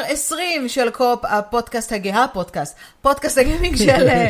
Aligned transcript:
מספר 0.00 0.12
20 0.12 0.68
של 0.68 0.90
קו-אופ, 0.90 1.24
הפודקאסט 1.24 1.92
הגאה, 1.92 2.26
פודקאסט, 2.32 2.76
פודקאסט 3.02 3.38
הגיימינג 3.38 3.76
של 3.76 4.08
אה, 4.08 4.28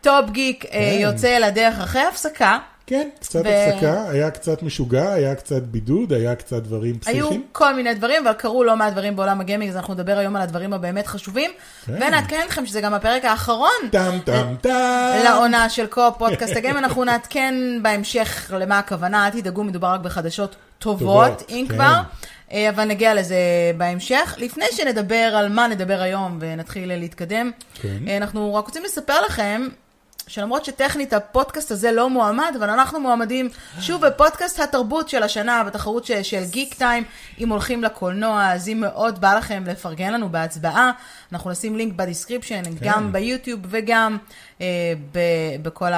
טופ 0.00 0.30
גיק 0.30 0.64
אה, 0.64 0.70
כן. 0.70 0.98
יוצא 1.00 1.38
לדרך 1.38 1.80
אחרי 1.80 2.02
הפסקה. 2.02 2.58
כן, 2.86 3.08
קצת 3.20 3.40
ו- 3.44 3.48
הפסקה, 3.48 4.08
היה 4.10 4.30
קצת 4.30 4.62
משוגע, 4.62 5.12
היה 5.12 5.34
קצת 5.34 5.62
בידוד, 5.62 6.12
היה 6.12 6.34
קצת 6.34 6.62
דברים 6.62 6.94
היו 7.06 7.26
פסיכיים. 7.26 7.46
כל 7.52 7.74
מיני 7.74 7.94
דברים, 7.94 8.26
אבל 8.26 8.36
קרו 8.36 8.64
לא 8.64 8.76
מעט 8.76 8.92
דברים 8.92 9.16
בעולם 9.16 9.40
הגיימינג, 9.40 9.70
אז 9.70 9.76
אנחנו 9.76 9.94
נדבר 9.94 10.18
היום 10.18 10.36
על 10.36 10.42
הדברים 10.42 10.72
הבאמת 10.72 11.06
חשובים. 11.06 11.50
כן. 11.86 11.92
ונעדכן 11.92 12.40
אתכם 12.46 12.66
שזה 12.66 12.80
גם 12.80 12.94
הפרק 12.94 13.24
האחרון 13.24 13.70
טם 13.90 14.18
טם 14.24 14.54
טם. 14.60 15.20
לעונה 15.24 15.68
של 15.68 15.86
קו-אופ 15.86 16.02
פודקאסט 16.18 16.56
הגיימינג, 16.56 16.76
אנחנו 16.76 17.04
נעדכן 17.04 17.54
בהמשך 17.82 18.50
למה 18.58 18.78
הכוונה, 18.78 19.26
אל 19.26 19.30
תדאגו, 19.30 19.64
מדובר 19.64 19.88
רק 19.88 20.00
בחדשות 20.00 20.56
טובות, 20.78 21.42
אם 21.48 21.66
כן. 21.68 21.74
כבר, 21.74 21.84
אה, 21.84 22.02
אבל 22.52 22.84
נגיע 22.84 23.14
לזה 23.14 23.36
בהמשך. 23.76 24.34
לפני 24.38 24.64
שנדבר 24.72 25.34
על 25.36 25.48
מה 25.48 25.66
נדבר 25.68 26.00
היום 26.00 26.38
ונתחיל 26.40 26.94
להתקדם, 26.94 27.50
כן. 27.74 27.98
אה, 28.08 28.16
אנחנו 28.16 28.54
רק 28.54 28.66
רוצים 28.66 28.84
לספר 28.84 29.20
לכם. 29.26 29.68
שלמרות 30.28 30.64
שטכנית 30.64 31.12
הפודקאסט 31.12 31.70
הזה 31.70 31.92
לא 31.92 32.10
מועמד, 32.10 32.54
אבל 32.58 32.70
אנחנו 32.70 33.00
מועמדים 33.00 33.48
שוב 33.80 34.06
בפודקאסט 34.06 34.60
התרבות 34.60 35.08
של 35.08 35.22
השנה, 35.22 35.64
בתחרות 35.64 36.04
ש- 36.04 36.12
של 36.12 36.42
גיק 36.50 36.74
טיים. 36.74 37.04
אם 37.40 37.48
הולכים 37.48 37.84
לקולנוע, 37.84 38.52
אז 38.52 38.68
אם 38.68 38.80
מאוד 38.80 39.20
בא 39.20 39.34
לכם 39.34 39.64
לפרגן 39.66 40.12
לנו 40.12 40.28
בהצבעה, 40.28 40.90
אנחנו 41.32 41.50
נשים 41.50 41.76
לינק 41.76 41.92
ב 41.96 42.01
description, 42.01 42.62
כן. 42.64 42.70
גם 42.80 43.12
ביוטיוב 43.12 43.60
וגם 43.68 44.16
אה, 44.60 44.66
ב- 45.12 45.18
בכל 45.62 45.90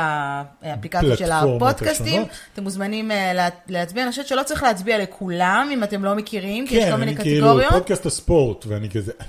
האפליקציות 0.62 1.18
של 1.18 1.33
הפודקאסטים. 1.33 2.06
השונות. 2.06 2.28
אתם 2.55 2.62
מוזמנים 2.62 3.10
אה, 3.10 3.33
לה- 3.33 3.48
להצביע, 3.68 4.02
אני 4.02 4.10
חושבת 4.10 4.27
שלא 4.27 4.42
צריך 4.42 4.62
להצביע 4.62 4.98
לכולם, 4.98 5.68
אם 5.72 5.84
אתם 5.84 6.05
לא 6.05 6.14
מכירים, 6.14 6.66
כי 6.66 6.74
יש 6.77 6.84
כן, 6.84 6.90
כל 6.90 6.96
מיני 6.96 7.12
אני 7.14 7.20
כאילו 7.22 7.46
קטגוריות. 7.46 7.72
פודקאסט 7.72 8.06
הספורט, 8.06 8.64
ואני 8.68 8.90
כזה, 8.90 9.12
אני 9.20 9.28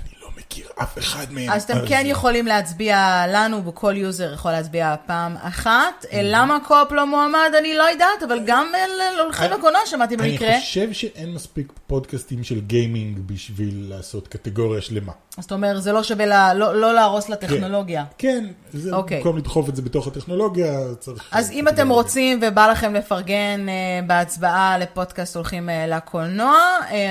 מכיר 0.52 0.66
אף 0.82 0.98
אחד 0.98 1.26
מהם. 1.30 1.50
אז 1.50 1.62
אתם 1.62 1.74
כן 1.88 2.02
יכולים 2.06 2.46
להצביע 2.46 2.96
לנו, 3.28 3.64
וכל 3.66 3.94
user 3.96 4.32
יכול 4.34 4.50
להצביע 4.52 4.94
פעם 5.06 5.36
אחת. 5.42 5.70
Mm-hmm. 6.04 6.12
אה, 6.14 6.20
למה 6.24 6.58
קו-אופ 6.66 6.92
לא 6.92 7.06
מועמד, 7.06 7.50
אני 7.58 7.74
לא 7.74 7.82
יודעת, 7.82 8.22
אבל 8.26 8.40
גם 8.46 8.66
אה, 8.74 8.86
ל- 8.86 9.20
הולכים 9.20 9.44
אני- 9.52 9.54
לקולנוע, 9.58 9.80
שמעתי 9.86 10.14
אני 10.14 10.30
במקרה. 10.32 10.60
חושב 10.60 10.92
שאין 10.92 11.34
מספיק 11.34 11.72
פודקאסטים 11.86 12.44
של 12.44 12.60
גיימינג 12.60 13.18
בשביל 13.26 13.86
לעשות 13.88 14.28
קטגוריה 14.28 14.80
שלמה. 14.80 15.12
אז 15.38 15.44
אתה 15.44 15.54
אומר, 15.54 15.80
זה 15.80 15.92
לא 15.92 16.02
שווה 16.02 16.54
לא 16.54 16.74
לא 16.80 16.94
להרוס 16.94 17.28
לטכנולוגיה. 17.28 18.04
כן, 18.18 18.44
זה 18.72 18.92
אוקיי. 18.94 19.16
במקום 19.16 19.38
לדחוף 19.38 19.68
את 19.68 19.76
זה 19.76 19.82
בתוך 19.82 20.06
הטכנולוגיה, 20.06 20.72
צריך... 21.00 21.28
אז 21.32 21.50
אם 21.50 21.68
אתם. 21.68 21.88
רוצים 21.88 22.40
ובא 22.42 22.66
לכם 22.70 22.94
לפרגן 22.94 23.66
אה, 23.68 23.74
בהצבעה 24.06 24.78
לפודקאסט 24.78 25.36
הולכים 25.36 25.68
לקולנוע, 25.88 26.58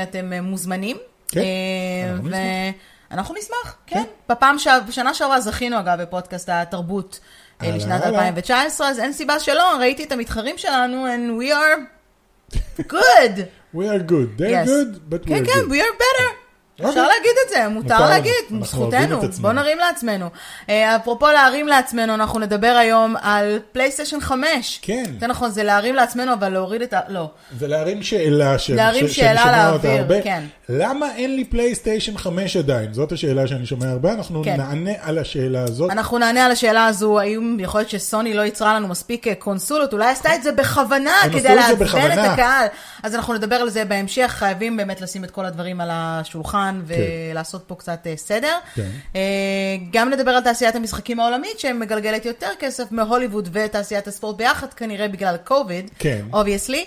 אתם 0.03 0.31
מוזמנים. 0.43 0.97
כן, 1.27 1.41
אנחנו 2.13 2.27
נשמח. 2.27 2.39
אנחנו 3.11 3.35
נשמח, 3.35 3.75
כן. 3.87 3.95
כן. 3.95 4.03
בפעם, 4.29 4.59
ש- 4.59 4.67
בשנה 4.87 5.13
שעברה 5.13 5.41
זכינו 5.41 5.79
אגב 5.79 6.01
בפודקאסט 6.01 6.49
התרבות 6.49 7.19
אה, 7.61 7.67
הלאה, 7.67 7.77
לשנת 7.77 8.01
הלאה. 8.05 8.19
2019, 8.27 8.87
אז 8.89 8.99
אין 8.99 9.13
סיבה 9.13 9.39
שלא, 9.39 9.77
ראיתי 9.79 10.03
את 10.03 10.11
המתחרים 10.11 10.57
שלנו, 10.57 11.05
and 11.07 11.41
we 11.41 11.53
are 11.53 11.79
good. 12.81 13.37
We 13.75 13.83
are 13.87 14.03
good, 14.11 14.37
they're 14.37 14.51
Yes. 14.51 14.67
good, 14.67 15.13
but 15.13 15.27
כן, 15.27 15.33
we're 15.43 15.45
כן, 15.45 15.59
good. 15.61 15.71
we 15.71 15.77
are 15.77 15.95
better. 15.97 16.29
אפשר. 16.89 17.07
להגיד 17.07 17.31
את 17.45 17.49
זה, 17.49 17.67
מותר 17.67 18.09
להגיד, 18.09 18.33
זכותנו. 18.61 19.21
בוא 19.41 19.53
נרים 19.53 19.77
לעצמנו. 19.77 20.29
אה, 20.69 20.95
אפרופו 20.95 21.27
להרים 21.27 21.67
לעצמנו, 21.67 22.13
אנחנו 22.13 22.39
נדבר 22.39 22.75
היום 22.79 23.15
על 23.21 23.59
פלייסטיישן 23.71 24.19
5. 24.19 24.79
כן. 24.81 25.03
זה 25.19 25.27
נכון, 25.27 25.51
זה 25.51 25.63
להרים 25.63 25.95
לעצמנו, 25.95 26.33
אבל 26.33 26.49
להוריד 26.49 26.81
את 26.81 26.93
ה... 26.93 26.99
לא. 27.07 27.29
זה 27.59 27.67
להרים 27.67 28.03
שאלה. 28.03 28.55
להרים 28.69 29.07
שאלה 29.07 29.71
לאוויר. 29.71 30.21
כן. 30.23 30.43
למה 30.69 31.15
אין 31.15 31.35
לי 31.35 31.43
פלייסטיישן 31.43 32.17
5 32.17 32.57
עדיין? 32.57 32.93
זאת 32.93 33.11
השאלה 33.11 33.47
שאני 33.47 33.65
שומע 33.65 33.89
הרבה, 33.89 34.13
אנחנו 34.13 34.43
כן. 34.43 34.57
נענה 34.57 34.91
על 35.01 35.17
השאלה 35.17 35.63
הזאת. 35.63 35.91
אנחנו 35.91 36.17
נענה 36.17 36.45
על 36.45 36.51
השאלה 36.51 36.85
הזו, 36.85 37.19
האם 37.19 37.57
יכול 37.59 37.79
להיות 37.79 37.89
שסוני 37.89 38.33
לא 38.33 38.41
יצרה 38.41 38.75
לנו 38.75 38.87
מספיק 38.87 39.27
אה, 39.27 39.35
קונסולות, 39.35 39.93
אולי 39.93 40.09
עשתה 40.09 40.35
את 40.35 40.43
זה 40.43 40.51
בכוונה, 40.51 41.13
כדי 41.33 41.55
לעצבן 41.55 42.11
את. 42.13 42.17
הקהל. 42.17 42.67
אז 43.03 43.15
אנחנו 43.15 43.33
נדבר 43.33 43.55
על 43.55 43.69
זה 43.69 43.85
בהמשך, 43.85 44.27
חייבים 44.27 44.77
באמת 44.77 45.01
לשים 45.01 45.23
את 45.23 45.31
כל 45.31 45.45
הדברים 45.45 45.81
על 45.81 45.89
השולחן 45.91 46.70
ולעשות 46.85 47.63
פה 47.67 47.75
קצת 47.75 48.07
אה, 48.07 48.13
סדר. 48.17 48.57
כן. 48.75 48.89
אה, 49.15 49.21
גם 49.91 50.09
נדבר 50.09 50.31
על 50.31 50.43
תעשיית 50.43 50.75
המשחקים 50.75 51.19
העולמית, 51.19 51.59
שמגלגלת 51.59 52.25
יותר 52.25 52.49
כסף 52.59 52.91
מהוליווד 52.91 53.49
ותעשיית 53.53 54.07
הספורט 54.07 54.37
ביחד, 54.37 54.73
כנראה 54.73 55.07
בגלל 55.07 55.35
קוביד, 55.43 55.89
כן. 55.99 56.21
Obviously. 56.33 56.85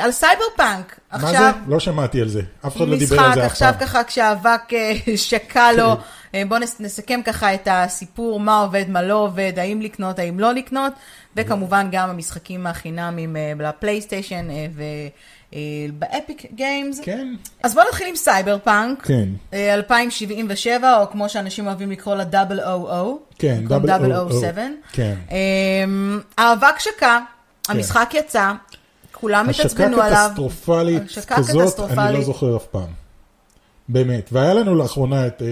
על 0.00 0.12
סייברפאנק, 0.12 0.98
מה 1.12 1.18
זה? 1.18 1.26
עכשיו... 1.26 1.54
לא 1.68 1.80
שמעתי 1.80 2.20
על 2.20 2.28
זה. 2.28 2.40
אף 2.66 2.76
אחד 2.76 2.88
לא 2.88 2.98
דיבר 2.98 3.20
על 3.20 3.24
משחק, 3.28 3.34
זה 3.40 3.46
אף 3.46 3.50
עכשיו 3.52 3.72
פעם. 3.78 3.86
ככה 3.88 4.04
כשהאבק 4.04 4.72
אה, 4.72 4.92
שקע 5.16 5.72
לו, 5.72 5.96
כן. 5.96 6.02
אה, 6.38 6.42
בואו 6.48 6.60
נס- 6.60 6.80
נסכם 6.80 7.20
ככה 7.24 7.54
את 7.54 7.68
הסיפור, 7.70 8.40
מה 8.40 8.60
עובד, 8.60 8.84
מה 8.88 9.02
לא 9.02 9.14
עובד, 9.14 9.52
האם 9.56 9.80
לקנות, 9.80 10.18
האם 10.18 10.40
לא 10.40 10.52
לקנות, 10.54 10.92
וכמובן 11.36 11.88
גם 11.92 12.10
המשחקים 12.10 12.66
החינמים 12.66 13.36
אה, 13.36 13.52
לפלייסטיישן 13.58 14.50
אה, 14.50 14.66
ובאפיק 15.56 16.46
גיימס. 16.54 17.00
כן. 17.00 17.34
אז 17.62 17.74
בואו 17.74 17.86
נתחיל 17.88 18.08
עם 18.08 18.16
סייברפאנק. 18.16 19.02
כן. 19.06 19.28
אה, 19.52 19.74
2077, 19.74 21.00
או 21.00 21.10
כמו 21.10 21.28
שאנשים 21.28 21.66
אוהבים 21.66 21.90
לקרוא 21.90 22.14
לה 22.14 22.24
דאבל 22.24 22.60
או 22.60 23.18
כן, 23.38 23.64
במקום 23.68 23.86
007. 23.86 24.28
007. 24.40 24.62
כן. 24.92 25.14
אמ, 25.30 26.20
האבק 26.38 26.78
שקע, 26.78 27.18
המשחק 27.68 28.10
יצא, 28.14 28.52
כולם 29.12 29.48
התעצבנו 29.48 30.02
עליו. 30.02 30.26
קטסטרופלית 30.28 31.02
השקה 31.06 31.36
כזאת, 31.36 31.50
אני 31.50 31.58
לא 31.58 31.64
קטסטרופלית. 31.64 32.24
זוכר 32.24 32.56
אף 32.56 32.66
פעם. 32.66 32.90
באמת. 33.88 34.28
והיה 34.32 34.54
לנו 34.54 34.74
לאחרונה 34.74 35.26
את, 35.26 35.42
אה, 35.42 35.46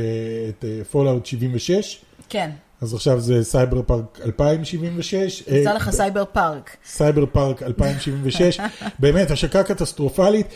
את 0.49 0.65
פולאאוט 0.91 1.27
76, 1.27 2.01
כן, 2.29 2.51
אז 2.81 2.95
עכשיו 2.95 3.21
זה 3.21 3.45
סייברפאנק 3.45 4.21
2076. 4.25 5.41
יצא 5.41 5.71
אה, 5.71 5.75
לך 5.75 5.91
סייברפאנק. 5.91 6.77
סייברפאנק 6.87 7.63
2076, 7.63 8.61
באמת 8.99 9.31
השקה 9.31 9.63
קטסטרופלית. 9.63 10.47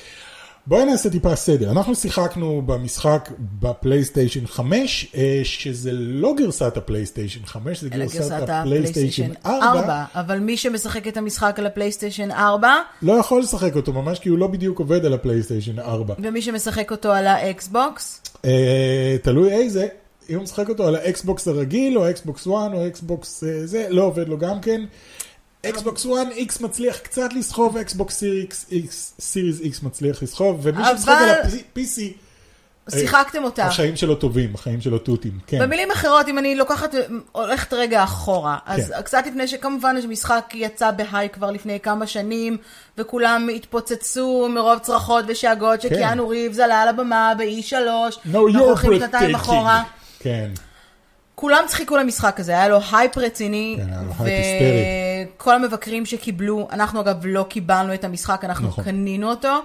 בואי 0.69 0.85
נעשה 0.85 1.11
טיפה 1.11 1.37
סדר. 1.37 1.71
אנחנו 1.71 1.95
שיחקנו 1.95 2.63
במשחק 2.67 3.31
בפלייסטיישן 3.39 4.47
5, 4.47 5.13
אה, 5.15 5.41
שזה 5.45 5.93
לא 5.93 6.35
גרסת 6.37 6.77
הפלייסטיישן 6.77 7.47
5, 7.47 7.81
זה 7.81 7.89
גרסת 7.89 8.15
גרסת 8.19 8.49
הפלייסטיישן 8.49 9.31
4. 9.47 9.81
4, 9.81 10.05
אבל 10.15 10.39
מי 10.39 10.57
שמשחק 10.57 11.09
את 11.09 11.17
המשחק 11.17 11.59
על 11.59 11.67
הפלייסטיישן 11.67 12.31
4, 12.31 12.77
לא 13.03 13.13
יכול 13.13 13.41
לשחק 13.41 13.77
אותו 13.77 13.93
ממש 13.93 14.19
כי 14.19 14.29
הוא 14.29 14.39
לא 14.39 14.47
בדיוק 14.47 14.79
עובד 14.79 15.05
על 15.05 15.15
הפלייסטיישן 15.15 15.79
4. 15.79 16.15
ומי 16.19 16.43
שמשחק 16.43 16.91
אותו 16.91 17.13
על 17.13 17.27
האקסבוקס, 17.27 18.23
אה, 18.45 19.17
תלוי 19.23 19.53
איזה, 19.53 19.87
אם 20.31 20.35
הוא 20.35 20.43
משחק 20.43 20.69
אותו 20.69 20.87
על 20.89 20.95
האקסבוקס 20.97 21.49
הרגיל, 21.49 21.99
או 21.99 22.05
האקסבוקס 22.07 22.43
1, 22.43 22.51
או 22.73 22.85
האקסבוקס 22.85 23.45
אה, 23.45 23.67
זה, 23.67 23.87
לא 23.91 24.03
עובד 24.03 24.29
לו 24.29 24.39
גם 24.39 24.61
כן. 24.61 24.81
אקסבוקס 25.67 26.07
1 26.07 26.13
X 26.49 26.63
מצליח 26.65 26.99
קצת 26.99 27.33
לסחוב, 27.33 27.77
אקסבוקס 27.77 28.23
סירייס 29.21 29.61
X 29.61 29.87
מצליח 29.87 30.23
לסחוב, 30.23 30.61
ומי 30.63 30.83
אבל- 30.83 30.97
שמשחק 30.97 31.13
על 31.21 31.29
ה-PC, 31.29 32.01
שיחקתם 32.91 33.45
אותה. 33.45 33.65
החיים 33.67 33.97
שלו 33.97 34.15
טובים, 34.15 34.55
החיים 34.55 34.81
שלו 34.81 34.99
תותים, 34.99 35.39
כן. 35.47 35.59
במילים 35.59 35.91
אחרות, 35.91 36.29
אם 36.29 36.39
אני 36.39 36.55
לוקחת, 36.57 36.95
הולכת 37.33 37.73
רגע 37.73 38.05
אחורה, 38.05 38.59
אז 38.67 38.93
כן. 38.97 39.03
קצת 39.03 39.23
לפני 39.27 39.49
שכמובן 39.49 39.97
המשחק 40.05 40.51
יצא 40.55 40.91
בהיי 40.91 41.29
כבר 41.29 41.51
לפני 41.51 41.81
כמה 41.81 42.07
שנים, 42.07 42.57
וכולם 42.99 43.49
התפוצצו 43.57 44.49
מרוב 44.55 44.79
צרחות 44.79 45.25
ושאגות, 45.29 45.81
כן. 45.83 45.89
שקיאנו 45.89 46.29
ריבס 46.29 46.59
עלה 46.59 46.83
על 46.83 46.89
הבמה 46.89 47.33
ב-E3, 47.39 47.73
No, 47.73 48.37
אנחנו 48.37 48.65
הולכים 48.65 48.95
שנתיים. 48.99 49.35
אחורה. 49.35 49.83
כן, 50.21 50.51
כולם 51.35 51.65
חיכו 51.67 51.97
למשחק 51.97 52.41
הזה, 52.41 52.53
היה 52.53 52.69
לו 52.69 52.79
הייפ 52.93 53.19
רציני, 53.19 53.77
כן, 53.79 53.93
היה 53.93 54.03
לו 54.03 54.09
הייפ 54.19 54.21
היסטרי. 54.21 55.35
וכל 55.37 55.55
המבקרים 55.55 56.07
שקיבלו, 56.07 56.69
אנחנו 56.73 57.01
אגב 57.01 57.17
לא 57.25 57.47
קיבלנו 57.49 57.95
את 57.95 58.05
המשחק, 58.05 58.45
אנחנו 58.45 58.69
נכון. 58.69 58.85
קנינו 58.85 59.31
אותו, 59.31 59.59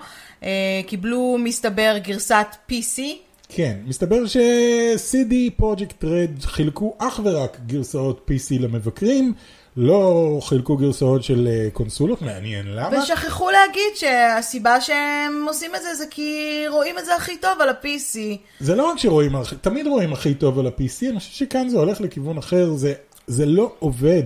אה, 0.43 0.81
קיבלו 0.87 1.37
מסתבר 1.39 1.95
גרסת 2.03 2.47
PC, 2.71 3.01
כן. 3.49 3.77
מסתבר 3.85 4.25
ש-CD 4.25 5.33
פרויקט 5.55 6.03
רד 6.03 6.41
חילקו 6.41 6.95
אך 6.97 7.19
ורק 7.23 7.57
גרסאות 7.65 8.29
PC 8.31 8.61
למבקרים, 8.61 9.33
לא 9.77 10.39
חילקו 10.41 10.77
גרסאות 10.77 11.23
של 11.23 11.47
אה, 11.47 11.69
קונסולות, 11.73 12.21
מעניין 12.21 12.65
למה. 12.75 12.99
ושכחו 12.99 13.49
להגיד 13.51 13.95
שהסיבה 13.95 14.81
שהם 14.81 15.45
עושים 15.47 15.75
את 15.75 15.81
זה 15.81 15.95
זה 15.95 16.05
כי 16.09 16.63
רואים 16.69 16.97
את 16.99 17.05
זה 17.05 17.15
הכי 17.15 17.37
טוב 17.37 17.61
על 17.61 17.69
ה-PC. 17.69 18.17
זה 18.59 18.75
לא 18.75 18.89
רק 18.89 18.97
שרואים, 18.97 19.31
תמיד 19.61 19.87
רואים 19.87 20.13
הכי 20.13 20.33
טוב 20.33 20.59
על 20.59 20.67
ה-PC, 20.67 21.09
אני 21.09 21.19
חושב 21.19 21.31
שכאן 21.31 21.69
זה 21.69 21.77
הולך 21.77 22.01
לכיוון 22.01 22.37
אחר, 22.37 22.73
זה, 22.73 22.93
זה 23.27 23.45
לא 23.45 23.71
עובד 23.79 24.23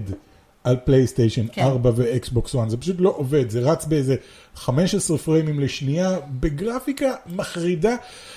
על 0.67 0.75
פלייסטיישן 0.83 1.45
כן. 1.51 1.61
4 1.61 1.91
ואקסבוקס 1.95 2.55
1, 2.55 2.69
זה 2.69 2.77
פשוט 2.77 2.95
לא 2.99 3.13
עובד, 3.17 3.49
זה 3.49 3.59
רץ 3.59 3.85
באיזה 3.85 4.15
15 4.55 5.17
פריימים 5.17 5.59
לשנייה, 5.59 6.17
בגרפיקה 6.39 7.13
מחרידה. 7.27 7.95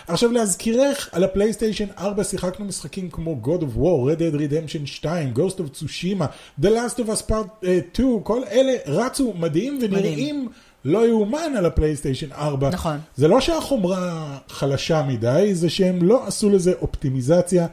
עכשיו 0.09 0.33
להזכירך, 0.33 1.09
על 1.13 1.25
הפלייסטיישן 1.25 1.87
4 1.99 2.25
שיחקנו 2.25 2.65
משחקים 2.65 3.11
כמו 3.11 3.41
God 3.45 3.61
of 3.61 3.79
War, 3.79 4.17
Red 4.17 4.21
Dead 4.21 4.37
Redemption 4.37 4.87
2, 4.87 5.33
Ghost 5.35 5.57
of 5.57 5.83
Tsushima, 5.83 6.25
The 6.63 6.69
Last 6.69 6.99
of 6.99 7.09
Us 7.09 7.31
Part 7.31 7.67
אה, 7.67 7.79
2, 7.93 8.21
כל 8.23 8.43
אלה 8.51 8.73
רצו 8.87 9.35
מדהים 9.39 9.79
ונראים 9.83 10.49
לא 10.85 11.09
יאומן 11.09 11.53
על 11.59 11.67
הפלייסטיישן 11.67 12.33
4. 12.33 12.71
נכון. 12.71 12.99
זה 13.17 13.29
לא 13.29 13.41
שהחומרה 13.41 14.39
חלשה 14.49 15.03
מדי, 15.03 15.51
זה 15.53 15.71
שהם 15.71 16.03
לא 16.03 16.27
עשו 16.27 16.51
לזה 16.51 16.73
אופטימיזציה. 16.81 17.67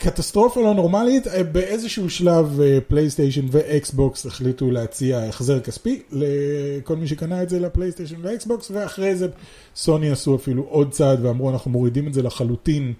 קטסטרופה 0.00 0.60
לא 0.62 0.74
נורמלית, 0.74 1.26
אה, 1.28 1.42
באיזשהו 1.44 2.10
שלב 2.10 2.60
אה, 2.60 2.78
פלייסטיישן 2.88 3.46
ואקסבוקס 3.50 4.26
החליטו 4.26 4.70
להציע 4.70 5.18
החזר 5.18 5.60
כספי 5.60 6.02
לכל 6.12 6.96
מי 6.96 7.06
שקנה 7.06 7.42
את 7.42 7.48
זה 7.48 7.60
לפלייסטיישן 7.60 8.16
ואקסבוקס, 8.22 8.70
ואחרי 8.70 9.16
זה 9.16 9.26
סוני 9.76 10.10
עשו 10.10 10.36
אפילו 10.36 10.62
עוד 10.68 10.90
צעד 10.90 11.24
ואמרו 11.24 11.50
אנחנו 11.50 11.70
מורידים 11.70 12.08
את 12.08 12.14
זה 12.14 12.22
לחלוטין 12.22 12.92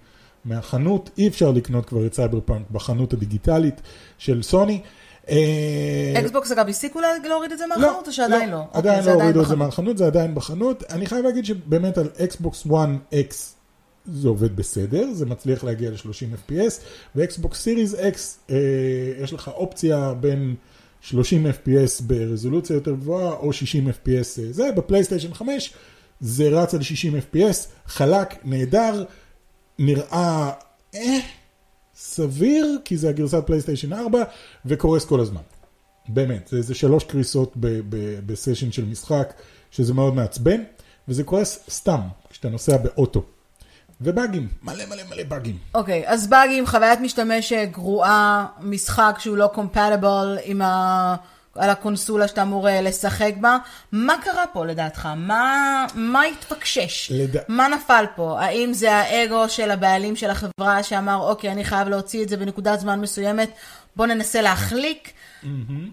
מהחנות, 0.45 1.09
אי 1.17 1.27
אפשר 1.27 1.51
לקנות 1.51 1.85
כבר 1.85 2.05
את 2.05 2.13
סייברפאנק 2.13 2.65
בחנות 2.71 3.13
הדיגיטלית 3.13 3.81
של 4.17 4.43
סוני. 4.43 4.81
אה, 5.29 6.13
אקסבוקס 6.19 6.51
אגב 6.51 6.67
הפסיקו 6.69 6.99
לה- 6.99 7.07
להוריד 7.27 7.51
את 7.51 7.57
זה 7.57 7.67
מהחנות 7.67 8.07
או 8.07 8.11
שעדיין 8.13 8.49
לא? 8.49 8.63
עדיין 8.73 8.99
אוקיי, 8.99 9.13
לא 9.13 9.21
הורידו 9.21 9.41
את 9.41 9.47
זה. 9.47 9.55
מהחנות, 9.55 9.97
זה 9.97 10.05
עדיין 10.07 10.35
בחנות. 10.35 10.83
אני 10.89 11.05
חייב 11.05 11.25
להגיד 11.25 11.45
שבאמת 11.45 11.97
על 11.97 12.09
אקסבוקס 12.23 12.63
1 12.67 12.89
X 13.11 13.56
זה 14.13 14.27
עובד 14.27 14.55
בסדר, 14.55 15.13
זה 15.13 15.25
מצליח 15.25 15.63
להגיע 15.63 15.91
ל-30 15.91 16.51
FPS, 16.51 16.81
ואקסבוקס 17.15 17.61
סירייס 17.61 17.93
X 17.93 18.17
אה, 18.49 18.55
יש 19.23 19.33
לך 19.33 19.47
אופציה 19.47 20.13
בין 20.13 20.55
30 21.01 21.45
FPS 21.45 22.03
ברזולוציה 22.03 22.73
יותר 22.73 22.95
גבוהה 22.95 23.33
או 23.33 23.53
60 23.53 23.87
FPS 23.87 24.39
אה, 24.39 24.51
זה, 24.51 24.69
בפלייסטיישן 24.75 25.33
5 25.33 25.73
זה 26.19 26.49
רץ 26.49 26.73
על 26.73 26.81
60 26.81 27.15
FPS, 27.15 27.67
חלק, 27.85 28.45
נהדר, 28.45 29.03
נראה 29.79 30.51
אה, 30.95 31.19
סביר, 31.95 32.77
כי 32.85 32.97
זה 32.97 33.09
הגרסת 33.09 33.43
פלייסטיישן 33.45 33.93
4, 33.93 34.23
וקורס 34.65 35.05
כל 35.05 35.19
הזמן. 35.19 35.41
באמת, 36.09 36.47
זה, 36.47 36.61
זה 36.61 36.75
שלוש 36.75 37.03
קריסות 37.03 37.53
ב- 37.55 37.81
ב- 37.89 38.19
בסשן 38.25 38.71
של 38.71 38.85
משחק, 38.85 39.33
שזה 39.71 39.93
מאוד 39.93 40.15
מעצבן, 40.15 40.63
וזה 41.07 41.23
קורס 41.23 41.59
סתם, 41.69 41.99
כשאתה 42.29 42.49
נוסע 42.49 42.77
באוטו. 42.77 43.23
ובאגים, 44.01 44.47
מלא 44.63 44.83
מלא 44.89 45.03
מלא 45.09 45.23
באגים. 45.27 45.57
אוקיי, 45.75 46.03
אז 46.07 46.27
באגים, 46.27 46.65
חוויית 46.67 46.99
משתמש 46.99 47.53
גרועה, 47.53 48.45
משחק 48.61 49.15
שהוא 49.19 49.37
לא 49.37 49.47
קומפטיבל 49.53 50.37
עם 50.43 50.61
ה... 50.61 51.15
על 51.55 51.69
הקונסולה 51.69 52.27
שאתה 52.27 52.41
אמור 52.41 52.69
אה, 52.69 52.81
לשחק 52.81 53.33
בה. 53.41 53.57
מה 53.91 54.15
קרה 54.23 54.43
פה 54.53 54.65
לדעתך? 54.65 55.09
מה, 55.15 55.85
מה 55.95 56.21
התפקשש? 56.23 57.11
לד- 57.11 57.35
מה 57.47 57.67
נפל 57.67 58.05
פה? 58.15 58.37
האם 58.41 58.73
זה 58.73 58.93
האגו 58.95 59.49
של 59.49 59.71
הבעלים 59.71 60.15
של 60.15 60.29
החברה 60.29 60.83
שאמר, 60.83 61.15
אוקיי, 61.15 61.51
אני 61.51 61.63
חייב 61.63 61.87
להוציא 61.87 62.23
את 62.23 62.29
זה 62.29 62.37
בנקודת 62.37 62.79
זמן 62.79 63.01
מסוימת, 63.01 63.49
בוא 63.95 64.05
ננסה 64.05 64.41
להחליק? 64.41 65.11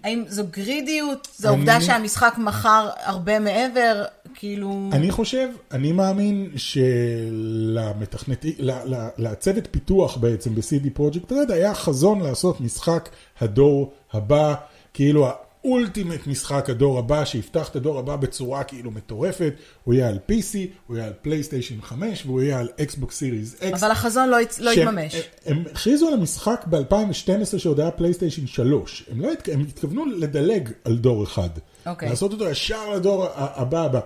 האם 0.03 0.23
זו 0.27 0.43
גרידיות? 0.51 1.27
זו 1.37 1.47
אני- 1.49 1.57
עובדה 1.57 1.81
שהמשחק 1.81 2.33
מכר 2.37 2.89
הרבה 3.03 3.39
מעבר? 3.39 4.03
כאילו... 4.35 4.89
אני 4.91 5.11
חושב, 5.11 5.47
אני 5.71 5.91
מאמין 5.91 6.51
שלמתכנתי, 6.55 8.55
ל- 8.59 8.71
ל- 8.71 9.09
לצוות 9.17 9.67
פיתוח 9.71 10.17
בעצם 10.17 10.55
ב-CD 10.55 10.89
פרויקט 10.93 11.31
רד 11.31 11.51
היה 11.51 11.73
חזון 11.73 12.19
לעשות 12.21 12.61
משחק 12.61 13.09
הדור 13.39 13.93
הבא, 14.13 14.53
כאילו 14.93 15.27
ה 15.27 15.38
ultimate 15.38 16.27
משחק 16.27 16.69
הדור 16.69 16.99
הבא, 16.99 17.25
שיפתח 17.25 17.69
את 17.69 17.75
הדור 17.75 17.99
הבא 17.99 18.15
בצורה 18.15 18.63
כאילו 18.63 18.91
מטורפת, 18.91 19.53
הוא 19.83 19.93
יהיה 19.93 20.07
על 20.07 20.19
PC, 20.29 20.57
הוא 20.87 20.97
יהיה 20.97 21.07
על 21.07 21.13
פלייסטיישן 21.21 21.81
5 21.81 22.25
והוא 22.25 22.41
יהיה 22.41 22.59
על 22.59 22.69
אקסבוקס 22.81 23.17
Series 23.17 23.55
X. 23.61 23.75
אבל 23.75 23.91
החזון 23.91 24.29
לא, 24.29 24.37
לא 24.59 24.71
התממש. 24.71 25.15
הם 25.45 25.63
הכריזו 25.71 26.07
על 26.07 26.13
המשחק 26.13 26.65
ב-2012 26.69 27.57
שעוד 27.57 27.79
היה 27.79 27.91
פלייסטיישן 27.91 28.47
3. 28.47 29.05
הם, 29.11 29.21
לא, 29.21 29.31
התכוונו 29.69 30.05
לדלג 30.05 30.69
על 30.83 30.97
דור 30.97 31.23
אחד. 31.23 31.49
אוקיי. 31.85 32.09
לעשות 32.09 32.33
אותו 32.33 32.49
ישר 32.49 32.89
לדור 32.89 33.27
הבא 33.35 33.81
הבא. 33.81 33.99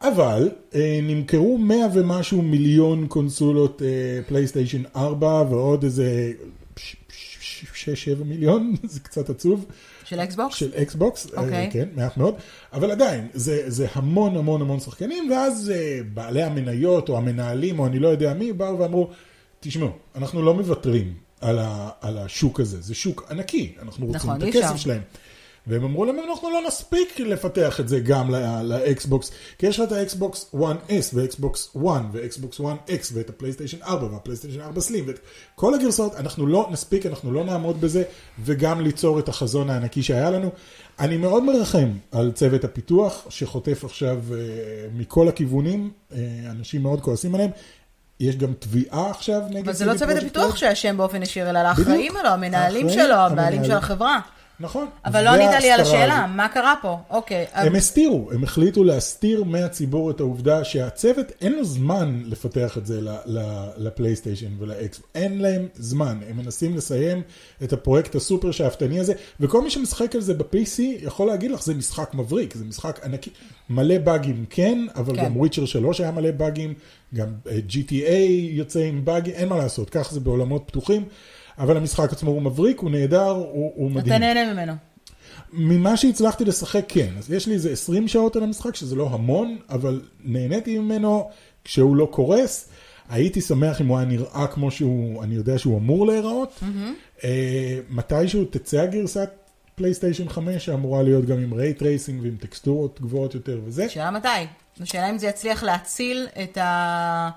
אבל 0.00 0.50
אה, 0.74 1.00
נמכרו 1.02 1.58
100 1.58 1.76
ומשהו 1.94 2.42
מיליון 2.42 3.06
קונסולות 3.06 3.82
אה, 3.82 4.22
פלייסטיישן 4.26 4.82
4 4.96 5.44
ועוד 5.50 5.84
איזה 5.84 6.32
6-7 6.76 8.24
מיליון, 8.24 8.74
זה 8.84 9.00
קצת 9.00 9.30
עצוב. 9.30 9.66
של 10.04 10.20
אקסבוקס? 10.20 10.56
של 10.56 10.70
אקסבוקס, 10.82 11.26
אה, 11.34 11.42
אוקיי. 11.42 11.68
כן, 11.72 11.88
מעט 11.94 12.16
מאוד, 12.16 12.34
אבל 12.72 12.90
עדיין, 12.90 13.28
זה, 13.34 13.62
זה 13.66 13.86
המון 13.92 14.36
המון 14.36 14.60
המון 14.60 14.80
שחקנים, 14.80 15.30
ואז 15.30 15.72
אה, 15.74 16.00
בעלי 16.14 16.42
המניות 16.42 17.08
או 17.08 17.16
המנהלים 17.16 17.78
או 17.78 17.86
אני 17.86 17.98
לא 17.98 18.08
יודע 18.08 18.34
מי 18.34 18.52
באו 18.52 18.78
ואמרו, 18.78 19.10
תשמעו, 19.60 19.90
אנחנו 20.14 20.42
לא 20.42 20.54
מוותרים 20.54 21.14
על, 21.40 21.58
ה, 21.58 21.90
על 22.00 22.18
השוק 22.18 22.60
הזה, 22.60 22.80
זה 22.80 22.94
שוק 22.94 23.26
ענקי, 23.30 23.74
אנחנו 23.82 24.06
רוצים 24.06 24.16
נכון, 24.16 24.36
את 24.36 24.42
הכסף 24.42 24.64
אפשר. 24.64 24.76
שלהם. 24.76 25.02
והם 25.66 25.84
אמרו 25.84 26.04
להם, 26.04 26.16
אנחנו 26.30 26.50
לא 26.50 26.60
נספיק 26.66 27.20
לפתח 27.20 27.80
את 27.80 27.88
זה 27.88 28.00
גם 28.00 28.30
לאקסבוקס, 28.62 29.30
כי 29.58 29.66
יש 29.66 29.80
לך 29.80 29.86
את 29.88 29.92
האקסבוקס 29.92 30.54
1S 30.54 31.14
ואקסבוקס 31.14 31.76
1 31.76 32.02
ואקסבוקס 32.12 32.60
1X 32.60 33.10
ואת 33.12 33.30
הפלייסטיישן 33.30 33.82
4 33.82 34.06
והפלייסטיישן 34.12 34.60
4 34.60 34.80
Slim 34.80 35.04
ואת 35.06 35.18
כל 35.54 35.74
הגרסאות, 35.74 36.14
אנחנו 36.14 36.46
לא 36.46 36.68
נספיק, 36.72 37.06
אנחנו 37.06 37.32
לא 37.32 37.44
נעמוד 37.44 37.80
בזה, 37.80 38.02
וגם 38.44 38.80
ליצור 38.80 39.18
את 39.18 39.28
החזון 39.28 39.70
הענקי 39.70 40.02
שהיה 40.02 40.30
לנו. 40.30 40.50
אני 41.00 41.16
מאוד 41.16 41.44
מרחם 41.44 41.88
על 42.12 42.32
צוות 42.34 42.64
הפיתוח, 42.64 43.26
שחוטף 43.28 43.84
עכשיו 43.84 44.18
אה, 44.32 44.38
מכל 44.94 45.28
הכיוונים, 45.28 45.90
אה, 46.12 46.18
אנשים 46.50 46.82
מאוד 46.82 47.00
כועסים 47.00 47.34
עליהם. 47.34 47.50
יש 48.20 48.36
גם 48.36 48.52
תביעה 48.58 49.10
עכשיו 49.10 49.42
נגד... 49.50 49.62
אבל 49.62 49.72
זה 49.72 49.86
לא 49.86 49.94
צוות 49.94 50.16
הפיתוח. 50.16 50.56
שאשם 50.56 50.96
באופן 50.96 51.22
ישיר, 51.22 51.50
אלא 51.50 51.62
לאחראים. 51.62 52.12
שלו, 52.12 52.28
המנהלים 52.28 52.90
שלו, 52.90 53.14
הבעלים. 53.14 53.64
של 53.64 53.72
החברה. 53.72 54.20
נכון. 54.62 54.86
אבל 55.04 55.24
לא 55.24 55.30
ענית 55.30 55.62
לי 55.62 55.70
על 55.70 55.80
השאלה. 55.80 56.26
מה 56.26 56.48
קרה 56.48 56.74
פה? 56.82 56.98
אוקיי. 57.10 57.46
הם 57.52 57.74
הסתירו, 57.74 58.30
הם 58.32 58.44
החליטו 58.44 58.84
להסתיר 58.84 59.44
מהציבור 59.44 60.10
את 60.10 60.20
העובדה 60.20 60.64
שהצוות 60.64 61.26
אין 61.40 61.52
לו 61.52 61.64
זמן 61.64 62.22
לפתח 62.26 62.78
את 62.78 62.86
זה 62.86 63.00
לפלייסטיישן 63.76 64.50
ולאקס, 64.58 65.00
אין 65.14 65.40
להם 65.40 65.68
זמן, 65.74 66.18
הם 66.28 66.36
מנסים 66.36 66.76
לסיים 66.76 67.22
את 67.62 67.72
הפרויקט 67.72 68.14
הסופר 68.14 68.50
שאפתני 68.50 69.00
הזה, 69.00 69.12
וכל 69.40 69.62
מי 69.62 69.70
שמשחק 69.70 70.14
על 70.14 70.20
זה 70.20 70.34
ב-PC 70.34 70.80
יכול 70.80 71.26
להגיד 71.26 71.50
לך 71.50 71.62
זה 71.62 71.74
משחק 71.74 72.14
מבריק, 72.14 72.54
זה 72.54 72.64
משחק 72.64 73.00
ענקי, 73.04 73.30
מלא 73.70 73.98
באגים 73.98 74.44
כן, 74.50 74.86
אבל 74.94 75.16
כן. 75.16 75.24
גם 75.24 75.36
וויצ'ר 75.36 75.64
3 75.64 76.00
היה 76.00 76.10
מלא 76.10 76.30
באגים, 76.30 76.74
גם 77.14 77.28
אה, 77.50 77.58
GTA 77.68 78.30
יוצא 78.50 78.80
עם 78.80 79.04
באגים, 79.04 79.34
אין 79.34 79.48
מה 79.48 79.56
לעשות, 79.56 79.90
כך 79.90 80.12
זה 80.12 80.20
בעולמות 80.20 80.62
פתוחים. 80.66 81.04
אבל 81.58 81.76
המשחק 81.76 82.12
עצמו 82.12 82.30
הוא 82.30 82.42
מבריק, 82.42 82.80
הוא 82.80 82.90
נהדר, 82.90 83.30
הוא, 83.30 83.72
הוא 83.74 83.90
מדהים. 83.90 84.16
אתה 84.16 84.18
נהנה 84.18 84.52
ממנו. 84.52 84.72
ממה 85.52 85.96
שהצלחתי 85.96 86.44
לשחק 86.44 86.84
כן, 86.88 87.08
אז 87.18 87.32
יש 87.32 87.46
לי 87.46 87.54
איזה 87.54 87.72
20 87.72 88.08
שעות 88.08 88.36
על 88.36 88.42
המשחק, 88.42 88.74
שזה 88.74 88.96
לא 88.96 89.08
המון, 89.12 89.56
אבל 89.70 90.02
נהניתי 90.24 90.78
ממנו 90.78 91.30
כשהוא 91.64 91.96
לא 91.96 92.08
קורס. 92.10 92.68
הייתי 93.08 93.40
שמח 93.40 93.80
אם 93.80 93.86
הוא 93.86 93.98
היה 93.98 94.06
נראה 94.06 94.46
כמו 94.46 94.70
שהוא, 94.70 95.24
אני 95.24 95.34
יודע 95.34 95.58
שהוא 95.58 95.78
אמור 95.78 96.06
להיראות. 96.06 96.52
Mm-hmm. 96.60 97.24
אה, 97.24 97.78
מתישהו 97.90 98.44
תצא 98.44 98.80
הגרסת 98.80 99.30
פלייסטיישן 99.74 100.28
5, 100.28 100.64
שאמורה 100.64 101.02
להיות 101.02 101.24
גם 101.24 101.38
עם 101.38 101.54
ray 101.54 101.82
tracing 101.82 102.22
ועם 102.22 102.36
טקסטורות 102.36 103.00
גבוהות 103.00 103.34
יותר 103.34 103.60
וזה. 103.64 103.88
שאלה 103.88 104.10
מתי? 104.10 104.28
השאלה 104.80 105.10
אם 105.10 105.18
זה 105.18 105.26
יצליח 105.26 105.62
להציל 105.62 106.26
את, 106.42 106.56
ה... 106.56 107.30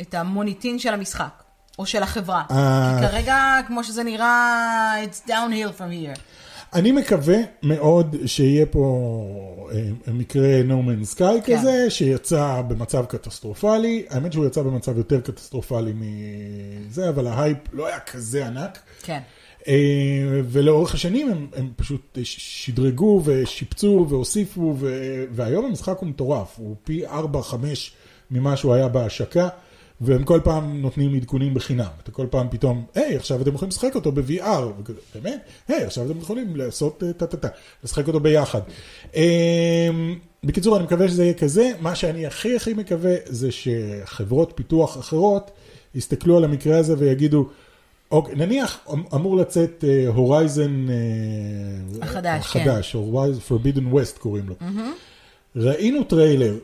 את 0.00 0.14
המוניטין 0.14 0.78
של 0.78 0.94
המשחק, 0.94 1.39
או 1.80 1.86
של 1.86 2.02
החברה. 2.02 2.42
אה. 2.50 2.98
כי 3.00 3.06
כרגע, 3.06 3.56
כמו 3.66 3.84
שזה 3.84 4.02
נראה, 4.02 4.94
it's 5.04 5.28
downhill 5.28 5.78
from 5.78 5.90
here. 5.92 6.20
אני 6.74 6.92
מקווה 6.92 7.36
מאוד 7.62 8.16
שיהיה 8.26 8.66
פה 8.66 9.68
אה, 9.72 10.12
מקרה 10.12 10.60
No 10.68 10.72
Man's 10.72 11.16
Sky 11.16 11.44
כן. 11.44 11.58
כזה, 11.58 11.90
שיצא 11.90 12.62
במצב 12.68 13.04
קטסטרופלי. 13.04 14.04
האמת 14.10 14.32
שהוא 14.32 14.46
יצא 14.46 14.62
במצב 14.62 14.98
יותר 14.98 15.20
קטסטרופלי 15.20 15.92
מזה, 15.94 17.08
אבל 17.08 17.26
ההייפ 17.26 17.58
לא 17.72 17.86
היה 17.86 18.00
כזה 18.00 18.46
ענק. 18.46 18.78
כן. 19.02 19.20
אה, 19.68 20.40
ולאורך 20.44 20.94
השנים 20.94 21.30
הם, 21.30 21.46
הם 21.56 21.70
פשוט 21.76 22.18
שדרגו 22.24 23.22
ושיפצו 23.24 24.06
והוסיפו, 24.08 24.76
ו, 24.78 25.24
והיום 25.30 25.64
המשחק 25.64 25.98
הוא 25.98 26.08
מטורף, 26.08 26.54
הוא 26.56 26.76
פי 26.84 27.06
4-5 27.06 27.12
ממה 28.30 28.56
שהוא 28.56 28.74
היה 28.74 28.88
בהשקה, 28.88 29.48
והם 30.00 30.24
כל 30.24 30.40
פעם 30.44 30.82
נותנים 30.82 31.14
עדכונים 31.14 31.54
בחינם. 31.54 31.88
אתה 32.02 32.10
כל 32.10 32.26
פעם 32.30 32.46
פתאום, 32.50 32.84
היי, 32.94 33.16
עכשיו 33.16 33.42
אתם 33.42 33.54
יכולים 33.54 33.68
לשחק 33.68 33.94
אותו 33.94 34.12
ב-VR, 34.12 34.80
וכזה, 34.80 34.98
באמת? 35.14 35.40
היי, 35.68 35.84
עכשיו 35.84 36.10
אתם 36.10 36.18
יכולים 36.18 36.56
לעשות 36.56 37.02
אה, 37.02 37.12
טה-טה-טה, 37.12 37.48
לשחק 37.84 38.06
אותו 38.06 38.20
ביחד. 38.20 38.60
אה, 39.16 39.88
בקיצור, 40.44 40.76
אני 40.76 40.84
מקווה 40.84 41.08
שזה 41.08 41.24
יהיה 41.24 41.34
כזה. 41.34 41.72
מה 41.80 41.94
שאני 41.94 42.26
הכי 42.26 42.56
הכי 42.56 42.74
מקווה 42.74 43.14
זה 43.26 43.48
שחברות 43.52 44.52
פיתוח 44.54 44.98
אחרות 44.98 45.50
יסתכלו 45.94 46.36
על 46.36 46.44
המקרה 46.44 46.78
הזה 46.78 46.94
ויגידו, 46.98 47.48
אוקיי, 48.10 48.34
נניח 48.34 48.78
אמ- 48.92 49.02
אמור 49.14 49.36
לצאת 49.36 49.84
Horizon 50.06 50.86
החדש, 52.02 52.46
כן. 52.46 52.60
החדש, 52.60 52.94
או 52.94 53.24
Forbidden 53.48 53.94
West 53.94 54.18
קוראים 54.18 54.48
לו. 54.48 54.54
ראינו 55.56 56.04
טריילר 56.04 56.56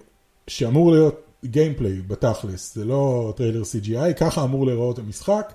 שאמור 0.49 0.93
להיות 0.93 1.26
gameplay 1.47 2.03
בתכלס, 2.07 2.75
זה 2.75 2.85
לא 2.85 3.33
טריילר 3.37 3.63
CGI, 3.63 4.13
ככה 4.17 4.45
אמור 4.45 4.67
להיראות 4.67 4.99
המשחק. 4.99 5.53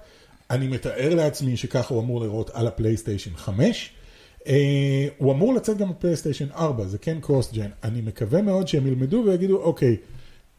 אני 0.50 0.68
מתאר 0.68 1.16
לעצמי 1.16 1.58
שככה 1.58 1.94
הוא 1.94 2.04
אמור 2.04 2.20
להיראות 2.20 2.50
על 2.54 2.68
הפלייסטיישן 2.68 3.36
5. 3.36 3.90
אה, 4.48 5.08
הוא 5.18 5.32
אמור 5.32 5.54
לצאת 5.54 5.78
גם 5.78 5.90
בפלייסטיישן 5.90 6.52
4, 6.52 6.86
זה 6.86 6.98
כן 6.98 7.18
cross-gen. 7.22 7.70
אני 7.84 8.02
מקווה 8.02 8.42
מאוד 8.42 8.68
שהם 8.68 8.88
ילמדו 8.88 9.24
ויגידו, 9.26 9.58
אוקיי, 9.58 9.98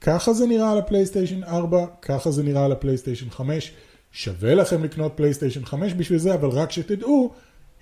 ככה 0.01 0.33
זה 0.33 0.47
נראה 0.47 0.73
על 0.73 0.79
הפלייסטיישן 0.79 1.45
4, 1.45 1.87
ככה 2.03 2.31
זה 2.31 2.43
נראה 2.43 2.65
על 2.65 2.73
הפלייסטיישן 2.73 3.31
5, 3.31 3.73
שווה 4.13 4.55
לכם 4.55 4.85
לקנות 4.85 5.13
פלייסטיישן 5.15 5.65
5 5.65 5.93
בשביל 5.93 6.19
זה, 6.19 6.35
אבל 6.35 6.49
רק 6.49 6.73
שתדעו, 6.73 7.33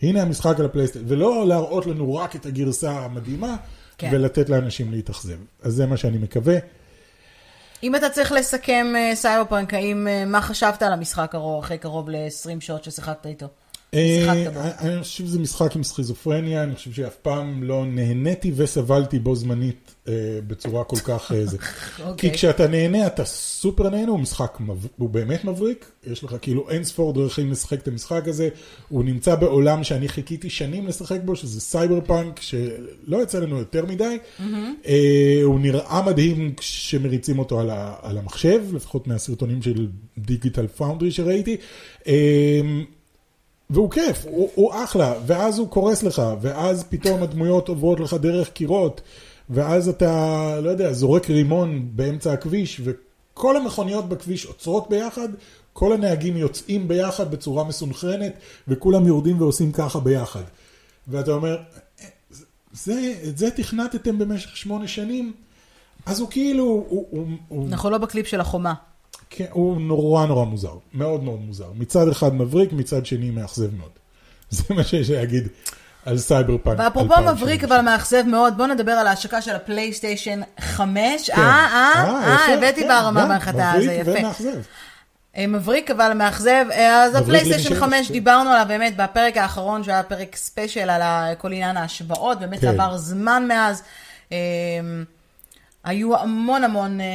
הנה 0.03 0.23
המשחק 0.23 0.61
על 0.61 0.65
הפלייסטיישן, 0.65 1.07
ולא 1.09 1.49
להראות 1.49 1.87
לנו 1.87 2.15
רק 2.15 2.37
את 2.37 2.47
הגרסה 2.47 2.91
המדהימה, 2.91 3.57
כן. 3.99 4.11
ולתת 4.13 4.49
לאנשים 4.49 4.91
להתאכזב. 4.91 5.37
אז 5.63 5.75
זה 5.75 5.87
מה 5.87 5.97
שאני 5.97 6.19
מקווה. 6.19 6.59
אם 7.83 7.97
אתה 7.97 8.11
צריך 8.11 8.33
לסכם 8.33 8.93
אה, 8.97 9.11
סייברפאנק, 9.15 9.75
האם, 9.75 10.09
אה, 10.09 10.25
מה 10.25 10.41
חשבת 10.41 10.83
על 10.83 10.93
המשחק 10.93 11.35
אחרי 11.61 11.79
קרוב 11.79 12.11
ל-20 12.11 12.61
שעות 12.61 12.85
ששיחקת 12.85 13.27
איתו? 13.27 13.47
אה, 13.95 14.33
אני 14.79 15.03
חושב 15.03 15.25
שזה 15.25 15.39
משחק 15.39 15.77
עם 15.77 15.83
סכיזופרניה, 15.83 16.63
אני 16.63 16.75
חושב 16.75 16.93
שאף 16.93 17.17
פעם 17.17 17.63
לא 17.63 17.85
נהניתי 17.87 18.53
וסבלתי 18.57 19.19
בו 19.19 19.37
זמנית 19.37 19.95
אה, 20.09 20.15
בצורה 20.47 20.85
כל 20.85 20.97
כך... 20.97 21.33
אה, 21.33 21.47
זה. 21.47 21.57
אוקיי. 22.07 22.31
כי 22.31 22.37
כשאתה 22.37 22.69
נהנה, 22.69 23.07
אתה 23.07 23.25
סופר 23.25 23.91
נהנה, 23.91 24.11
הוא 24.11 24.21
משחק, 24.21 24.59
הוא 24.97 25.11
באמת 25.11 25.45
מבריק, 25.45 25.91
יש 26.07 26.25
לך 26.25 26.37
כאילו 26.43 26.71
אין 26.71 26.85
ספור 26.85 27.13
דרכים 27.13 27.51
לשחק 27.51 27.83
את 27.83 27.89
המשחק 27.89 28.29
הזה, 28.29 28.49
הוא 28.89 29.05
נמצא 29.05 29.35
בעולם 29.35 29.85
שאני 29.85 30.09
חיכיתי 30.09 30.51
שנים 30.51 30.87
לשחק 30.87 31.21
בו, 31.25 31.37
שזה 31.37 31.61
סייבר 31.61 32.01
פאנק, 32.01 32.41
שלא 32.41 33.23
יצא 33.23 33.39
לנו 33.39 33.59
יותר 33.59 33.87
מדי, 33.87 34.19
הוא 35.45 35.61
נראה 35.61 36.03
מדהים 36.07 36.55
כשמריצים 36.57 37.39
אותו 37.39 37.61
על 38.03 38.19
המחשב, 38.19 38.61
לפחות 38.73 39.07
מהסרטונים 39.07 39.63
של 39.63 39.89
Digital 40.19 40.67
Foundry 40.67 41.11
שראיתי. 41.11 41.57
והוא 43.71 43.91
כיף, 43.91 44.27
הוא, 44.31 44.51
הוא 44.55 44.73
אחלה, 44.85 45.15
ואז 45.27 45.59
הוא 45.59 45.69
קורס 45.69 46.03
לך, 46.03 46.23
ואז 46.41 46.85
פתאום 46.89 47.23
הדמויות 47.23 47.69
עוברות 47.69 48.01
לך 48.01 48.15
דרך 48.15 48.51
קירות, 48.51 49.01
ואז 49.51 49.89
אתה, 49.89 50.61
לא 50.63 50.71
יודע, 50.71 50.93
זורק 50.93 51.31
רימון 51.31 51.89
באמצע 51.93 52.33
הכביש, 52.33 52.81
וכל 52.85 53.57
המכוניות 53.57 54.09
בכביש 54.09 54.47
עוצרות 54.47 54.91
ביחד, 54.91 55.29
כל 55.73 55.93
הנהגים 55.93 56.37
יוצאים 56.37 56.89
ביחד 56.89 57.31
בצורה 57.31 57.65
מסונכרנת, 57.65 58.33
וכולם 58.69 59.07
יורדים 59.07 59.41
ועושים 59.41 59.73
ככה 59.73 60.01
ביחד. 60.01 60.43
ואתה 61.09 61.31
אומר, 61.31 61.59
זה, 62.73 63.15
את 63.29 63.39
זה 63.39 63.51
תכנתתם 63.51 64.19
במשך 64.19 64.57
שמונה 64.57 64.89
שנים? 64.89 65.33
אז 66.07 66.21
הוא 66.21 66.29
כאילו, 66.31 66.65
הוא, 66.65 67.07
הוא, 67.11 67.27
הוא, 67.49 67.69
אנחנו 67.69 67.91
לא 67.91 67.99
בקליפ 67.99 68.27
של 68.27 68.41
החומה. 68.41 68.75
כן, 69.31 69.45
הוא 69.51 69.81
נורא 69.81 70.27
נורא 70.27 70.45
מוזר, 70.45 70.75
מאוד 70.95 71.23
מאוד 71.23 71.41
מוזר. 71.41 71.69
מצד 71.75 72.09
אחד 72.09 72.35
מבריק, 72.35 72.73
מצד 72.73 73.07
שני 73.07 73.31
מאכזב 73.31 73.75
מאוד. 73.75 73.91
זה 74.51 74.75
מה 74.75 74.85
שיש 74.85 75.11
להגיד 75.11 75.49
על 76.07 76.19
סייבר 76.19 76.57
פאנק. 76.63 76.79
ואפרופו 76.79 77.15
2077. 77.15 77.33
מבריק 77.33 77.65
אבל 77.65 77.81
מאכזב 77.81 78.23
מאוד, 78.27 78.57
בואו 78.57 78.69
נדבר 78.69 78.93
על 78.93 79.07
ההשקה 79.07 79.43
של 79.43 79.57
הפלייסטיישן 79.57 80.41
5. 80.61 81.31
אה, 81.31 81.37
כן. 81.37 81.43
אה, 81.43 82.21
אה, 82.27 82.35
יפה, 82.35 82.53
הבאתי 82.53 82.81
כן, 82.81 82.89
הרמה 82.89 83.21
גם 83.21 83.29
הנחתה, 83.29 83.73
זה 83.81 83.99
מבריק 84.01 84.01
יפה. 84.01 84.27
ומאכזב. 84.27 84.61
אה, 85.37 85.47
מבריק 85.47 85.91
אבל 85.91 86.13
מאכזב, 86.13 86.65
אה, 86.73 87.03
אז 87.03 87.11
מבריק 87.11 87.25
הפלייסטיישן 87.25 87.71
לנשמת, 87.71 87.91
5 87.91 88.07
כן. 88.07 88.13
דיברנו 88.13 88.51
עליו 88.51 88.65
באמת 88.69 88.97
בפרק 88.97 89.37
האחרון 89.37 89.85
שהיה 89.85 90.03
פרק 90.03 90.37
special 90.37 90.91
על 90.91 91.35
כל 91.35 91.53
עניין 91.53 91.77
ההשוואות, 91.77 92.41
באמת 92.41 92.61
כן. 92.61 92.69
עבר 92.69 92.97
זמן 92.97 93.49
מאז. 93.49 93.83
אה, 95.87 95.91
היו 95.91 96.17
המון 96.17 96.65
המון 96.65 97.01
אה, 97.01 97.07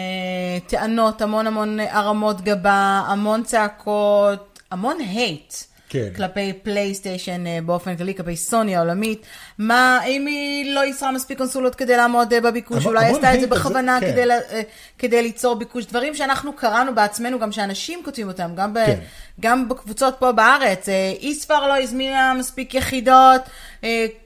טענות, 0.68 1.22
המון 1.22 1.48
המון 1.48 1.80
הרמות 1.90 2.42
גבה, 2.42 3.04
המון 3.08 3.44
צעקות, 3.44 4.60
המון 4.72 4.98
hate. 5.00 5.54
כן. 5.90 6.10
כלפי 6.16 6.54
פלייסטיישן 6.64 7.48
אה, 7.48 7.60
באופן 7.66 7.96
כללי, 7.98 8.16
כלפי 8.16 8.36
סוני 8.36 8.76
העולמית. 8.76 9.26
מה, 9.58 10.00
אם 10.08 10.26
היא 10.26 10.76
לא 10.76 10.80
ייצרה 10.86 11.12
מספיק 11.12 11.38
קונסולות 11.38 11.76
כדי 11.76 11.98
לעמוד 11.98 12.34
אה, 12.34 12.42
בביקוש, 12.42 12.78
המון- 12.86 12.96
אולי 12.98 13.06
עשתה 13.06 13.18
את 13.18 13.22
זה 13.22 13.30
על 13.30 13.40
זה, 13.40 13.48
בכוונה 13.48 13.98
כן. 14.00 14.12
כדי, 14.12 14.32
אה, 14.32 14.62
כדי 15.00 15.22
ליצור 15.22 15.56
ביקוש. 15.56 15.86
דברים 15.86 16.16
שאנחנו 16.16 16.54
קראנו 16.54 16.96
בעצמנו, 16.96 17.40
גם 17.40 17.52
שאנשים 17.52 18.02
כותבים 18.06 18.28
אותם, 18.28 18.52
גם, 18.56 18.74
ב, 18.74 18.86
כן. 18.86 19.00
גם 19.40 19.70
בקבוצות 19.70 20.16
פה 20.20 20.32
בארץ. 20.32 20.90
אה, 20.90 21.14
איספר 21.20 21.68
לא 21.68 21.78
הזמינה 21.82 22.34
מספיק 22.34 22.74
יחידות, 22.76 23.42
אה, 23.42 23.48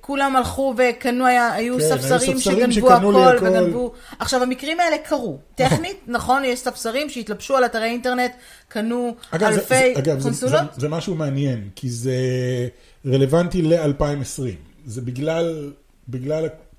כולם 0.01 0.35
הלכו 0.35 0.73
וקנו, 0.77 1.25
היה, 1.25 1.53
היו 1.53 1.77
כן, 1.77 1.83
ספסרים 1.89 2.39
שגנבו 2.39 2.91
הכל, 2.91 3.15
הכל. 3.15 3.47
וגנבו... 3.47 3.93
עכשיו, 4.19 4.43
המקרים 4.43 4.79
האלה 4.79 4.97
קרו. 4.97 5.37
טכנית, 5.55 5.97
נכון, 6.07 6.45
יש 6.45 6.59
ספסרים 6.59 7.09
שהתלבשו 7.09 7.57
על 7.57 7.65
אתרי 7.65 7.85
אינטרנט, 7.85 8.31
קנו 8.67 9.15
אגב, 9.31 9.47
אלפי 9.47 9.75
זה, 9.75 9.93
אגב, 9.97 10.19
זה, 10.19 10.23
קונסולות. 10.23 10.73
זה, 10.73 10.81
זה 10.81 10.89
משהו 10.89 11.15
מעניין, 11.15 11.69
כי 11.75 11.89
זה 11.89 12.15
רלוונטי 13.05 13.61
ל-2020. 13.61 14.41
זה 14.85 15.01
בגלל, 15.01 15.71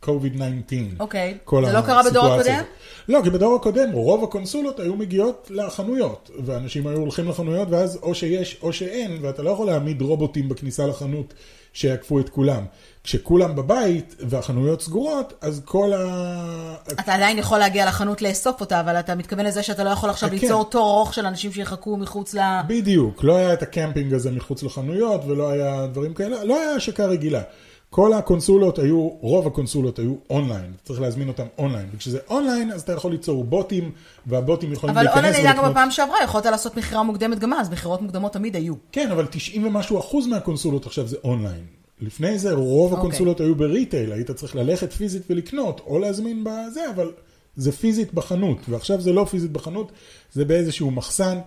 בגלל 0.09 0.43
ה-COVID-19. 0.43 1.01
אוקיי. 1.01 1.39
כל 1.45 1.67
זה 1.67 1.73
לא 1.73 1.81
קרה 1.81 2.03
בדור 2.11 2.27
הקודם? 2.27 2.63
לא, 3.09 3.21
כי 3.25 3.31
בדור 3.31 3.57
הקודם 3.57 3.93
רוב 3.93 4.25
הקונסולות 4.25 4.81
היו 4.81 4.97
מגיעות 4.97 5.51
לחנויות, 5.51 6.31
ואנשים 6.45 6.87
היו 6.87 6.99
הולכים 6.99 7.29
לחנויות, 7.29 7.69
ואז 7.71 7.99
או 8.03 8.15
שיש 8.15 8.59
או 8.63 8.73
שאין, 8.73 9.19
ואתה 9.23 9.43
לא 9.43 9.51
יכול 9.51 9.67
להעמיד 9.67 10.03
רובוטים 10.03 10.49
בכניסה 10.49 10.87
לחנות 10.87 11.35
שיעקפו 11.73 12.21
את 12.21 12.29
כולם. 12.29 12.65
כשכולם 13.05 13.57
בבית 13.57 14.15
והחנויות 14.29 14.83
סגורות, 14.83 15.33
אז 15.41 15.63
כל 15.65 15.93
ה... 15.93 16.75
אתה 16.93 17.15
עדיין 17.15 17.39
יכול 17.39 17.59
להגיע 17.59 17.87
לחנות 17.87 18.23
לאסוף 18.23 18.61
אותה, 18.61 18.81
אבל 18.81 18.97
אתה 18.97 19.15
מתכוון 19.15 19.47
לזה 19.47 19.63
שאתה 19.63 19.85
לא 19.85 19.91
יכול 19.91 20.11
עכשיו 20.11 20.29
כן. 20.29 20.35
ליצור 20.35 20.65
תור 20.65 20.91
ארוך 20.91 21.15
של 21.15 21.27
אנשים 21.27 21.53
שיחכו 21.53 21.97
מחוץ 21.97 22.35
ל... 22.35 22.41
בדיוק, 22.67 23.25
לא 23.25 23.37
היה 23.37 23.53
את 23.53 23.63
הקמפינג 23.63 24.15
הזה 24.15 24.31
מחוץ 24.31 24.63
לחנויות, 24.63 25.25
ולא 25.25 25.51
היה 25.51 25.87
דברים 25.87 26.15
כאלה, 26.15 26.45
לא 26.45 26.61
היה 26.61 26.71
השקה 26.71 27.07
רגילה. 27.07 27.43
כל 27.91 28.13
הקונסולות 28.13 28.79
היו, 28.79 29.09
רוב 29.21 29.47
הקונסולות 29.47 29.99
היו 29.99 30.15
אונליין, 30.31 30.73
צריך 30.85 31.01
להזמין 31.01 31.29
אותם 31.29 31.47
אונליין. 31.59 31.87
וכשזה 31.95 32.19
אונליין, 32.31 32.73
אז 32.73 32.83
אתה 32.83 32.93
יכול 32.93 33.11
ליצור 33.13 33.45
בוטים, 33.45 33.93
והבוטים 34.27 34.73
יכולים 34.73 34.97
אבל 34.97 35.05
להיכנס 35.05 35.25
אונליין 35.25 35.35
היה 35.47 35.53
גם 35.53 35.59
ולקנות- 35.59 35.73
בפעם 35.73 35.91
שעברה, 35.91 36.17
יכולת 36.25 36.47
לעשות 36.47 36.77
מכירה 36.77 37.03
מוקדמת 37.03 37.39
גם 37.39 37.53
אז, 37.53 37.71
מכירות 37.71 38.03
מוקדמות 38.03 38.33
תמיד 38.33 38.57
היו. 38.57 38.75
כן, 38.93 39.11
אבל 39.11 39.27
90 39.31 39.67
ומשהו 39.67 39.99
אחוז 39.99 40.27
מהקונסולות 40.27 40.87
עכשיו 40.87 41.07
זה 41.07 41.17
אונליין. 41.25 41.65
לפני 42.01 42.39
זה 42.39 42.53
רוב 42.53 42.93
אוקיי. 42.93 42.99
הקונסולות 42.99 43.41
היו 43.41 43.55
ב 43.55 43.62
retail, 43.62 44.13
היית 44.13 44.31
צריך 44.31 44.57
ללכת 44.57 44.93
פיזית 44.93 45.23
ולקנות, 45.31 45.81
או 45.87 45.99
להזמין 45.99 46.45
בזה, 46.45 46.91
אבל 46.95 47.13
זה 47.57 47.73
פיזית 47.73 48.15
בחנות, 48.15 48.59
ועכשיו 48.69 49.01
זה 49.01 49.13
לא 49.13 49.25
פיזית 49.25 49.51
בחנות, 49.53 49.93
זה 50.33 50.45
באיזשהו 50.45 50.91
מחסן, 50.91 51.39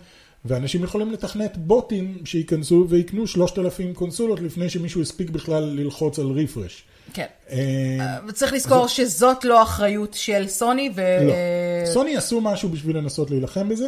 ואנשים 0.45 0.83
יכולים 0.83 1.11
לתכנת 1.11 1.57
בוטים 1.57 2.17
שייכנסו 2.25 2.85
ויקנו 2.89 3.27
3,000 3.27 3.93
קונסולות 3.93 4.39
לפני 4.39 4.69
שמישהו 4.69 5.01
הספיק 5.01 5.29
בכלל 5.29 5.63
ללחוץ 5.63 6.19
על 6.19 6.25
refresh. 6.25 6.83
כן. 7.13 7.25
אה, 7.49 8.17
וצריך 8.27 8.53
לזכור 8.53 8.87
שזאת 8.87 9.45
לא 9.45 9.63
אחריות 9.63 10.13
של 10.13 10.47
סוני, 10.47 10.89
ו... 10.95 11.01
לא. 11.21 11.33
סוני 11.93 12.17
עשו 12.17 12.41
משהו 12.41 12.69
בשביל 12.69 12.97
לנסות 12.97 13.31
להילחם 13.31 13.69
בזה, 13.69 13.87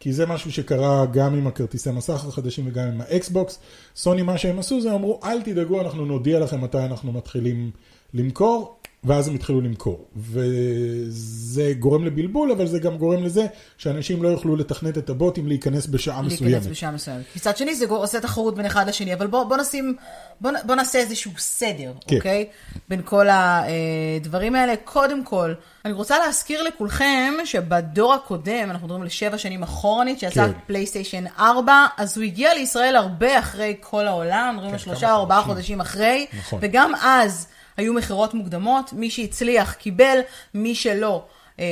כי 0.00 0.12
זה 0.12 0.26
משהו 0.26 0.52
שקרה 0.52 1.06
גם 1.06 1.34
עם 1.34 1.46
הכרטיסי 1.46 1.90
מסך 1.90 2.24
החדשים 2.24 2.66
וגם 2.68 2.88
עם 2.88 3.00
האקסבוקס. 3.00 3.58
סוני, 3.96 4.22
מה 4.22 4.38
שהם 4.38 4.58
עשו 4.58 4.80
זה 4.80 4.94
אמרו, 4.94 5.20
אל 5.24 5.42
תדאגו, 5.42 5.80
אנחנו 5.80 6.04
נודיע 6.04 6.40
לכם 6.40 6.60
מתי 6.60 6.78
אנחנו 6.78 7.12
מתחילים 7.12 7.70
למכור, 8.14 8.78
ואז 9.04 9.28
הם 9.28 9.34
התחילו 9.34 9.60
למכור. 9.60 10.08
וזה 10.16 11.72
גורם 11.78 12.04
לבלבול, 12.04 12.50
אבל 12.52 12.66
זה 12.66 12.78
גם 12.78 12.96
גורם 12.98 13.22
לזה 13.24 13.46
שאנשים 13.78 14.22
לא 14.22 14.28
יוכלו 14.28 14.56
לתכנת 14.56 14.98
את 14.98 15.10
הבוטים 15.10 15.46
להיכנס 15.48 15.86
בשעה 15.86 16.20
להיכנס 16.22 16.40
מסוימת. 16.40 16.66
בשעה 16.66 16.90
מסוימת. 16.90 17.24
מצד 17.36 17.56
שני 17.56 17.74
זה 17.74 17.86
גור- 17.86 17.98
עושה 18.02 18.20
תחרות 18.20 18.54
בין 18.56 18.66
אחד 18.66 18.88
לשני, 18.88 19.14
אבל 19.14 19.26
בוא, 19.26 19.44
בוא 19.44 19.56
נשים, 19.56 19.96
בוא, 20.40 20.50
בוא 20.66 20.74
נעשה 20.74 20.98
איזשהו 20.98 21.30
סדר, 21.38 21.92
כן. 22.06 22.16
אוקיי? 22.16 22.46
בין 22.88 23.02
כל 23.04 23.26
הדברים 23.30 24.54
האלה. 24.54 24.74
קודם 24.84 25.24
כל, 25.24 25.54
אני 25.84 25.92
רוצה 25.92 26.18
להזכיר 26.18 26.62
לכולכם 26.62 27.34
שבדור 27.44 28.14
הקודם, 28.14 28.70
אנחנו 28.70 28.86
מדברים 28.86 29.04
לשבע 29.04 29.38
שנים 29.38 29.62
אחורנית, 29.62 30.20
שיצא 30.20 30.46
כן. 30.46 30.52
פלייסטיישן 30.66 31.24
4, 31.38 31.86
אז 31.96 32.16
הוא 32.16 32.24
הגיע 32.24 32.54
לישראל 32.54 32.96
הרבה 32.96 33.38
אחרי 33.38 33.76
כל 33.80 34.06
העולם, 34.06 34.52
מדברים 34.54 34.72
על 34.72 34.78
שלושה 34.78 35.12
או 35.12 35.18
ארבעה. 35.20 35.42
חודשים 35.42 35.80
אחרי, 35.80 36.26
נכון. 36.38 36.58
וגם 36.62 36.92
אז 37.02 37.46
היו 37.78 37.94
מכירות 37.94 38.34
מוקדמות, 38.34 38.92
מי 38.92 39.10
שהצליח 39.10 39.72
קיבל, 39.72 40.18
מי 40.54 40.74
שלא. 40.74 41.26
אה, 41.60 41.64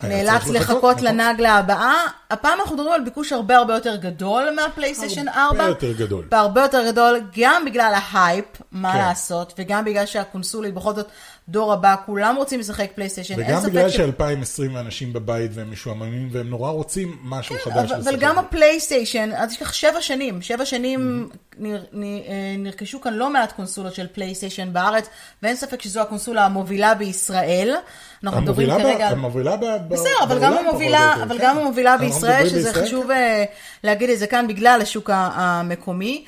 היה 0.00 0.24
נאלץ 0.24 0.48
לחכות, 0.48 0.96
נכון. 0.96 1.16
לנגלה 1.16 1.54
הבאה. 1.54 1.94
הפעם 2.30 2.60
אנחנו 2.60 2.76
מדברים 2.76 2.92
על 2.92 3.04
ביקוש 3.04 3.32
הרבה 3.32 3.56
הרבה 3.56 3.74
יותר 3.74 3.96
גדול 3.96 4.48
מהפלייסטיישן 4.56 5.28
4. 5.28 5.40
הרבה 5.42 5.64
יותר 5.64 5.92
גדול. 5.92 6.24
והרבה 6.30 6.60
יותר 6.62 6.90
גדול, 6.90 7.20
גם 7.38 7.64
בגלל 7.64 7.94
ההייפ, 8.12 8.44
מה 8.72 8.92
כן. 8.92 8.98
לעשות, 8.98 9.54
וגם 9.58 9.84
בגלל 9.84 10.06
שהקונסולה 10.06 10.66
היא 10.66 10.74
בכל 10.74 10.94
זאת 10.94 11.08
דור 11.48 11.72
הבא, 11.72 11.94
כולם 12.06 12.36
רוצים 12.36 12.60
לשחק 12.60 12.90
פלייסטיישן, 12.94 13.34
וגם 13.38 13.62
בגלל 13.62 13.90
ש- 13.90 13.96
ש-2020 13.96 14.78
אנשים 14.80 15.12
בבית 15.12 15.50
והם 15.54 15.72
משועממים 15.72 16.28
והם 16.32 16.50
נורא 16.50 16.70
רוצים 16.70 17.18
משהו 17.24 17.56
חדש 17.64 17.74
אבל, 17.74 17.84
לשחק. 17.98 18.12
אבל 18.12 18.16
גם 18.16 18.38
הפלייסטיישן, 18.38 19.30
אל 19.32 19.46
תשכח 19.46 19.72
שבע 19.72 20.00
שנים, 20.00 20.42
שבע 20.42 20.64
שנים 20.64 21.28
אה, 21.64 21.68
נרכשו 22.58 23.00
כאן 23.00 23.14
לא 23.14 23.30
מעט 23.30 23.52
קונסולות 23.52 23.94
של 23.94 24.06
פלייסטיישן 24.12 24.72
בארץ, 24.72 25.06
ואין 25.42 25.56
ספק 25.56 25.82
שזו 25.82 26.00
הקונסולה 26.00 26.44
המובילה 26.44 26.94
בישראל. 26.94 27.74
אנחנו 28.28 28.40
מדברים 28.40 28.70
כרגע. 28.70 29.08
המובילה 29.08 29.56
ב, 29.56 29.64
בסדר, 29.88 30.10
אבל 30.22 30.38
גם 30.40 30.52
המובילה, 30.52 31.14
אבל 31.22 31.38
כן. 31.38 31.44
גם 31.44 31.58
המובילה 31.58 31.92
אנחנו 31.92 32.06
בישראל, 32.06 32.48
שזה 32.48 32.74
חשוב. 32.74 33.10
אה, 33.10 33.44
להגיד 33.84 34.10
את 34.10 34.18
זה 34.18 34.26
כאן 34.26 34.48
בגלל 34.48 34.78
השוק 34.82 35.10
המקומי. 35.12 36.24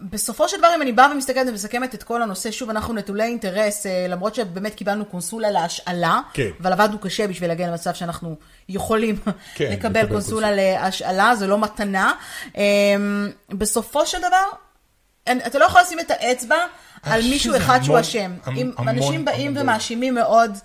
בסופו 0.00 0.48
של 0.48 0.58
דבר, 0.58 0.68
אם 0.76 0.82
אני 0.82 0.92
באה 0.92 1.12
ומסתכלת 1.12 1.48
ומסכמת 1.48 1.94
את 1.94 2.02
כל 2.02 2.22
הנושא, 2.22 2.50
שוב, 2.50 2.70
אנחנו 2.70 2.94
נטולי 2.94 3.24
אינטרס, 3.24 3.86
אה, 3.86 4.06
למרות 4.08 4.34
שבאמת 4.34 4.74
קיבלנו 4.74 5.04
קונסולה 5.04 5.50
להשאלה, 5.50 6.20
כן. 6.32 6.48
אבל 6.60 6.72
עבדנו 6.72 6.98
קשה 6.98 7.26
בשביל 7.26 7.50
להגיע 7.50 7.68
למצב 7.68 7.94
שאנחנו 7.94 8.36
יכולים 8.68 9.16
כן, 9.54 9.72
לקבל 9.72 10.06
קונסולה 10.06 10.50
להשאלה, 10.52 11.36
זה 11.36 11.46
לא 11.46 11.58
מתנה. 11.58 12.12
אה, 12.56 12.62
בסופו 13.50 14.06
של 14.06 14.18
דבר, 14.18 14.46
אתה 15.46 15.58
לא 15.58 15.64
יכול 15.64 15.80
לשים 15.80 16.00
את 16.00 16.10
האצבע 16.10 16.56
על 17.02 17.22
מישהו 17.22 17.56
אחד 17.56 17.80
שהוא 17.82 18.00
אשם. 18.00 18.32
אם 18.56 18.72
המון- 18.76 18.88
אנשים 18.88 19.24
באים 19.24 19.50
המון 19.50 19.62
ומאשימים 19.62 20.14
מאוד 20.14 20.58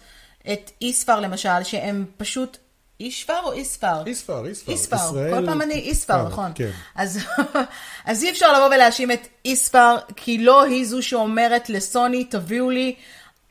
את 0.54 0.72
איספר 0.82 1.20
למשל, 1.20 1.64
שהם 1.64 2.06
פשוט... 2.18 2.58
אישפר 3.00 3.40
או 3.44 3.52
איספר? 3.52 4.04
איספר, 4.06 4.46
איספר. 4.46 4.72
איספר, 4.72 4.96
ישראל- 4.96 5.34
כל 5.40 5.46
פעם 5.46 5.62
אני 5.62 5.74
איספר, 5.74 6.28
נכון. 6.28 6.52
כן. 6.56 6.70
אז, 6.96 7.20
אז 8.06 8.24
אי 8.24 8.30
אפשר 8.30 8.54
לבוא 8.54 8.76
ולהאשים 8.76 9.12
את 9.12 9.28
איספר, 9.46 9.96
כי 10.16 10.38
לא 10.38 10.64
היא 10.64 10.86
זו 10.86 11.04
שאומרת 11.04 11.70
לסוני, 11.70 12.24
תביאו 12.24 12.70
לי 12.70 12.96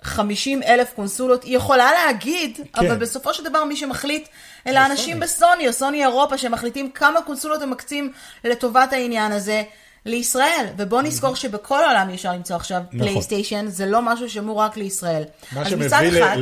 50 0.02 0.62
אלף 0.62 0.92
קונסולות. 0.96 1.44
היא 1.44 1.56
יכולה 1.56 1.92
להגיד, 1.92 2.56
כן. 2.72 2.86
אבל 2.86 2.96
בסופו 2.96 3.34
של 3.34 3.44
דבר 3.44 3.64
מי 3.64 3.76
שמחליט, 3.76 4.28
אלה 4.66 4.80
זה 4.80 4.86
אנשים 4.92 5.14
סוני. 5.14 5.20
בסוני 5.20 5.68
או 5.68 5.72
סוני 5.72 6.02
אירופה, 6.02 6.38
שמחליטים 6.38 6.90
כמה 6.90 7.22
קונסולות 7.22 7.62
הם 7.62 7.70
מקצים 7.70 8.12
לטובת 8.44 8.92
העניין 8.92 9.32
הזה. 9.32 9.62
לישראל, 10.06 10.66
ובואו 10.76 11.02
נזכור 11.02 11.34
שבכל 11.34 11.84
העולם 11.84 12.10
אפשר 12.14 12.32
למצוא 12.32 12.56
עכשיו 12.56 12.80
נכון. 12.92 12.98
פלייסטיישן, 12.98 13.66
זה 13.68 13.86
לא 13.86 14.02
משהו 14.02 14.30
שמור 14.30 14.60
רק 14.60 14.76
לישראל. 14.76 15.22
מה 15.52 15.70
שמביא 15.70 15.86
אחד, 15.86 16.36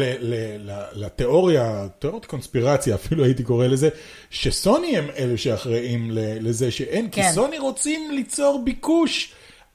לתיאוריה, 0.92 1.86
תיאוריית 1.98 2.24
קונספירציה 2.26 2.94
אפילו 2.94 3.24
הייתי 3.24 3.42
קורא 3.42 3.66
לזה, 3.66 3.88
שסוני 4.30 4.98
הם 4.98 5.08
אלה 5.18 5.36
שאחראים 5.36 6.10
לזה 6.12 6.70
שאין, 6.70 7.10
כי 7.10 7.22
כן. 7.22 7.32
סוני 7.32 7.58
רוצים 7.58 8.10
ליצור 8.10 8.62
ביקוש. 8.64 9.32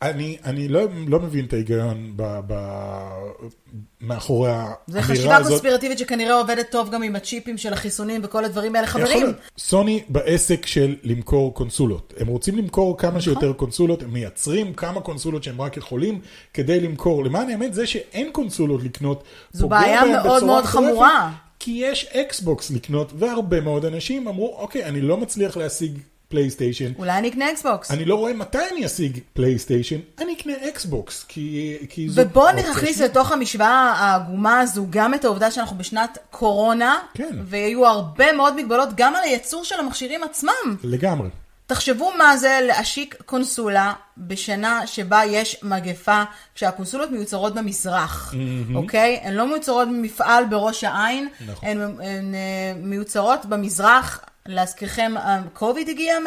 אני, 0.10 0.38
אני 0.46 0.68
לא, 0.68 0.82
לא 1.08 1.20
מבין 1.20 1.46
את 1.46 1.54
ההיגיון 1.54 2.14
ב, 2.16 2.40
ב, 2.48 2.54
מאחורי 4.02 4.50
האמירה 4.50 4.74
הזאת. 4.74 4.94
זה 4.94 5.02
חשיבה 5.02 5.44
קונספירטיבית 5.44 6.00
שכנראה 6.00 6.34
עובדת 6.34 6.72
טוב 6.72 6.90
גם 6.92 7.04
עם 7.04 7.16
הצ'יפים 7.16 7.58
של 7.58 7.74
החיסונים 7.74 8.22
וכל 8.24 8.46
הדברים 8.46 8.76
האלה. 8.76 8.88
יכול 8.88 9.02
חברים, 9.02 9.24
להיות. 9.24 9.36
סוני 9.58 10.04
בעסק 10.10 10.66
של 10.66 10.96
למכור 11.04 11.54
קונסולות. 11.54 12.14
הם 12.20 12.28
רוצים 12.28 12.58
למכור 12.58 12.98
כמה 12.98 13.10
נכון. 13.10 13.22
שיותר 13.22 13.54
קונסולות, 13.54 14.04
הם 14.04 14.14
מייצרים 14.14 14.74
כמה 14.74 15.02
קונסולות 15.02 15.44
שהם 15.44 15.62
רק 15.62 15.78
יכולים 15.78 16.20
כדי 16.54 16.80
למכור. 16.80 17.26
למען 17.26 17.50
האמת, 17.50 17.74
זה 17.74 17.88
שאין 17.88 18.30
קונסולות 18.32 18.84
לקנות, 18.84 19.24
זו 19.52 19.70
בעיה 19.70 20.06
מאוד 20.06 20.44
מאוד 20.44 20.64
חמורה. 20.64 21.32
כי 21.60 21.72
יש 21.72 22.06
אקסבוקס 22.06 22.72
לקנות, 22.72 23.14
והרבה 23.16 23.62
מאוד 23.62 23.86
אנשים 23.86 24.28
אמרו, 24.28 24.56
אוקיי, 24.60 24.86
אני 24.86 25.02
לא 25.02 25.18
מצליח 25.18 25.58
להשיג 25.58 26.00
פלייסטיישן. 26.34 26.92
אולי 26.98 27.18
אני 27.18 27.30
אקנה 27.30 27.52
אקסבוקס. 27.52 27.92
אני 27.92 28.06
לא 28.06 28.16
רואה 28.16 28.34
מתי 28.34 28.58
אני 28.72 28.86
אשיג 28.86 29.20
פלייסטיישן, 29.34 30.00
אני 30.20 30.34
אקנה 30.34 30.54
אקסבוקס, 30.70 31.26
כי, 31.28 31.78
כי 31.90 32.10
זו 32.10 32.22
ובואו 32.22 32.52
נכניס. 32.52 33.02
לתוך 33.02 33.32
המשוואה 33.32 33.94
העגומה 33.98 34.60
הזו 34.60 34.86
גם 34.90 35.14
את 35.14 35.26
העובדה 35.26 35.52
שאנחנו 35.52 35.78
בשנת 35.78 36.18
קורונה, 36.32 37.00
כן. 37.14 37.36
ויהיו 37.46 37.86
הרבה 37.86 38.32
מאוד 38.32 38.56
מגבלות 38.56 38.90
גם 38.96 39.16
על 39.16 39.24
הייצור 39.24 39.64
של 39.64 39.80
המכשירים 39.80 40.24
עצמם. 40.24 40.76
לגמרי. 40.84 41.30
תחשבו 41.66 42.12
מה 42.18 42.38
זה 42.38 42.60
להשיק 42.64 43.16
קונסולה 43.26 43.94
בשנה 44.18 44.88
שבה 44.88 45.22
יש 45.26 45.60
מגפה, 45.64 46.24
כשהקונסולות 46.56 47.12
מיוצרות 47.12 47.54
במזרח, 47.56 48.34
אוקיי? 48.76 49.20
הן 49.24 49.34
לא 49.34 49.48
מיוצרות 49.48 49.88
במפעל 49.88 50.46
בראש 50.46 50.84
העין, 50.84 51.28
נכון. 51.48 51.70
הן, 51.70 51.82
הן 51.82 52.36
אה, 52.36 52.74
מיוצרות 52.78 53.46
במזרח. 53.46 54.20
להזכירכם, 54.48 55.14
הקוביד 55.18 55.90
הגיע 55.90 56.18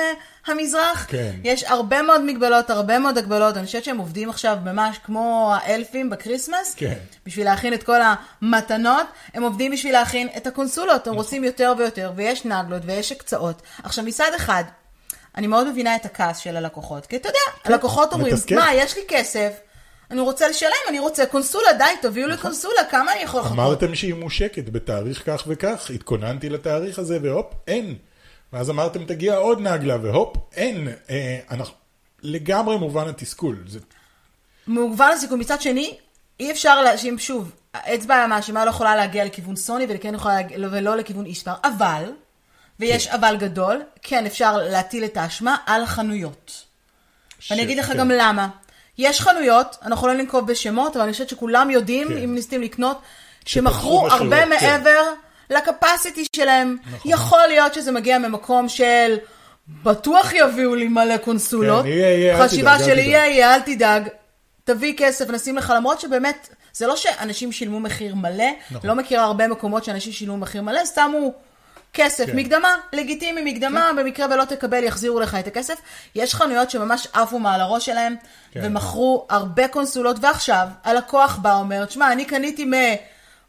מהמזרח. 0.47 1.07
כן. 1.09 1.33
יש 1.45 1.65
הרבה 1.65 2.03
מאוד 2.03 2.21
מגבלות, 2.21 2.71
הרבה 2.71 2.99
מאוד 2.99 3.19
הגבלות. 3.19 3.57
אני 3.57 3.67
חושבת 3.67 3.85
שהם 3.85 3.99
עובדים 3.99 4.31
עכשיו 4.31 4.59
ממש 4.65 4.99
כמו 5.05 5.55
האלפים 5.57 6.11
בקריסמס. 6.11 6.75
כן. 6.77 6.95
בשביל 7.27 7.45
להכין 7.45 7.75
את 7.75 7.83
כל 7.83 8.01
המתנות, 8.03 9.07
הם 9.35 9.43
עובדים 9.43 9.73
בשביל 9.73 9.93
להכין 9.93 10.29
את 10.37 10.47
הקונסולות, 10.47 11.07
הם 11.07 11.15
רוצים 11.15 11.45
יותר 11.45 11.75
ויותר, 11.79 12.13
ויש 12.17 12.45
נגלות 12.45 12.83
ויש 12.85 13.13
הקצאות. 13.13 13.63
עכשיו, 13.83 14.05
מצד 14.05 14.31
אחד, 14.37 14.65
אני 15.37 15.47
מאוד 15.47 15.71
מבינה 15.71 15.97
את 15.97 16.05
הכעס 16.05 16.39
של 16.39 16.57
הלקוחות, 16.57 17.07
כי 17.07 17.17
אתה 17.17 17.29
יודע, 17.29 17.39
הלקוחות 17.65 18.13
אומרים, 18.13 18.35
מתסכל. 18.35 18.55
מה, 18.55 18.75
יש 18.75 18.97
לי 18.97 19.03
כסף, 19.09 19.53
אני 20.11 20.21
רוצה 20.21 20.49
לשלם, 20.49 20.71
אני 20.89 20.99
רוצה 20.99 21.27
קונסולה, 21.27 21.73
די, 21.79 21.85
תביאו 22.03 22.29
לי 22.29 22.37
קונסולה, 22.37 22.85
כמה 22.91 23.13
אני 23.13 23.21
יכול 23.21 23.41
לחכות? 23.41 23.53
אמרתם 23.59 23.95
שהיא 23.95 24.15
מושקת 24.15 24.69
בתאריך 24.69 25.23
כך 25.27 25.45
וכך, 25.47 25.91
התכוננתי 25.95 26.49
לתאריך 26.49 26.99
הזה 26.99 27.19
והופ, 27.23 27.47
אין. 27.67 27.95
ואז 28.57 28.71
אמרתם 28.71 29.05
תגיע 29.05 29.37
עוד 29.37 29.61
נגלה 29.61 29.97
והופ, 30.03 30.37
אין. 30.55 30.89
אה, 31.11 31.39
אנחנו... 31.51 31.75
לגמרי 32.23 32.77
מובן 32.79 33.09
התסכול. 33.09 33.65
זה... 33.67 33.79
מגוון 34.67 35.13
הסיכוי. 35.13 35.39
מצד 35.39 35.61
שני, 35.61 35.97
אי 36.41 36.51
אפשר 36.51 36.83
להאשים, 36.83 37.19
שוב, 37.19 37.53
האצבע 37.75 38.15
המאשימה 38.15 38.65
לא 38.65 38.71
יכולה 38.71 38.97
להגיע 38.97 39.25
לכיוון 39.25 39.57
סוני 39.57 39.87
וכן 39.89 40.15
יכולה 40.15 40.35
להגיע, 40.35 40.59
ולא 40.71 40.97
לכיוון 40.97 41.27
איספר, 41.27 41.53
אבל, 41.65 42.13
ויש 42.81 43.09
אבל 43.09 43.37
גדול, 43.39 43.83
כן 44.03 44.27
אפשר 44.27 44.57
להטיל 44.57 45.05
את 45.05 45.17
האשמה 45.17 45.57
על 45.67 45.83
החנויות. 45.83 46.65
ואני 47.51 47.63
אגיד 47.63 47.79
לך 47.79 47.87
כן. 47.87 47.99
גם 47.99 48.11
למה. 48.11 48.49
יש 48.99 49.21
חנויות, 49.21 49.77
אנחנו 49.83 50.07
לא 50.07 50.15
ננקוב 50.15 50.47
בשמות, 50.47 50.97
אבל 50.97 51.05
אני 51.05 51.13
חושבת 51.13 51.29
שכולם 51.29 51.71
יודעים, 51.71 52.09
כן. 52.09 52.17
אם 52.17 52.35
ניסים 52.35 52.63
לקנות, 52.63 53.01
שמכרו 53.45 54.07
הרבה 54.07 54.43
כן. 54.43 54.49
מעבר 54.49 55.03
לקפסיטי 55.51 56.25
שלהם. 56.37 56.77
נכון. 56.87 57.11
יכול 57.11 57.47
להיות 57.49 57.75
שזה 57.75 57.93
מגיע 57.93 58.19
ממקום 58.19 58.69
של 58.69 59.17
בטוח 59.69 60.33
יביאו 60.33 60.75
לי 60.75 60.89
מלא 60.89 61.17
קונסולות. 61.17 61.85
כן, 61.85 61.89
יהיה, 61.89 62.11
יהיה, 62.11 62.43
אל 62.43 62.49
חשיבה 62.49 62.75
תדאג, 62.77 62.89
אל 62.89 62.95
של. 62.95 62.99
יהיה, 62.99 63.27
יהיה, 63.27 63.55
אל 63.55 63.61
תדאג. 63.61 64.09
תביא 64.65 64.95
כסף, 64.97 65.31
נשים 65.31 65.57
לך, 65.57 65.73
למרות 65.77 66.01
שבאמת, 66.01 66.49
זה 66.73 66.87
לא 66.87 66.97
שאנשים 66.97 67.53
שילמו 67.53 67.81
מחיר 67.81 68.15
מלא, 68.15 68.45
נכון. 68.71 68.89
לא 68.89 68.95
מכירה 68.95 69.25
הרבה 69.25 69.49
מקומות 69.49 69.85
שאנשים 69.85 70.13
שילמו 70.13 70.37
מחיר 70.37 70.63
מלא, 70.63 70.81
שמו 70.95 71.33
כסף, 71.93 72.27
כן. 72.27 72.37
מקדמה, 72.37 72.77
לגיטימי, 72.93 73.53
מקדמה, 73.53 73.91
במקרה 73.97 74.27
ולא 74.31 74.45
תקבל, 74.45 74.85
יחזירו 74.85 75.21
לך 75.21 75.35
את 75.35 75.47
הכסף. 75.47 75.75
יש 76.15 76.35
חנויות 76.35 76.71
שממש 76.71 77.09
עפו 77.13 77.39
מעל 77.39 77.61
הראש 77.61 77.87
שלהם, 77.87 78.15
כן. 78.53 78.61
ומכרו 78.65 79.27
הרבה 79.31 79.69
קונסולות, 79.69 80.17
ועכשיו 80.21 80.69
הלקוח 80.85 81.37
בא, 81.37 81.55
אומר, 81.55 81.85
תשמע, 81.85 82.13
אני 82.13 82.25
קניתי 82.25 82.65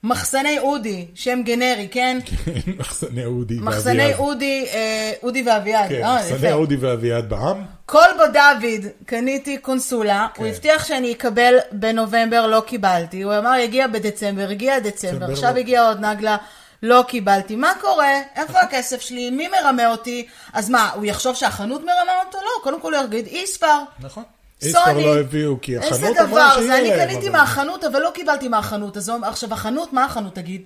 ממחסני 0.03 0.60
אודי, 0.60 1.07
שם 1.15 1.41
גנרי, 1.43 1.88
כן? 1.91 2.17
מחסני 2.79 3.25
אודי 3.25 3.57
מחסני 3.62 4.01
ואביעד. 4.01 4.19
אודי, 4.19 4.65
אה, 4.73 5.12
אודי 5.23 5.43
ואביעד, 5.45 5.89
כן, 5.89 6.03
אה, 6.03 6.15
מחסני. 6.15 6.51
אודי 6.51 6.75
ואביעד 6.75 7.29
בעם. 7.29 7.63
כלבו 7.86 8.23
דוד, 8.33 8.86
קניתי 9.05 9.57
קונסולה, 9.57 10.27
כן. 10.33 10.43
הוא 10.43 10.51
הבטיח 10.51 10.86
שאני 10.86 11.12
אקבל 11.13 11.53
בנובמבר, 11.71 12.47
לא 12.47 12.63
קיבלתי. 12.67 13.21
הוא 13.21 13.33
אמר, 13.38 13.55
יגיע 13.55 13.88
בדצמבר, 13.88 14.49
הגיע 14.49 14.79
דצמבר, 14.79 15.31
עכשיו 15.31 15.53
לא. 15.53 15.60
הגיע 15.60 15.88
עוד 15.88 16.05
נגלה, 16.05 16.38
לא 16.83 17.03
קיבלתי. 17.07 17.55
מה 17.55 17.71
קורה? 17.81 18.13
איפה 18.36 18.60
הכסף 18.63 19.01
שלי? 19.01 19.29
מי 19.29 19.47
מרמה 19.47 19.88
אותי? 19.88 20.27
אז 20.53 20.69
מה, 20.69 20.89
הוא 20.95 21.05
יחשוב 21.05 21.36
שהחנות 21.36 21.81
מרמה 21.81 22.12
אותו? 22.25 22.38
לא, 22.38 22.63
קודם 22.63 22.81
כל 22.81 22.95
הוא 22.95 23.03
יגיד, 23.03 23.25
איספר. 23.27 23.77
נכון. 23.99 24.23
סוני. 24.62 24.74
איספר 24.74 25.06
לא 25.06 25.20
הביאו, 25.20 25.62
כי 25.62 25.78
החנות 25.78 25.93
איזה 25.93 26.08
אמרה 26.08 26.26
דבר, 26.28 26.50
זה 26.56 26.62
שיהיה 26.62 26.80
אני 26.80 26.89
להם, 26.89 27.08
קניתי 27.10 27.30
מהחנות, 27.30 27.84
אבל 27.84 28.00
לא 28.00 28.12
קיבלתי 28.13 28.48
מהחנות. 28.48 28.98
אז 28.98 29.12
עכשיו 29.24 29.54
החנות, 29.54 29.93
מה 29.93 30.06
החנות 30.06 30.36
תגיד? 30.36 30.62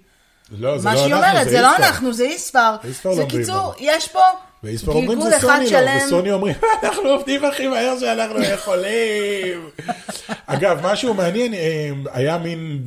לא, 0.60 0.77
זה 0.77 0.86
מה 0.86 0.93
לא 0.95 1.01
שהיא 1.01 1.13
אנחנו, 1.13 1.27
אומרת, 1.27 1.49
זה 1.49 1.62
לא 1.62 1.69
איספר. 1.71 1.86
אנחנו, 1.88 2.13
זה 2.13 2.23
איספר. 2.23 2.75
איספר 2.84 3.13
זה 3.13 3.19
לא 3.19 3.23
אומרים 3.23 3.41
קיצור, 3.41 3.56
לנו. 3.58 3.73
יש 3.80 4.08
פה 4.08 4.19
ואיספר 4.63 4.91
אומרים 4.91 5.21
זה 5.21 5.39
סוני 5.39 5.69
לא. 5.71 6.06
וסוני 6.06 6.32
אומרים, 6.32 6.56
אנחנו 6.84 7.10
עובדים 7.10 7.45
הכי 7.45 7.67
מהר 7.67 7.99
שאנחנו 7.99 8.43
יכולים. 8.43 9.69
אגב, 10.45 10.80
משהו 10.84 11.13
מעניין, 11.13 11.54
אה, 11.54 11.89
היה 12.12 12.38
מין 12.38 12.82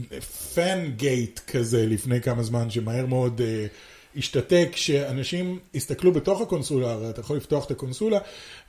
פן 0.55 0.91
גייט 0.97 1.41
כזה 1.47 1.87
לפני 1.87 2.21
כמה 2.21 2.43
זמן, 2.43 2.71
שמהר 2.71 3.07
מאוד 3.07 3.41
אה, 3.45 3.67
השתתק, 4.17 4.69
שאנשים 4.75 5.59
הסתכלו 5.75 6.13
בתוך 6.13 6.41
הקונסולה, 6.41 6.93
הרי 6.93 7.11
אתה 7.11 7.21
יכול 7.21 7.37
לפתוח 7.37 7.67
את 7.67 7.71
הקונסולה, 7.71 8.19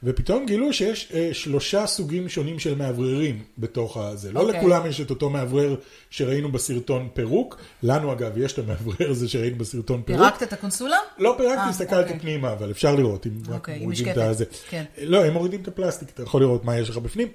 ופתאום 0.04 0.46
גילו 0.46 0.74
שיש 0.74 1.12
אה, 1.14 1.30
שלושה 1.34 1.88
סוגים 1.88 2.30
שונים 2.30 2.60
של 2.60 2.76
מאווררים 2.76 3.44
בתוך 3.58 3.98
הזה. 3.98 4.32
לא 4.32 4.40
אוקיי. 4.40 4.60
לכולם 4.60 4.86
יש 4.86 5.02
את 5.02 5.10
אותו 5.10 5.30
מאוורר 5.30 5.76
שראינו 6.10 6.52
בסרטון 6.52 7.10
פירוק, 7.14 7.58
לנו 7.84 8.14
אגב 8.14 8.38
יש 8.38 8.54
את 8.54 8.60
המאוורר 8.60 9.12
הזה 9.12 9.28
שראינו 9.28 9.58
בסרטון 9.58 10.02
פירוק. 10.06 10.22
פירקת 10.22 10.44
את 10.44 10.54
הקונסולה? 10.54 10.98
לא 11.18 11.36
פירקתי, 11.38 11.60
אה, 11.60 11.70
הסתכלתי 11.70 12.04
אוקיי. 12.04 12.20
פנימה, 12.20 12.52
אבל 12.52 12.72
אפשר 12.72 12.96
לראות, 12.96 13.28
אם 13.28 13.32
רק 13.48 13.54
אוקיי, 13.54 13.80
מורידים 13.80 14.10
את 14.10 14.18
הזה. 14.18 14.46
כן. 14.70 14.84
לא, 15.02 15.26
הם 15.26 15.34
מורידים 15.34 15.62
את 15.62 15.68
הפלסטיק, 15.68 16.10
אתה 16.10 16.24
יכול 16.24 16.42
לראות 16.42 16.66
מה 16.66 16.78
יש 16.78 16.90
לך 16.90 16.98
בפנים. 16.98 17.28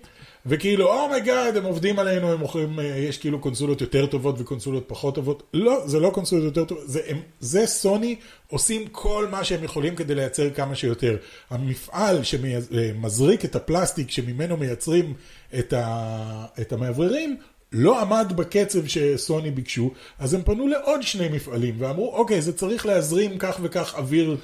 וכאילו, 0.47 1.03
oh 1.05 1.18
my 1.18 1.31
god, 1.31 1.57
הם 1.57 1.65
עובדים 1.65 1.99
עלינו, 1.99 2.33
הם 2.33 2.39
מוכרים, 2.39 2.81
אה, 2.81 2.85
יש 2.85 3.19
כאילו 3.19 3.39
קונסולות 3.39 3.81
יותר 3.81 4.07
טובות 4.07 4.41
וקונסולות 4.41 4.85
פחות 4.87 5.15
טובות. 5.15 5.43
לא, 5.55 5.83
זה 5.87 6.01
לא 6.01 6.11
קונסולות 6.11 6.45
יותר 6.45 6.65
טובות, 6.65 6.85
זה, 6.87 7.01
הם, 7.09 7.21
זה 7.41 7.67
סוני 7.67 8.17
עושים 8.49 8.87
כל 8.93 9.27
מה 9.31 9.45
שהם 9.45 9.65
יכולים 9.65 9.97
כדי 9.97 10.15
לייצר 10.15 10.51
כמה 10.51 10.75
שיותר. 10.75 11.17
המפעל 11.51 12.23
שמזריק 12.23 13.45
את 13.45 13.57
הפלסטיק 13.57 14.11
שממנו 14.11 14.57
מייצרים 14.57 15.15
את, 15.59 15.73
ה, 15.73 16.47
את 16.61 16.73
המאווררים, 16.73 17.37
לא 17.73 18.01
עמד 18.01 18.33
בקצב 18.37 18.87
שסוני 18.87 19.51
ביקשו, 19.51 19.91
אז 20.19 20.35
הם 20.35 20.43
פנו 20.43 20.69
לעוד 20.69 21.03
שני 21.03 21.29
מפעלים 21.29 21.75
ואמרו, 21.79 22.15
אוקיי, 22.15 22.43
זה 22.43 22.53
צריך 22.53 22.87
להזרים 22.87 23.39
כך 23.39 23.59
וכך 23.63 23.95
אוויר 23.95 24.37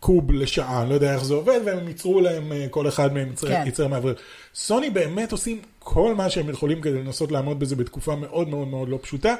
קוב 0.00 0.32
לשעה, 0.32 0.82
אני 0.82 0.90
לא 0.90 0.94
יודע 0.94 1.14
איך 1.14 1.24
זה 1.24 1.34
עובד, 1.34 1.60
והם 1.64 1.88
ייצרו 1.88 2.20
להם, 2.20 2.52
אה, 2.52 2.66
כל 2.70 2.88
אחד 2.88 3.12
מהם 3.12 3.28
ייצר, 3.30 3.48
כן. 3.48 3.62
ייצר 3.66 3.88
מאוורר. 3.88 4.14
סוני 4.54 4.90
באמת 4.90 5.32
עושים 5.32 5.60
כל 5.78 6.14
מה 6.14 6.30
שהם 6.30 6.50
יכולים 6.50 6.80
כדי 6.80 7.02
לנסות 7.02 7.32
לעמוד 7.32 7.60
בזה 7.60 7.76
בתקופה 7.76 8.16
מאוד 8.16 8.48
מאוד 8.48 8.68
מאוד 8.68 8.88
לא 8.88 8.98
פשוטה. 9.02 9.34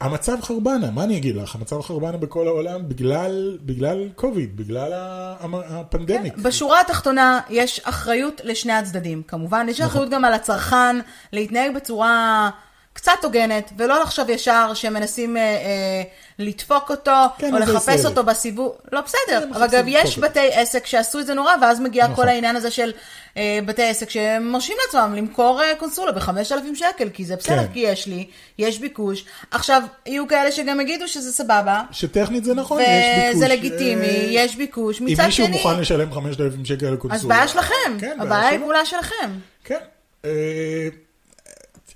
המצב 0.00 0.40
חרבנה, 0.42 0.90
מה 0.90 1.04
אני 1.04 1.16
אגיד 1.16 1.36
לך? 1.36 1.54
המצב 1.54 1.80
חרבנה 1.80 2.16
בכל 2.16 2.46
העולם 2.46 2.88
בגלל, 2.88 3.58
בגלל 3.62 4.08
קוביד, 4.14 4.56
בגלל 4.56 4.92
הפנדמיק. 5.40 6.36
בשורה 6.36 6.80
התחתונה 6.80 7.40
יש 7.50 7.80
אחריות 7.84 8.40
לשני 8.44 8.72
הצדדים. 8.72 9.22
כמובן, 9.22 9.66
יש 9.68 9.80
אחריות 9.80 10.10
גם 10.10 10.24
על 10.24 10.32
הצרכן 10.32 10.96
להתנהג 11.32 11.74
בצורה 11.74 12.50
קצת 12.92 13.12
הוגנת, 13.22 13.72
ולא 13.76 14.02
לחשוב 14.02 14.30
ישר 14.30 14.74
שמנסים 14.74 15.36
אה, 15.36 15.42
אה, 15.42 16.02
לדפוק 16.38 16.90
אותו, 16.90 17.12
כן, 17.38 17.54
או 17.54 17.58
לחפש 17.58 17.94
ישראלי. 17.94 18.04
אותו 18.04 18.24
בסיבוב. 18.24 18.72
לא, 18.92 19.00
בסדר, 19.00 19.44
אבל 19.54 19.66
גם 19.70 19.84
יש 19.88 20.10
לדפוק 20.10 20.24
בתי 20.24 20.52
עסק 20.52 20.86
שעשו 20.86 21.18
את 21.18 21.26
זה 21.26 21.34
נורא, 21.34 21.54
ואז 21.62 21.80
מגיע 21.80 22.04
נכון. 22.04 22.16
כל 22.16 22.28
העניין 22.28 22.56
הזה 22.56 22.70
של 22.70 22.92
אה, 23.36 23.58
בתי 23.66 23.82
עסק 23.82 24.10
שמרשים 24.10 24.76
לעצמם 24.86 25.14
למכור 25.14 25.62
אה, 25.62 25.74
קונסולה 25.78 26.12
ב-5,000 26.12 26.74
שקל, 26.74 27.08
כי 27.12 27.24
זה 27.24 27.36
בסדר, 27.36 27.66
כן. 27.66 27.72
כי 27.72 27.78
יש 27.78 28.06
לי, 28.06 28.26
יש 28.58 28.78
ביקוש. 28.78 29.24
עכשיו, 29.50 29.82
יהיו 30.06 30.28
כאלה 30.28 30.52
שגם 30.52 30.80
יגידו 30.80 31.08
שזה 31.08 31.32
סבבה. 31.32 31.82
שטכנית 31.90 32.44
זה 32.44 32.54
נכון, 32.54 32.80
יש 32.82 32.88
ביקוש. 32.88 33.36
וזה 33.36 33.48
לגיטימי, 33.48 34.06
אה, 34.06 34.26
יש 34.30 34.56
ביקוש. 34.56 35.00
אם 35.00 35.06
מצד 35.06 35.26
מישהו 35.26 35.46
שני, 35.46 35.56
מוכן 35.56 35.80
לשלם 35.80 36.12
5,000 36.12 36.64
שקל 36.64 36.86
על 36.86 36.96
קונסולה. 36.96 37.20
אז 37.20 37.24
בעיה 37.24 37.48
שלכם, 37.48 37.98
כן, 38.00 38.16
הבעיה 38.20 38.48
היא. 38.48 38.60
כולה 38.60 38.86
שלכם. 38.86 39.30
כן. 39.64 39.78
אה, 40.24 40.30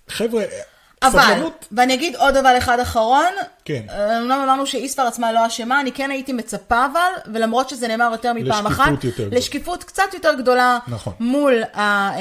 חבר'ה, 0.09 0.45
אבל, 1.07 1.23
סבלנות. 1.23 1.67
ואני 1.73 1.95
אגיד 1.95 2.17
עוד 2.17 2.35
דבר 2.35 2.59
אחד 2.59 2.81
אחרון, 2.81 3.33
כן. 3.65 3.83
אומנם 4.21 4.41
אמרנו 4.45 4.67
שאיספר 4.67 5.03
עצמה 5.03 5.33
לא 5.33 5.47
אשמה, 5.47 5.81
אני 5.81 5.93
כן 5.93 6.11
הייתי 6.11 6.33
מצפה 6.33 6.87
אבל, 6.93 7.35
ולמרות 7.35 7.69
שזה 7.69 7.89
נאמר 7.89 8.09
יותר 8.13 8.33
מפעם 8.33 8.67
לשקיפות 8.67 8.73
אחת, 8.73 9.05
יותר. 9.05 9.29
לשקיפות 9.33 9.85
קצת 9.85 10.15
יותר 10.15 10.35
גדולה 10.39 10.79
נכון. 10.89 11.13
מול, 11.21 11.63
ה, 11.75 11.81
אה, 11.81 12.21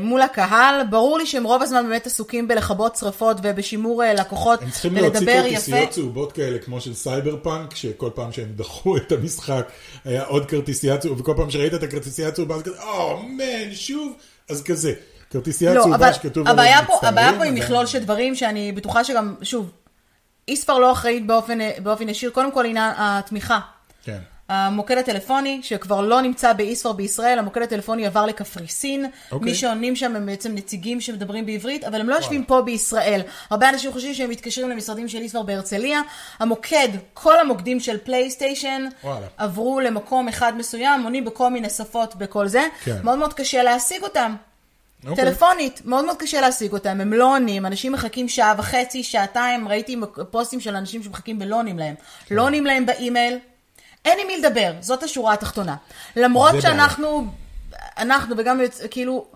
מול 0.00 0.22
הקהל. 0.22 0.86
ברור 0.90 1.18
לי 1.18 1.26
שהם 1.26 1.44
רוב 1.44 1.62
הזמן 1.62 1.88
באמת 1.88 2.06
עסוקים 2.06 2.48
בלכבות 2.48 2.96
שרפות 2.96 3.36
ובשימור 3.42 4.04
אה, 4.04 4.14
לקוחות, 4.14 4.62
הם 4.62 4.70
צריכים 4.70 4.94
להוציא 4.94 5.20
ולדבר 5.20 5.32
יפה. 5.32 5.48
כרטיסיות 5.48 5.90
צהובות 5.90 6.32
כאלה, 6.32 6.58
כמו 6.58 6.80
של 6.80 6.94
סייבר 6.94 7.36
פאנק, 7.42 7.74
שכל 7.74 8.10
פעם 8.14 8.32
שהם 8.32 8.52
דחו 8.56 8.96
את 8.96 9.12
המשחק, 9.12 9.68
היה 10.04 10.24
עוד 10.24 10.46
כרטיסייה 10.46 10.98
צהובה, 10.98 11.20
וכל 11.20 11.34
פעם 11.36 11.50
שראית 11.50 11.74
את 11.74 11.82
הכרטיסייה 11.82 12.28
הצהובה, 12.28 12.54
אז 12.54 12.62
כזה, 12.62 12.82
oh, 12.82 13.22
man, 13.22 13.74
שוב, 13.74 14.12
אז 14.50 14.62
כזה. 14.62 14.92
כרטיסייה 15.32 15.74
לא, 15.74 15.82
צהובה 15.82 16.12
שכתוב 16.12 16.48
הבעיה 16.48 16.78
עליה 16.78 16.86
פה, 16.86 17.08
הבעיה 17.08 17.28
פה 17.28 17.32
היא 17.32 17.52
מצטערים, 17.52 17.54
מכלול 17.54 17.86
של 17.86 17.98
דברים 17.98 18.34
שאני 18.34 18.72
בטוחה 18.72 19.04
שגם, 19.04 19.34
שוב, 19.42 19.70
איספר 20.48 20.78
לא 20.78 20.92
אחראית 20.92 21.26
באופן, 21.82 22.08
ישיר, 22.08 22.30
קודם 22.30 22.52
כל 22.52 22.66
עניין 22.66 22.92
התמיכה. 22.96 23.60
כן. 24.04 24.18
המוקד 24.48 24.98
הטלפוני, 24.98 25.60
שכבר 25.62 26.00
לא 26.00 26.20
נמצא 26.20 26.52
באיספר 26.52 26.92
בישראל, 26.92 27.38
המוקד 27.38 27.62
הטלפוני 27.62 28.06
עבר 28.06 28.26
לקפריסין. 28.26 29.06
אוקיי. 29.32 29.44
מי 29.44 29.54
שעונים 29.54 29.96
שם 29.96 30.16
הם 30.16 30.26
בעצם 30.26 30.54
נציגים 30.54 31.00
שמדברים 31.00 31.46
בעברית, 31.46 31.84
אבל 31.84 32.00
הם 32.00 32.08
לא 32.08 32.14
יושבים 32.14 32.44
פה 32.44 32.62
בישראל. 32.62 33.20
הרבה 33.50 33.68
אנשים 33.68 33.92
חושבים 33.92 34.14
שהם 34.14 34.30
מתקשרים 34.30 34.70
למשרדים 34.70 35.08
של 35.08 35.18
איספר 35.18 35.42
בהרצליה. 35.42 36.00
המוקד, 36.38 36.88
כל 37.14 37.40
המוקדים 37.40 37.80
של 37.80 37.98
פלייסטיישן, 37.98 38.84
וואלה. 39.04 39.26
עברו 39.36 39.80
למקום 39.80 40.28
אחד 40.28 40.52
מסוים, 40.56 41.02
עונים 41.02 41.24
בכל 41.24 41.50
מיני 41.50 41.70
שפות 41.70 42.16
בכל 42.16 42.48
זה. 42.48 42.62
כן. 42.84 42.96
מאוד 43.04 43.18
מאוד 43.18 43.34
קשה 43.34 43.62
להשיג 43.62 44.02
אותם. 44.02 44.34
אוקיי. 45.06 45.24
טלפונית, 45.24 45.82
מאוד 45.84 46.04
מאוד 46.04 46.16
קשה 46.16 46.40
להשיג 46.40 46.72
אותם, 46.72 47.00
הם 47.00 47.12
לא 47.12 47.34
עונים, 47.34 47.66
אנשים 47.66 47.92
מחכים 47.92 48.28
שעה 48.28 48.54
וחצי, 48.58 49.02
שעתיים, 49.02 49.68
ראיתי 49.68 49.96
פוסטים 50.30 50.60
של 50.60 50.76
אנשים 50.76 51.02
שמחכים 51.02 51.38
ולא 51.40 51.56
עונים 51.56 51.78
להם. 51.78 51.94
כן. 52.26 52.34
לא 52.34 52.42
עונים 52.42 52.66
להם 52.66 52.86
באימייל, 52.86 53.38
אין 54.04 54.18
עם 54.20 54.26
מי 54.26 54.38
לדבר, 54.38 54.72
זאת 54.80 55.02
השורה 55.02 55.32
התחתונה. 55.32 55.76
למרות 56.16 56.54
שאנחנו, 56.62 57.26
אנחנו 57.98 58.34
וגם 58.38 58.60
כאילו, 58.90 59.26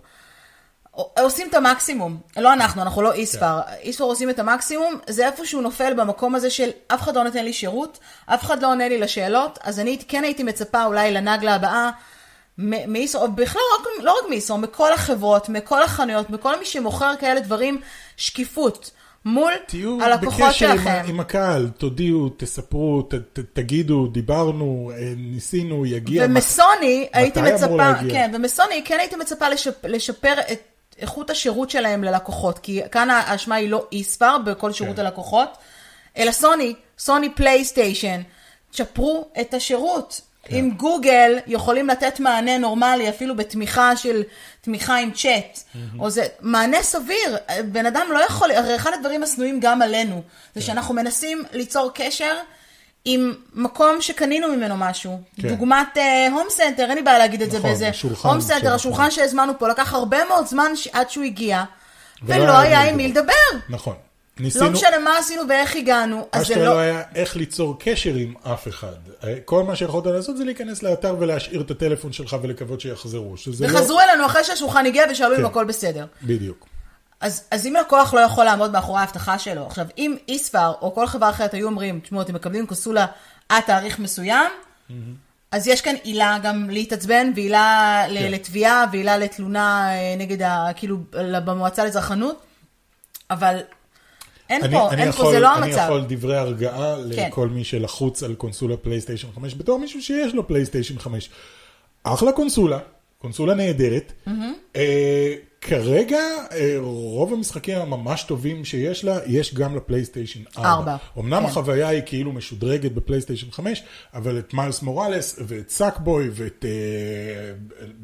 עושים 1.19 1.47
את 1.49 1.53
המקסימום, 1.53 2.17
לא 2.37 2.53
אנחנו, 2.53 2.81
אנחנו 2.81 3.01
לא 3.01 3.13
איספר, 3.13 3.61
כן. 3.67 3.73
איספר 3.81 4.03
עושים 4.03 4.29
את 4.29 4.39
המקסימום, 4.39 4.95
זה 5.07 5.25
איפשהו 5.25 5.61
נופל 5.61 5.93
במקום 5.93 6.35
הזה 6.35 6.49
של 6.49 6.69
אף 6.87 7.01
אחד 7.01 7.15
לא 7.15 7.23
נותן 7.23 7.45
לי 7.45 7.53
שירות, 7.53 7.99
אף 8.25 8.43
אחד 8.43 8.61
לא 8.61 8.67
עונה 8.67 8.89
לי 8.89 8.97
לשאלות, 8.97 9.59
אז 9.63 9.79
אני 9.79 9.97
כן 10.07 10.23
הייתי 10.23 10.43
מצפה 10.43 10.85
אולי 10.85 11.11
לנגלה 11.11 11.55
הבאה 11.55 11.89
מ- 12.57 12.93
מאיסרו, 12.93 13.21
או 13.21 13.31
בכלל 13.31 13.61
לא 13.71 13.77
רק, 13.81 14.03
לא 14.03 14.11
רק 14.11 14.29
מאיסרו, 14.29 14.57
מכל 14.57 14.93
החברות, 14.93 15.49
מכל 15.49 15.83
החנויות, 15.83 16.29
מכל 16.29 16.59
מי 16.59 16.65
שמוכר 16.65 17.13
כאלה 17.19 17.39
דברים, 17.39 17.81
שקיפות. 18.17 18.91
מול 19.25 19.53
תהיו 19.67 20.01
הלקוחות 20.03 20.43
בקשר 20.49 20.71
עם, 20.71 20.77
שלכם. 20.77 20.89
ה- 20.89 21.01
עם 21.07 21.19
הקהל, 21.19 21.69
תודיעו, 21.77 22.29
תספרו, 22.37 23.01
ת, 23.01 23.13
ת, 23.13 23.39
תגידו, 23.53 24.07
דיברנו, 24.07 24.91
אה, 24.95 25.13
ניסינו, 25.17 25.85
יגיע. 25.85 26.23
ומסוני 26.25 27.07
הייתי 27.13 27.39
אמור 27.39 27.53
מצפה? 27.53 27.93
כן, 28.11 28.31
ומסוני 28.33 28.81
כן 28.85 28.99
הייתי 28.99 29.15
מצפה 29.15 29.49
לשפ, 29.49 29.85
לשפר 29.85 30.33
את 30.51 30.59
איכות 30.99 31.29
השירות 31.29 31.69
שלהם 31.69 32.03
ללקוחות, 32.03 32.59
כי 32.59 32.81
כאן 32.91 33.09
האשמה 33.09 33.55
היא 33.55 33.69
לא 33.69 33.85
איספר 33.91 34.37
בכל 34.45 34.71
שירות 34.71 34.95
כן. 34.95 35.01
הלקוחות, 35.01 35.49
אלא 36.17 36.31
סוני, 36.31 36.73
סוני 36.99 37.29
פלייסטיישן, 37.35 38.21
תשפרו 38.71 39.27
את 39.41 39.53
השירות. 39.53 40.21
כן. 40.47 40.55
אם 40.55 40.71
גוגל 40.77 41.37
יכולים 41.47 41.87
לתת 41.87 42.19
מענה 42.19 42.57
נורמלי, 42.57 43.09
אפילו 43.09 43.35
בתמיכה 43.35 43.95
של, 43.95 44.23
תמיכה 44.61 44.95
עם 44.97 45.11
צ'אט, 45.11 45.59
או 45.99 46.09
זה, 46.09 46.25
מענה 46.41 46.83
סביר, 46.83 47.37
בן 47.71 47.85
אדם 47.85 48.07
לא 48.13 48.19
יכול, 48.25 48.51
הרי 48.51 48.75
אחד 48.75 48.91
הדברים 48.93 49.23
השנואים 49.23 49.59
גם 49.59 49.81
עלינו, 49.81 50.15
כן. 50.15 50.59
זה 50.59 50.65
שאנחנו 50.65 50.93
מנסים 50.93 51.43
ליצור 51.51 51.91
קשר 51.93 52.33
עם 53.05 53.33
מקום 53.53 54.01
שקנינו 54.01 54.47
ממנו 54.47 54.75
משהו. 54.77 55.21
כן. 55.41 55.47
דוגמת 55.47 55.97
הום 56.31 56.45
סנטר, 56.49 56.83
אין 56.83 56.95
לי 56.95 57.01
בעיה 57.01 57.17
להגיד 57.17 57.41
את 57.41 57.51
זה 57.51 57.57
נכון, 57.57 57.69
באיזה... 57.69 57.87
השולחן 57.89 58.29
הום 58.29 58.41
סנטר, 58.41 58.73
השולחן 58.73 59.11
שהזמנו 59.11 59.59
פה, 59.59 59.67
לקח 59.67 59.93
הרבה 59.93 60.17
מאוד 60.29 60.47
זמן 60.47 60.75
ש- 60.75 60.87
עד 60.87 61.09
שהוא 61.09 61.23
הגיע, 61.23 61.63
ולא 62.23 62.43
ולא 62.43 62.57
היה 62.57 62.81
עם 62.81 62.89
עם 62.89 62.97
מי 62.97 63.07
לדבר. 63.07 63.33
נכון. 63.69 63.95
לא 64.39 64.45
ניסינו, 64.45 64.71
משנה 64.71 64.99
מה 64.99 65.17
עשינו 65.17 65.43
ואיך 65.49 65.75
הגענו, 65.75 66.27
אז 66.31 66.47
זה 66.47 66.53
אשכרה 66.53 66.65
לא... 66.65 66.73
לא 66.73 66.79
היה 66.79 67.03
איך 67.15 67.35
ליצור 67.35 67.75
קשר 67.79 68.13
עם 68.13 68.33
אף 68.43 68.67
אחד. 68.67 68.95
אה, 69.23 69.35
כל 69.45 69.63
מה 69.63 69.75
שיכולת 69.75 70.05
לעשות 70.05 70.37
זה 70.37 70.43
להיכנס 70.43 70.83
לאתר 70.83 71.15
ולהשאיר 71.19 71.61
את 71.61 71.71
הטלפון 71.71 72.13
שלך 72.13 72.35
ולקוות 72.41 72.81
שיחזרו. 72.81 73.35
לא... 73.59 73.67
וחזרו 73.67 73.99
אלינו 73.99 74.25
אחרי 74.25 74.43
שהשולחן 74.43 74.85
הגיע 74.85 75.05
ושאלו 75.11 75.35
אם 75.35 75.39
כן. 75.39 75.45
הכל 75.45 75.65
בסדר. 75.65 76.05
בדיוק. 76.23 76.67
אז, 77.19 77.43
אז 77.51 77.65
אם 77.65 77.73
לקוח 77.73 78.13
לא 78.13 78.19
יכול 78.19 78.45
לעמוד 78.45 78.71
מאחורי 78.71 78.99
ההבטחה 78.99 79.39
שלו, 79.39 79.65
עכשיו 79.65 79.85
אם 79.97 80.15
איספר 80.27 80.71
או 80.81 80.95
כל 80.95 81.07
חברה 81.07 81.29
אחרת 81.29 81.53
היו 81.53 81.67
אומרים, 81.67 81.99
תשמעו, 81.99 82.21
אתם 82.21 82.35
מקבלים 82.35 82.65
קונסולה 82.65 83.05
עד 83.49 83.63
תאריך 83.63 83.99
מסוים, 83.99 84.51
אז 85.51 85.67
יש 85.67 85.81
כאן 85.81 85.95
עילה 86.03 86.37
גם 86.43 86.69
להתעצבן, 86.69 87.31
ועילה 87.35 88.03
כן. 88.07 88.31
לתביעה, 88.31 88.85
ועילה 88.91 89.17
לתלונה 89.17 89.89
אה, 89.89 90.15
נגד, 90.17 90.41
ה, 90.41 90.67
כאילו, 90.75 90.97
במועצה 91.45 91.85
לצרכנות, 91.85 92.41
אבל 93.31 93.59
אין 94.49 94.63
אני, 94.63 94.75
פה, 94.75 94.89
אני 94.91 95.01
אין 95.01 95.09
יכול, 95.09 95.25
פה, 95.25 95.31
זה 95.31 95.39
לא 95.39 95.57
אני 95.57 95.65
המצב. 95.65 95.81
יכול 95.85 96.05
דברי 96.07 96.37
הרגעה 96.37 96.95
כן. 97.15 97.27
לכל 97.27 97.47
מי 97.47 97.63
שלחוץ 97.63 98.23
על 98.23 98.35
קונסולה 98.35 98.77
פלייסטיישן 98.77 99.27
5, 99.35 99.55
בתור 99.55 99.79
מישהו 99.79 100.01
שיש 100.01 100.33
לו 100.33 100.47
פלייסטיישן 100.47 100.99
5. 100.99 101.29
אחלה 102.03 102.31
קונסולה, 102.31 102.79
קונסולה 103.17 103.53
נהדרת. 103.53 104.13
אה, 104.75 105.33
כרגע 105.61 106.19
אה, 106.51 106.75
רוב 106.81 107.33
המשחקים 107.33 107.77
הממש 107.77 108.23
טובים 108.23 108.65
שיש 108.65 109.05
לה, 109.05 109.19
יש 109.25 109.53
גם 109.53 109.75
לפלייסטיישן 109.75 110.39
4. 110.57 110.69
ארבע, 110.69 110.95
אמנם 111.17 111.39
כן. 111.39 111.45
החוויה 111.45 111.87
היא 111.87 112.01
כאילו 112.05 112.31
משודרגת 112.31 112.91
בפלייסטיישן 112.91 113.51
5, 113.51 113.83
אבל 114.13 114.39
את 114.39 114.53
מיילס 114.53 114.81
מוראלס 114.81 115.39
ואת 115.47 115.69
סאקבוי 115.69 116.29
ואת, 116.33 116.65
אה, 116.67 117.53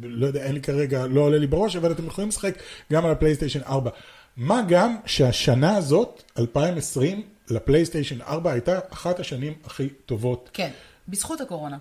לא 0.04 0.26
יודע, 0.28 0.44
אין 0.44 0.54
לי 0.54 0.62
כרגע, 0.62 1.06
לא 1.08 1.22
עולה 1.22 1.38
לי 1.38 1.48
בראש, 1.48 1.76
אבל 1.76 1.92
אתם 1.92 2.08
יכולים 2.08 2.30
לשחק 2.30 2.54
גם 2.94 3.06
על 3.06 3.12
הפלייסטיישן 3.12 3.60
4. 3.68 3.90
מה 4.38 4.62
גם 4.68 4.96
שהשנה 5.06 5.78
הזאת, 5.78 6.24
2020, 6.38 7.22
לפלייסטיישן 7.50 8.22
4 8.22 8.52
הייתה 8.52 8.80
אחת 8.90 9.20
השנים 9.20 9.54
הכי 9.66 9.90
טובות 9.90 10.50
כן, 10.54 10.70
בזכות 11.08 11.42
הקורונה. 11.42 11.78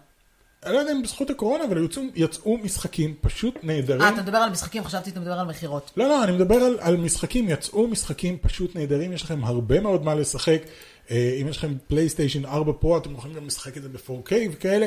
אני 0.67 0.75
לא 0.75 0.79
יודע 0.79 0.93
אם 0.93 1.03
בזכות 1.03 1.31
הקורונה, 1.31 1.65
אבל 1.65 1.85
יצאו, 1.85 2.03
יצאו 2.15 2.59
משחקים 2.59 3.15
פשוט 3.21 3.59
נהדרים. 3.62 4.03
אה, 4.03 4.09
אתה 4.09 4.23
מדבר 4.23 4.38
על 4.38 4.51
משחקים, 4.51 4.85
חשבתי 4.85 5.11
שאתה 5.11 5.21
מדבר 5.21 5.33
על 5.33 5.47
מכירות. 5.47 5.91
לא, 5.97 6.09
לא, 6.09 6.25
אני 6.25 6.33
מדבר 6.33 6.55
על, 6.55 6.77
על 6.81 6.97
משחקים, 6.97 7.49
יצאו 7.49 7.88
משחקים 7.88 8.38
פשוט 8.38 8.77
נהדרים, 8.77 9.12
יש 9.12 9.23
לכם 9.23 9.45
הרבה 9.45 9.81
מאוד 9.81 10.05
מה 10.05 10.15
לשחק. 10.15 10.62
אה, 11.11 11.38
אם 11.43 11.49
יש 11.49 11.57
לכם 11.57 11.75
פלייסטיישן 11.88 12.45
4 12.45 12.73
פרו, 12.73 12.97
אתם 12.97 13.15
יכולים 13.15 13.37
גם 13.37 13.47
לשחק 13.47 13.77
את 13.77 13.83
זה 13.83 13.88
ב-4K 13.88 14.33
וכאלה. 14.53 14.87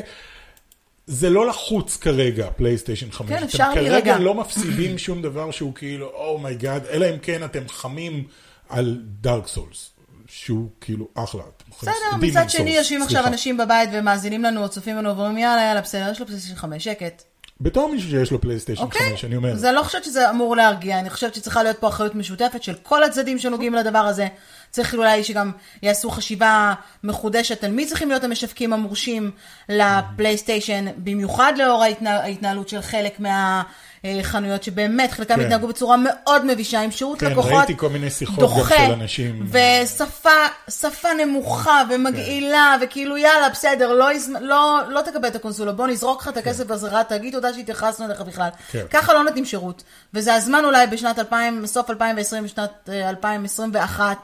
זה 1.06 1.30
לא 1.30 1.46
לחוץ 1.46 1.96
כרגע, 1.96 2.50
פלייסטיישן 2.56 3.10
5. 3.10 3.38
כן, 3.38 3.44
אפשר 3.44 3.64
אתם 3.72 3.80
להירגע. 3.80 4.00
כרגע 4.00 4.18
לא 4.18 4.34
מפסידים 4.34 4.98
שום 5.06 5.22
דבר 5.22 5.50
שהוא 5.50 5.74
כאילו, 5.74 6.06
oh 6.14 6.32
my 6.32 6.50
god, 6.50 6.86
אלא 6.86 7.06
אם 7.10 7.18
כן 7.22 7.44
אתם 7.44 7.68
חמים 7.68 8.24
על 8.68 9.00
דארק 9.20 9.46
סולס, 9.46 9.90
שהוא 10.26 10.68
כאילו 10.80 11.08
אחלה. 11.14 11.42
אתם 11.56 11.70
בסדר, 11.70 12.28
מצד 12.28 12.50
שני 12.50 12.70
יושבים 12.70 13.02
עכשיו. 13.02 13.26
אנשים 13.26 13.56
בבית 13.56 13.90
ומאזינים 13.92 14.42
לנו 14.42 14.62
או 14.62 14.68
צופים 14.68 14.96
לנו 14.96 15.16
ואומרים 15.16 15.38
יאללה 15.38 15.62
יאללה 15.62 15.80
בסדר, 15.80 16.08
יש 16.10 16.20
לו 16.20 16.26
פלייסטיישן 16.26 16.56
5, 16.56 16.84
שקט. 16.84 17.22
בתור 17.60 17.88
מישהו 17.88 18.10
שיש 18.10 18.30
לו 18.30 18.40
פלייסטיישן 18.40 18.82
אוקיי? 18.82 19.10
5, 19.10 19.24
אני 19.24 19.36
אומר. 19.36 19.52
אני 19.52 19.74
לא 19.74 19.82
חושבת 19.82 20.04
שזה 20.04 20.30
אמור 20.30 20.56
להרגיע, 20.56 20.98
אני 20.98 21.10
חושבת 21.10 21.34
שצריכה 21.34 21.62
להיות 21.62 21.78
פה 21.78 21.88
אחריות 21.88 22.14
משותפת 22.14 22.62
של 22.62 22.74
כל 22.82 23.04
הצדדים 23.04 23.38
שנוגעים 23.38 23.74
לדבר 23.74 23.98
הזה. 23.98 24.28
צריך 24.70 24.94
אולי 24.94 25.24
שגם 25.24 25.52
יעשו 25.82 26.10
חשיבה 26.10 26.74
מחודשת 27.04 27.64
על 27.64 27.70
מי 27.70 27.86
צריכים 27.86 28.08
להיות 28.08 28.24
המשווקים 28.24 28.72
המורשים 28.72 29.30
לפלייסטיישן, 29.68 30.84
במיוחד 30.96 31.52
לאור 31.58 31.82
ההתנה, 31.82 32.10
ההתנהלות 32.10 32.68
של 32.68 32.80
חלק 32.80 33.20
מה... 33.20 33.62
אה, 34.06 34.22
חנויות 34.22 34.62
שבאמת 34.62 35.12
חלקם 35.12 35.34
כן. 35.34 35.40
התנהגו 35.40 35.68
בצורה 35.68 35.96
מאוד 35.96 36.44
מבישה, 36.44 36.80
עם 36.80 36.90
שירות 36.90 37.20
כן, 37.20 37.32
לקוחות 37.32 37.52
ראיתי 37.52 37.76
כל 37.76 37.88
מיני 37.88 38.10
שיחות 38.10 38.38
גם 38.38 38.40
דוחה, 38.40 38.76
של 38.86 38.92
אנשים. 38.92 39.46
ושפה 39.50 40.30
שפה 40.70 41.08
נמוכה 41.24 41.82
ומגעילה, 41.90 42.76
וכאילו 42.82 43.16
יאללה 43.16 43.48
בסדר, 43.48 43.92
לא, 43.92 44.08
לא, 44.40 44.80
לא 44.88 45.00
תקבל 45.00 45.28
את 45.28 45.36
הקונסולה, 45.36 45.72
בוא 45.72 45.86
נזרוק 45.86 46.22
לך 46.22 46.28
את 46.28 46.36
הכסף 46.36 46.66
בחזרה, 46.66 47.04
תגיד 47.04 47.32
תודה 47.32 47.54
שהתייחסנו 47.54 48.06
אליך 48.06 48.20
בכלל. 48.20 48.48
כן. 48.70 48.84
ככה 48.90 49.12
לא 49.14 49.24
נותנים 49.24 49.44
שירות, 49.44 49.82
וזה 50.14 50.34
הזמן 50.34 50.64
אולי 50.64 50.86
בשנת 50.86 51.18
2000, 51.18 51.66
סוף 51.66 51.90
2020, 51.90 52.44
בשנת 52.44 52.88
אה, 52.88 53.08
2021. 53.08 54.16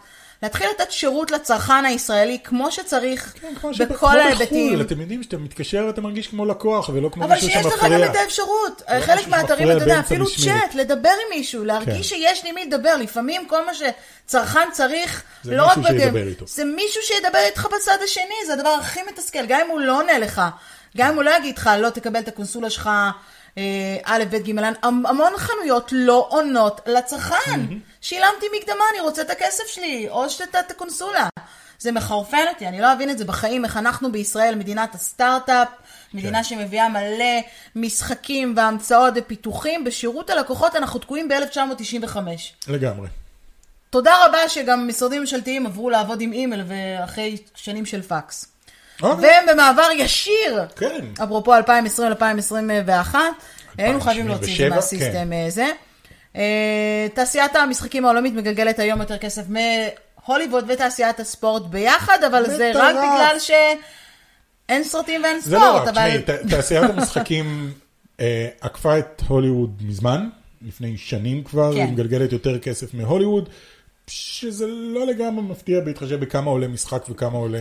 להתחיל 0.42 0.66
לתת 0.70 0.92
שירות 0.92 1.30
לצרכן 1.30 1.84
הישראלי 1.84 2.38
כמו 2.44 2.72
שצריך, 2.72 3.34
כן, 3.40 3.54
כמו 3.60 3.70
בכל 3.70 3.94
כמו 3.96 4.08
ההיבטים. 4.08 4.68
בחו"ל, 4.68 4.80
אתם 4.82 5.00
יודעים 5.00 5.22
שאתה 5.22 5.36
מתקשר 5.36 5.84
ואתה 5.86 6.00
מרגיש 6.00 6.26
כמו 6.26 6.44
לקוח, 6.44 6.90
ולא 6.94 7.08
כמו 7.08 7.24
אבל 7.24 7.34
מישהו 7.34 7.50
שיש 7.50 7.66
לך 7.66 7.72
שמפריע. 7.72 7.98
גם 7.98 8.10
את 8.10 8.16
האפשרות, 8.16 8.82
לא 8.94 9.00
חלק 9.00 9.28
מהאתרים, 9.28 9.68
שמפריע 9.68 9.76
אתה 9.76 9.84
יודע, 9.84 10.00
אפילו. 10.00 10.26
צ'אט, 10.26 10.74
לדבר 10.74 11.08
עם 11.08 11.38
מישהו, 11.38 11.64
להרגיש 11.64 12.12
כן. 12.12 12.18
שיש 12.18 12.44
לי 12.44 12.52
מי 12.52 12.64
לדבר, 12.64 12.96
לפעמים 12.96 13.46
כל 13.46 13.66
מה 13.66 13.72
שצרכן 13.74 14.68
צריך, 14.72 15.22
לא 15.44 15.66
רק 15.66 15.78
איתו. 16.26 16.44
זה 16.48 16.64
מישהו 16.64 17.02
שידבר 17.02 17.38
איתך 17.46 17.68
בצד 17.76 17.98
השני, 18.04 18.46
זה 18.46 18.52
הדבר 18.52 18.68
הכי 18.68 19.00
מתסכל, 19.12 19.46
גם 19.46 19.60
אם 19.64 19.70
הוא 19.70 19.80
לא 19.80 19.98
עונה 19.98 20.18
לך, 20.18 20.42
גם 20.96 21.08
אם 21.08 21.14
הוא 21.14 21.22
לא 21.22 21.30
יגיד 21.36 21.58
לך, 21.58 21.70
לא 21.78 21.90
תקבל 21.90 22.20
את 22.20 22.28
הקונסולה 22.28 22.70
שלך, 22.70 22.90
א', 24.04 24.24
ב', 24.30 24.36
ג', 24.36 24.58
המ- 24.82 25.06
המון 25.06 25.32
חנויות 25.36 25.88
לא 25.92 26.26
עונות 26.30 26.80
לצרכן. 26.86 27.60
שילמתי 28.00 28.46
מקדמה, 28.58 28.84
אני 28.92 29.00
רוצה 29.00 29.22
את 29.22 29.30
הכסף 29.30 29.66
שלי, 29.66 30.06
או 30.10 30.30
שתת 30.30 30.54
את 30.66 30.70
הקונסולה. 30.70 31.28
זה 31.78 31.92
מחרפן 31.92 32.44
אותי, 32.54 32.68
אני 32.68 32.80
לא 32.80 32.92
אבין 32.92 33.10
את 33.10 33.18
זה 33.18 33.24
בחיים, 33.24 33.64
איך 33.64 33.76
אנחנו 33.76 34.12
בישראל, 34.12 34.54
מדינת 34.54 34.94
הסטארט-אפ, 34.94 35.68
מדינה 36.14 36.38
כן. 36.38 36.44
שמביאה 36.44 36.88
מלא 36.88 37.40
משחקים 37.76 38.54
והמצאות 38.56 39.14
ופיתוחים, 39.16 39.84
בשירות 39.84 40.30
הלקוחות 40.30 40.76
אנחנו 40.76 41.00
תקועים 41.00 41.28
ב-1995. 41.28 42.16
לגמרי. 42.68 43.08
תודה 43.90 44.26
רבה 44.26 44.48
שגם 44.48 44.88
משרדים 44.88 45.20
ממשלתיים 45.20 45.66
עברו 45.66 45.90
לעבוד 45.90 46.20
עם 46.20 46.32
אימייל 46.32 46.62
ואחרי 46.66 47.36
שנים 47.54 47.86
של 47.86 48.02
פקס. 48.02 48.46
אוקיי. 49.02 49.30
ובמעבר 49.44 49.88
ישיר, 49.96 50.60
כן. 50.76 51.04
אפרופו 51.22 51.54
2020-2021, 51.58 53.14
היינו 53.78 54.00
חייבים 54.00 54.28
להוציא 54.28 54.52
את 54.52 54.58
זה 54.58 54.66
2077, 54.66 54.68
מהסיסטם 54.76 55.32
אה, 55.32 55.50
זה. 55.50 55.66
אה, 56.36 57.06
תעשיית 57.14 57.56
המשחקים 57.56 58.04
העולמית 58.04 58.34
מגלגלת 58.34 58.78
היום 58.78 59.00
יותר 59.00 59.18
כסף 59.18 59.42
מהוליווד 59.48 60.64
ותעשיית 60.68 61.20
הספורט 61.20 61.62
ביחד, 61.62 62.24
אבל 62.26 62.50
זה. 62.50 62.72
רק 62.74 62.96
בגלל 62.96 63.36
שאין 63.38 64.84
סרטים 64.84 65.22
ואין 65.22 65.40
זה 65.40 65.56
לא 65.56 65.60
ספורט, 65.60 65.82
רק, 65.82 65.88
אבל... 65.88 66.18
תשמעי, 66.20 66.38
תעשיית 66.50 66.90
המשחקים 66.90 67.72
אה, 68.20 68.48
עקפה 68.60 68.98
את 68.98 69.22
הוליווד 69.28 69.82
מזמן, 69.86 70.28
לפני 70.66 70.96
שנים 70.96 71.44
כבר, 71.44 71.72
כן. 71.72 71.78
היא 71.78 71.92
מגלגלת 71.92 72.32
יותר 72.32 72.58
כסף 72.58 72.94
מהוליווד, 72.94 73.48
שזה 74.06 74.66
לא 74.66 75.06
לגמרי 75.06 75.42
מפתיע 75.42 75.80
בהתחשב 75.80 76.20
בכמה 76.20 76.50
עולה 76.50 76.68
משחק 76.68 77.04
וכמה 77.08 77.38
עולה 77.38 77.58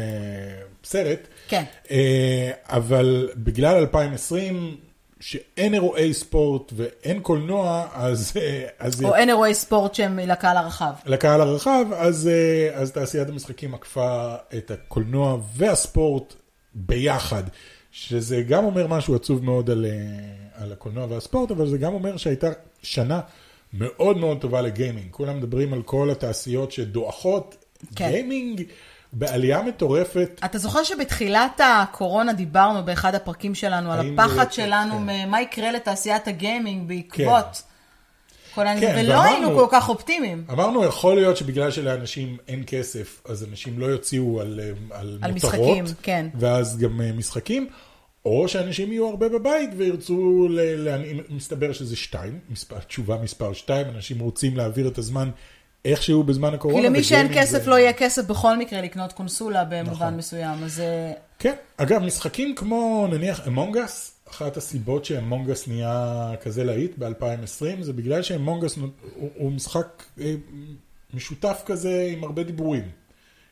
סרט. 0.83 1.19
כן. 1.47 1.63
אה, 1.91 2.51
אבל 2.69 3.29
בגלל 3.35 3.75
2020, 3.75 4.77
שאין 5.19 5.73
אירועי 5.73 6.13
ספורט 6.13 6.73
ואין 6.75 7.19
קולנוע, 7.19 7.87
אז... 7.93 8.33
אה, 8.35 8.67
אז 8.79 9.03
או 9.03 9.15
אין 9.15 9.29
אירועי 9.29 9.53
ספורט 9.53 9.95
שהם 9.95 10.19
לקהל 10.19 10.57
הרחב. 10.57 10.93
לקהל 11.05 11.41
הרחב, 11.41 11.85
אז, 11.95 12.27
אה, 12.27 12.69
אז 12.73 12.91
תעשיית 12.91 13.29
המשחקים 13.29 13.73
עקפה 13.73 14.35
את 14.57 14.71
הקולנוע 14.71 15.37
והספורט 15.55 16.33
ביחד, 16.75 17.43
שזה 17.91 18.41
גם 18.41 18.65
אומר 18.65 18.87
משהו 18.87 19.15
עצוב 19.15 19.43
מאוד 19.43 19.69
על, 19.69 19.85
על 20.55 20.71
הקולנוע 20.71 21.05
והספורט, 21.09 21.51
אבל 21.51 21.67
זה 21.67 21.77
גם 21.77 21.93
אומר 21.93 22.17
שהייתה 22.17 22.49
שנה 22.83 23.19
מאוד 23.73 24.17
מאוד 24.17 24.41
טובה 24.41 24.61
לגיימינג. 24.61 25.07
כולם 25.11 25.37
מדברים 25.37 25.73
על 25.73 25.81
כל 25.81 26.09
התעשיות 26.09 26.71
שדועכות, 26.71 27.55
כן. 27.95 28.09
גיימינג 28.09 28.63
בעלייה 29.13 29.61
מטורפת. 29.61 30.39
אתה 30.45 30.57
זוכר 30.57 30.83
שבתחילת 30.83 31.61
הקורונה 31.63 32.33
דיברנו 32.33 32.83
באחד 32.85 33.15
הפרקים 33.15 33.55
שלנו 33.55 33.91
על 33.91 33.99
הפחד 34.13 34.45
זה- 34.49 34.53
שלנו, 34.55 34.93
כן. 35.07 35.29
מה 35.29 35.41
יקרה 35.41 35.71
לתעשיית 35.71 36.27
הגיימינג 36.27 36.87
בעקבות 36.87 37.61
כל 38.55 38.67
העניין, 38.67 38.95
כן, 38.95 39.01
ולא 39.05 39.13
ואמרנו- 39.13 39.29
היינו 39.29 39.55
כל 39.55 39.67
כך 39.71 39.89
אופטימיים. 39.89 40.43
אמרנו, 40.51 40.83
יכול 40.85 41.15
להיות 41.15 41.37
שבגלל 41.37 41.71
שלאנשים 41.71 42.37
אין 42.47 42.63
כסף, 42.67 43.21
אז 43.25 43.43
אנשים 43.51 43.79
לא 43.79 43.85
יוציאו 43.85 44.41
על, 44.41 44.59
אה, 44.63 44.97
על, 44.99 45.19
על 45.21 45.31
מותרות, 45.31 45.53
משחקים, 45.53 45.85
כן. 46.01 46.27
ואז 46.39 46.77
גם 46.77 47.01
אה, 47.01 47.11
משחקים, 47.11 47.67
או 48.25 48.47
שאנשים 48.47 48.91
יהיו 48.91 49.07
הרבה 49.07 49.29
בבית 49.29 49.69
וירצו, 49.77 50.47
ל, 50.49 50.59
מסתבר 51.29 51.73
שזה 51.73 51.95
שתיים, 51.95 52.39
מספר, 52.49 52.79
תשובה 52.79 53.17
מספר 53.23 53.53
שתיים, 53.53 53.87
אנשים 53.89 54.19
רוצים 54.19 54.57
להעביר 54.57 54.87
את 54.87 54.97
הזמן 54.97 55.29
איכשהו 55.85 56.23
בזמן 56.23 56.53
הקורונה. 56.53 56.81
כי 56.81 56.87
למי 56.87 57.03
שאין 57.03 57.27
כסף 57.33 57.63
זה- 57.63 57.69
לא 57.69 57.75
יהיה 57.75 57.93
כסף 57.93 58.25
בכל 58.25 58.57
מקרה 58.57 58.81
לקנות 58.81 59.13
קונסולה 59.13 59.63
במובן 59.63 59.91
נכון. 59.91 60.17
מסוים, 60.17 60.63
אז 60.63 60.79
אה, 60.79 61.11
כן, 61.39 61.53
אגב, 61.77 62.01
משחקים 62.03 62.55
כמו 62.55 63.07
נניח 63.11 63.47
אמונגס, 63.47 64.13
אחת 64.29 64.57
הסיבות 64.57 65.05
שאמונגס 65.05 65.67
נהיה 65.67 66.31
כזה 66.41 66.63
להיט 66.63 66.91
ב-2020, 66.97 67.81
זה 67.83 67.93
בגלל 67.93 68.21
שאמונגס 68.21 68.75
הוא, 68.77 68.89
הוא 69.35 69.51
משחק 69.51 70.03
אה, 70.19 70.35
משותף 71.13 71.61
כזה 71.65 72.09
עם 72.11 72.23
הרבה 72.23 72.43
דיבורים. 72.43 72.83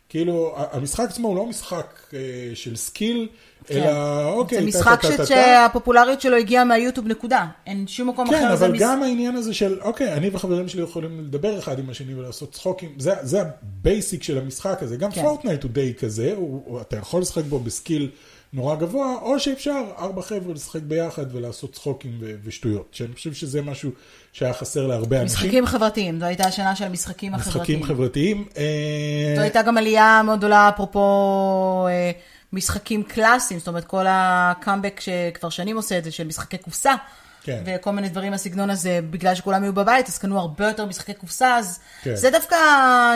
כאילו, 0.09 0.55
המשחק 0.71 1.05
עצמו 1.09 1.27
הוא 1.27 1.35
לא 1.35 1.45
משחק 1.45 1.99
אה, 2.13 2.19
של 2.53 2.75
skill, 2.75 3.27
אלא 3.71 4.25
אוקיי, 4.25 4.57
כן. 4.57 4.63
זה 4.63 4.79
משחק. 4.79 5.01
שהפופולריות 5.25 6.21
שלו 6.21 6.37
הגיעה 6.37 6.63
מהיוטיוב 6.63 7.07
נקודה. 7.07 7.45
אין 7.67 7.87
שום 7.87 8.09
מקום 8.09 8.29
כן, 8.29 8.35
אחר. 8.35 8.55
זה 8.55 8.65
אבל 8.65 8.77
גם 8.79 9.03
העניין 9.03 9.35
הזה 9.35 9.53
של, 9.53 9.81
אוקיי, 9.81 10.13
אני 10.13 10.29
וחברים 10.33 10.67
שלי 10.67 10.81
יכולים 10.81 11.19
לדבר 11.19 11.59
אחד 11.59 11.79
עם 11.79 11.89
השני 11.89 12.15
ולעשות 12.15 12.51
צחוקים, 12.51 12.89
זה, 12.97 13.13
זה 13.21 13.41
ה 13.41 13.55
basic 13.55 14.23
של 14.23 14.37
המשחק 14.37 14.77
הזה. 14.81 14.97
גם 14.97 15.11
כן. 15.11 15.21
פורטנייט 15.21 15.63
הוא 15.63 15.71
די 15.71 15.93
כזה, 15.93 16.35
אתה 16.81 16.97
יכול 16.97 17.21
לשחק 17.21 17.43
בו 17.43 17.59
ב 17.59 17.67
skill 17.67 18.09
נורא 18.53 18.75
גבוה, 18.75 19.15
או 19.21 19.39
שאפשר 19.39 19.81
ארבע 19.97 20.21
חבר'ה 20.21 20.53
לשחק 20.53 20.81
ביחד 20.81 21.35
ולעשות 21.35 21.73
צחוקים 21.73 22.17
ו- 22.19 22.35
ושטויות. 22.43 22.87
שאני 22.91 23.13
חושב 23.13 23.33
שזה 23.33 23.61
משהו 23.61 23.91
שהיה 24.33 24.53
חסר 24.53 24.87
להרבה 24.87 25.21
אנשים. 25.21 25.39
משחקים 25.39 25.65
חברתיים, 25.65 26.19
זו 26.19 26.25
הייתה 26.25 26.47
השנה 26.47 26.75
של 26.75 26.85
המשחקים 26.85 27.33
החברתיים. 27.33 27.61
משחקים 27.61 27.83
חברתיים. 27.83 28.45
אה, 28.57 29.33
זו 29.35 29.41
הייתה 29.41 29.61
גם 29.61 29.77
עלייה 29.77 30.21
מאוד 30.25 30.37
גדולה, 30.37 30.69
אפרופו 30.69 31.87
אה, 31.89 32.11
משחקים 32.53 33.03
קלאסיים, 33.03 33.59
זאת 33.59 33.67
אומרת, 33.67 33.85
כל 33.85 34.05
הקאמבק 34.09 34.99
שכבר 34.99 35.49
שנים 35.49 35.75
עושה 35.75 35.97
את 35.97 36.03
זה, 36.03 36.11
של 36.11 36.27
משחקי 36.27 36.57
קופסה. 36.57 36.95
כן. 37.43 37.63
וכל 37.65 37.91
מיני 37.91 38.09
דברים 38.09 38.31
מהסגנון 38.31 38.69
הזה, 38.69 38.99
בגלל 39.09 39.35
שכולם 39.35 39.63
היו 39.63 39.73
בבית, 39.73 40.07
אז 40.07 40.17
קנו 40.17 40.39
הרבה 40.39 40.67
יותר 40.67 40.85
משחקי 40.85 41.13
קופסה, 41.13 41.57
אז 41.57 41.79
כן. 42.01 42.15
זה 42.15 42.29
דווקא 42.29 42.55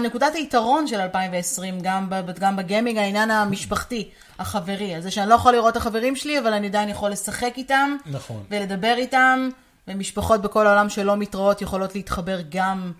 נקודת 0.03 0.35
היתרון 0.35 0.87
של 0.87 0.99
2020, 0.99 1.79
גם, 1.81 2.09
ב- 2.09 2.39
גם 2.39 2.55
בגיימינג, 2.55 2.97
העניין 2.97 3.31
המשפחתי, 3.31 4.09
החברי. 4.39 4.95
אז 4.95 5.03
זה 5.03 5.11
שאני 5.11 5.29
לא 5.29 5.35
יכול 5.35 5.51
לראות 5.51 5.71
את 5.71 5.77
החברים 5.77 6.15
שלי, 6.15 6.39
אבל 6.39 6.53
אני 6.53 6.67
עדיין 6.67 6.89
יכול 6.89 7.09
לשחק 7.09 7.53
איתם, 7.57 7.95
נכון. 8.05 8.43
ולדבר 8.51 8.93
איתם, 8.97 9.49
ומשפחות 9.87 10.41
בכל 10.41 10.67
העולם 10.67 10.89
שלא 10.89 11.17
מתראות 11.17 11.61
יכולות 11.61 11.95
להתחבר 11.95 12.39
גם, 12.49 12.91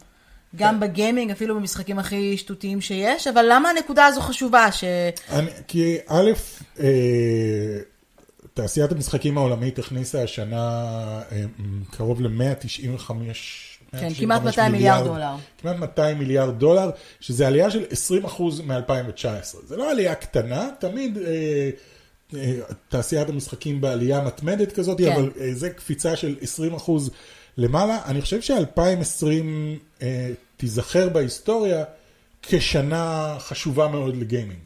גם 0.56 0.80
בגיימינג, 0.80 1.32
אפילו 1.32 1.56
במשחקים 1.56 2.00
הכי 2.00 2.38
שטותיים 2.38 2.82
שיש, 2.82 3.28
אבל 3.28 3.46
למה 3.50 3.70
הנקודה 3.70 4.06
הזו 4.06 4.22
חשובה? 4.22 4.72
ש... 4.72 4.84
אני, 5.32 5.52
כי 5.68 5.98
א', 6.08 6.32
אה, 6.80 6.86
תעשיית 8.54 8.92
המשחקים 8.92 9.38
העולמית 9.38 9.80
הכניסה 9.80 10.24
השנה 10.24 10.82
אה, 11.32 11.44
קרוב 11.92 12.22
ל-195 12.22 13.12
כן, 14.00 14.14
כמעט 14.14 14.42
200 14.44 14.72
מיליארד 14.72 15.06
דולר. 15.06 15.36
כמעט 15.58 15.76
200 15.76 16.20
מיליארד 16.20 16.60
דולר, 16.60 16.90
שזה 17.20 17.48
עלייה 17.48 17.72
של 17.72 17.84
20% 18.26 18.42
מ-2019. 18.64 19.58
זה 19.68 19.78
לא 19.78 19.92
עלייה 19.92 20.16
קטנה, 20.16 20.70
תמיד 20.80 21.18
אה, 21.18 21.70
אה, 22.36 22.60
תעשיית 22.90 23.30
המשחקים 23.30 23.82
בעלייה 23.82 24.22
מתמדת 24.22 24.72
כזאת, 24.72 24.98
כן. 24.98 25.12
אבל 25.12 25.32
אה, 25.40 25.54
זה 25.54 25.70
קפיצה 25.70 26.16
של 26.16 26.36
20% 26.86 26.92
למעלה. 27.58 28.00
אני 28.06 28.22
חושב 28.22 28.42
ש-2020 28.42 29.26
אה, 30.02 30.30
תיזכר 30.58 31.10
בהיסטוריה 31.10 31.84
כשנה 32.42 33.36
חשובה 33.40 33.88
מאוד 33.88 34.16
לגיימינג. 34.16 34.60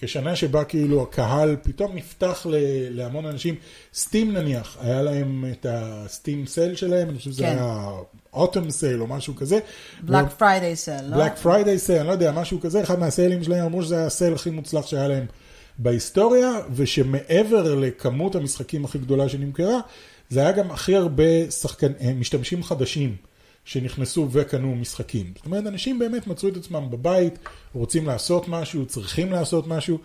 כשנה 0.00 0.36
שבה 0.36 0.64
כאילו 0.64 1.02
הקהל 1.02 1.56
פתאום 1.62 1.96
נפתח 1.96 2.46
ל- 2.50 2.56
להמון 2.96 3.26
אנשים. 3.26 3.54
סטים 3.94 4.32
נניח, 4.32 4.76
היה 4.80 5.02
להם 5.02 5.44
את 5.52 5.66
ה 5.68 5.81
Steam 5.81 6.46
sale 6.46 6.74
שלהם, 6.76 7.08
אני 7.08 7.18
חושב 7.18 7.30
שזה 7.30 7.42
כן. 7.42 7.48
היה 7.48 7.88
autumn 8.32 8.70
sale 8.70 9.00
או 9.00 9.06
משהו 9.06 9.36
כזה. 9.36 9.58
בלק 10.02 10.28
פריידיי 10.28 10.76
סל, 10.76 11.02
לא? 11.08 11.16
Black 11.16 11.36
Friday 11.36 11.78
sale, 11.78 11.98
אני 11.98 12.06
לא 12.06 12.12
יודע, 12.12 12.32
משהו 12.32 12.60
כזה, 12.60 12.82
אחד 12.82 12.98
מהסיילים 12.98 13.44
שלהם 13.44 13.64
אמרו 13.64 13.82
שזה 13.82 13.96
היה 13.96 14.06
ה 14.06 14.12
sale 14.12 14.34
הכי 14.34 14.50
מוצלח 14.50 14.86
שהיה 14.86 15.08
להם 15.08 15.26
בהיסטוריה, 15.78 16.50
ושמעבר 16.74 17.74
לכמות 17.74 18.34
המשחקים 18.34 18.84
הכי 18.84 18.98
גדולה 18.98 19.28
שנמכרה, 19.28 19.80
זה 20.30 20.40
היה 20.40 20.52
גם 20.52 20.70
הכי 20.70 20.96
הרבה 20.96 21.50
שחקן, 21.50 21.92
אה, 22.00 22.12
משתמשים 22.14 22.62
חדשים 22.62 23.16
שנכנסו 23.64 24.28
וקנו 24.32 24.74
משחקים. 24.74 25.32
זאת 25.36 25.46
אומרת, 25.46 25.66
אנשים 25.66 25.98
באמת 25.98 26.26
מצאו 26.26 26.48
את 26.48 26.56
עצמם 26.56 26.90
בבית, 26.90 27.38
רוצים 27.74 28.06
לעשות 28.06 28.48
משהו, 28.48 28.86
צריכים 28.86 29.32
לעשות 29.32 29.66
משהו. 29.66 29.98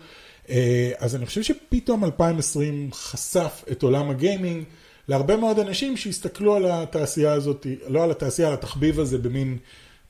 אה, 0.50 0.92
אז 0.98 1.16
אני 1.16 1.26
חושב 1.26 1.42
שפתאום 1.42 2.04
2020 2.04 2.90
חשף 2.92 3.64
את 3.72 3.82
עולם 3.82 4.10
הגיימינג 4.10 4.64
להרבה 5.08 5.36
מאוד 5.36 5.58
אנשים 5.58 5.96
שהסתכלו 5.96 6.54
על 6.54 6.66
התעשייה 6.70 7.32
הזאת, 7.32 7.66
לא 7.88 8.04
על 8.04 8.10
התעשייה, 8.10 8.48
על 8.48 8.54
התחביב 8.54 9.00
הזה 9.00 9.18
במין 9.18 9.58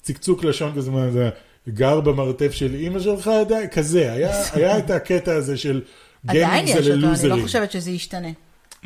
צקצוק 0.02 0.44
לשון 0.44 0.74
כזה, 0.76 0.90
מה 0.90 1.11
זה, 1.11 1.28
גר 1.68 2.00
במרתף 2.00 2.52
של 2.52 2.74
אימא 2.74 3.00
שלך, 3.00 3.30
כזה, 3.72 4.12
היה, 4.12 4.42
היה 4.52 4.78
את 4.78 4.90
הקטע 4.90 5.35
הזה 5.35 5.56
של 5.56 5.82
עדיין 6.28 6.44
גיימינג 6.44 6.68
יש 6.68 6.74
זה 6.74 6.78
אותו, 6.80 7.06
ללוזרים. 7.06 7.32
אני 7.32 7.40
לא 7.40 7.46
חושבת 7.46 7.72
שזה 7.72 7.90
ישתנה. 7.90 8.28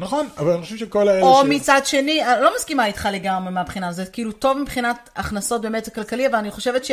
נכון, 0.00 0.28
אבל 0.38 0.52
אני 0.52 0.62
חושב 0.62 0.76
שכל 0.76 1.08
האלה 1.08 1.22
או 1.22 1.40
ש... 1.42 1.46
מצד 1.48 1.80
שני, 1.84 2.24
אני 2.24 2.42
לא 2.42 2.52
מסכימה 2.56 2.86
איתך 2.86 3.08
לגמרי 3.12 3.52
מהבחינה, 3.52 3.92
זה 3.92 4.06
כאילו 4.06 4.32
טוב 4.32 4.58
מבחינת 4.58 5.10
הכנסות 5.16 5.62
באמת 5.62 5.86
הכלכלי, 5.86 6.26
אבל 6.26 6.34
אני 6.34 6.50
חושבת 6.50 6.84
ש... 6.84 6.90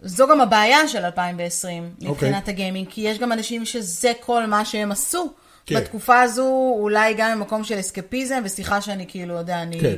זו 0.00 0.26
גם 0.28 0.40
הבעיה 0.40 0.88
של 0.88 1.04
2020 1.04 1.90
אוקיי. 1.94 2.10
מבחינת 2.10 2.48
הגיימינג, 2.48 2.88
כי 2.90 3.00
יש 3.00 3.18
גם 3.18 3.32
אנשים 3.32 3.64
שזה 3.64 4.12
כל 4.20 4.46
מה 4.46 4.64
שהם 4.64 4.92
עשו. 4.92 5.32
כן. 5.66 5.76
בתקופה 5.76 6.20
הזו, 6.20 6.74
אולי 6.78 7.14
גם 7.14 7.38
ממקום 7.38 7.64
של 7.64 7.80
אסקפיזם, 7.80 8.42
וסליחה 8.44 8.80
שאני 8.80 9.04
כאילו, 9.08 9.34
יודע, 9.34 9.62
אני 9.62 9.80
כן. 9.80 9.94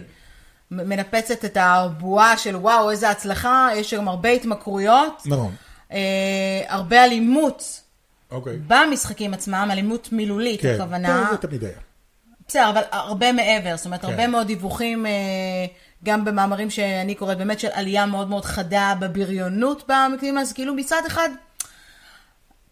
מ- 0.71 0.89
מנפצת 0.89 1.45
את 1.45 1.57
הבועה 1.61 2.39
של 2.39 2.57
וואו, 2.57 2.91
איזה 2.91 3.11
הצלחה, 3.11 3.69
יש 3.75 3.91
שם 3.91 4.09
הרבה 4.09 4.29
התמכרויות, 4.29 5.23
נכון, 5.27 5.55
אה, 5.93 6.63
הרבה 6.69 7.05
אלימות 7.05 7.81
אוקיי. 8.31 8.57
במשחקים 8.67 9.35
עצמם, 9.35 9.69
אלימות 9.73 10.13
מילולית, 10.13 10.61
כן, 10.61 10.75
הכוונה. 10.75 11.29
זה 11.31 11.37
תמיד 11.37 11.65
היה. 11.65 11.79
בסדר, 12.49 12.71
אבל 12.71 12.83
הרבה 12.91 13.33
מעבר, 13.33 13.77
זאת 13.77 13.87
אומרת, 13.87 14.01
כן. 14.01 14.09
הרבה 14.09 14.27
מאוד 14.27 14.47
דיווחים, 14.47 15.07
אה, 15.07 15.13
גם 16.05 16.25
במאמרים 16.25 16.71
שאני 16.71 17.15
קוראת, 17.15 17.39
באמת 17.39 17.61
של 17.61 17.69
עלייה 17.73 18.07
מאוד 18.07 18.29
מאוד 18.29 18.45
חדה 18.45 18.95
בבריונות 19.01 19.85
במקרים, 19.89 20.39
אז 20.39 20.53
כאילו 20.53 20.75
מצד 20.75 21.03
אחד, 21.07 21.29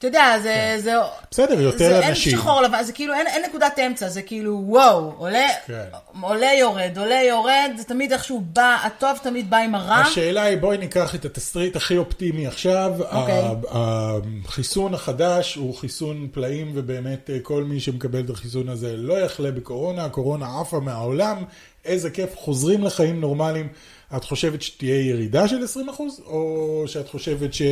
אתה 0.06 0.18
יודע, 0.18 0.38
זה... 0.42 0.76
זה 0.78 0.92
בסדר, 1.30 1.60
יותר 1.60 1.88
זה 1.88 2.08
אנשים. 2.08 2.32
אין 2.32 2.40
שחור 2.42 2.60
לבן, 2.62 2.82
זה 2.82 2.92
כאילו, 2.92 3.14
אין, 3.14 3.26
אין 3.26 3.42
נקודת 3.48 3.78
אמצע, 3.86 4.08
זה 4.08 4.22
כאילו, 4.22 4.62
וואו, 4.66 5.12
עולה, 5.18 5.48
כן. 5.66 5.84
עולה 6.20 6.52
יורד, 6.58 6.98
עולה 6.98 7.22
יורד, 7.28 7.70
זה 7.78 7.84
תמיד 7.84 8.12
איכשהו 8.12 8.42
בא, 8.52 8.76
הטוב 8.84 9.18
תמיד 9.22 9.50
בא 9.50 9.56
עם 9.56 9.74
הרע. 9.74 9.94
השאלה 9.94 10.42
היא, 10.42 10.58
בואי 10.58 10.78
ניקח 10.78 11.14
את 11.14 11.24
התסריט 11.24 11.76
הכי 11.76 11.96
אופטימי 11.96 12.46
עכשיו. 12.46 12.92
אוקיי. 13.12 13.42
ה- 13.70 14.18
החיסון 14.44 14.94
החדש 14.94 15.54
הוא 15.54 15.74
חיסון 15.74 16.28
פלאים, 16.32 16.72
ובאמת 16.74 17.30
אה, 17.30 17.38
כל 17.42 17.64
מי 17.64 17.80
שמקבל 17.80 18.20
את 18.20 18.30
החיסון 18.30 18.68
הזה 18.68 18.96
לא 18.96 19.14
יחלה 19.14 19.50
בקורונה, 19.50 20.04
הקורונה 20.04 20.60
עפה 20.60 20.80
מהעולם, 20.80 21.42
איזה 21.84 22.10
כיף, 22.10 22.30
חוזרים 22.36 22.84
לחיים 22.84 23.20
נורמליים. 23.20 23.68
את 24.16 24.24
חושבת 24.24 24.62
שתהיה 24.62 25.08
ירידה 25.08 25.48
של 25.48 25.64
20%, 25.64 26.00
או 26.26 26.84
שאת 26.86 27.08
חושבת 27.08 27.54
ש... 27.54 27.62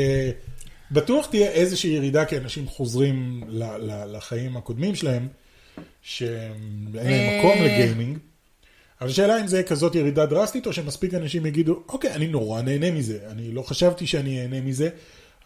בטוח 0.92 1.26
תהיה 1.26 1.50
איזושהי 1.50 1.90
ירידה, 1.90 2.24
כי 2.24 2.38
אנשים 2.38 2.66
חוזרים 2.66 3.44
לחיים 4.06 4.56
הקודמים 4.56 4.94
שלהם, 4.94 5.28
שאין 6.02 6.88
להם 6.92 7.06
אה. 7.06 7.38
מקום 7.38 7.64
לגיימינג. 7.64 8.18
אבל 9.00 9.10
השאלה 9.10 9.40
אם 9.40 9.46
זה 9.46 9.56
יהיה 9.56 9.66
כזאת 9.66 9.94
ירידה 9.94 10.26
דרסטית, 10.26 10.66
או 10.66 10.72
שמספיק 10.72 11.14
אנשים 11.14 11.46
יגידו, 11.46 11.82
אוקיי, 11.88 12.14
אני 12.14 12.26
נורא 12.26 12.62
נהנה 12.62 12.90
מזה, 12.90 13.18
אני 13.30 13.52
לא 13.52 13.62
חשבתי 13.62 14.06
שאני 14.06 14.42
אהנה 14.42 14.60
מזה. 14.60 14.88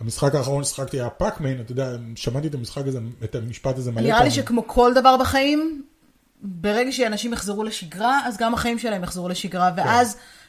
המשחק 0.00 0.34
האחרון 0.34 0.64
ששחקתי 0.64 1.00
היה 1.00 1.10
פאקמן, 1.10 1.60
אתה 1.60 1.72
יודע, 1.72 1.96
שמעתי 2.16 2.46
את 2.46 2.54
המשחק 2.54 2.86
הזה, 2.86 2.98
את 3.24 3.34
המשפט 3.34 3.78
הזה 3.78 3.92
מלא 3.92 4.00
נראה 4.00 4.12
לי 4.12 4.18
פעמים. 4.18 4.30
שכמו 4.30 4.68
כל 4.68 4.92
דבר 4.94 5.16
בחיים, 5.16 5.82
ברגע 6.42 6.92
שאנשים 6.92 7.32
יחזרו 7.32 7.64
לשגרה, 7.64 8.20
אז 8.24 8.36
גם 8.36 8.54
החיים 8.54 8.78
שלהם 8.78 9.02
יחזרו 9.02 9.28
לשגרה, 9.28 9.70
כן. 9.76 9.82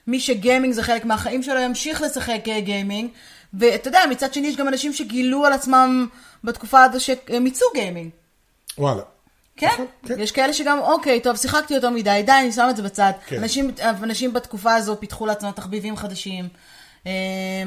מי 0.08 0.20
שגיימינג 0.20 0.74
זה 0.74 0.84
חלק 0.84 1.06
מהחיים 1.06 1.44
שלו, 1.44 1.60
ימשיך 1.60 2.02
לשחק 2.02 2.42
אה, 2.48 2.60
גיימינג. 2.60 3.10
ואתה 3.54 3.88
יודע, 3.88 4.00
מצד 4.10 4.34
שני 4.34 4.48
יש 4.48 4.56
גם 4.56 4.68
אנשים 4.68 4.94
שגילו 4.94 5.46
על 5.46 5.54
עצמם 5.54 6.08
בתקופה 6.44 6.84
הזו 6.84 7.06
שהם 7.06 7.44
מיצו 7.44 7.66
גיימינג. 7.74 8.10
וואלה. 8.78 9.02
כן, 9.58 9.68
נכון, 9.68 9.86
כן. 10.06 10.20
יש 10.20 10.32
כאלה 10.32 10.54
שגם, 10.54 10.80
אוקיי, 10.80 11.22
טוב, 11.22 11.36
שיחקתי 11.36 11.74
יותר 11.74 11.90
מדי, 11.90 12.24
די, 12.26 12.32
אני 12.32 12.52
שם 12.52 12.68
את 12.70 12.78
זה 12.78 12.84
בצד. 12.84 13.12
כן. 13.28 13.38
אנשים, 13.38 13.72
אנשים 14.04 14.34
בתקופה 14.34 14.76
הזו 14.76 15.00
פיתחו 15.00 15.26
לעצמם 15.26 15.52
תחביבים 15.52 15.98
חדשים. 15.98 16.48
אמ, 17.06 17.12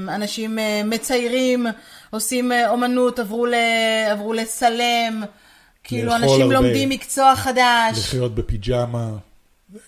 אנשים 0.09 0.59
אה, 0.59 0.83
מציירים, 0.85 1.66
עושים 2.11 2.53
אה, 2.53 2.70
אומנות, 2.70 3.18
עברו, 3.18 3.46
ל, 3.46 3.55
עברו 4.11 4.33
לצלם. 4.33 5.22
כאילו, 5.85 6.16
אנשים 6.16 6.42
הרבה. 6.42 6.55
לומדים 6.55 6.88
מקצוע 6.88 7.37
חדש. 7.37 7.98
לחיות 7.98 8.35
בפיג'מה. 8.35 9.11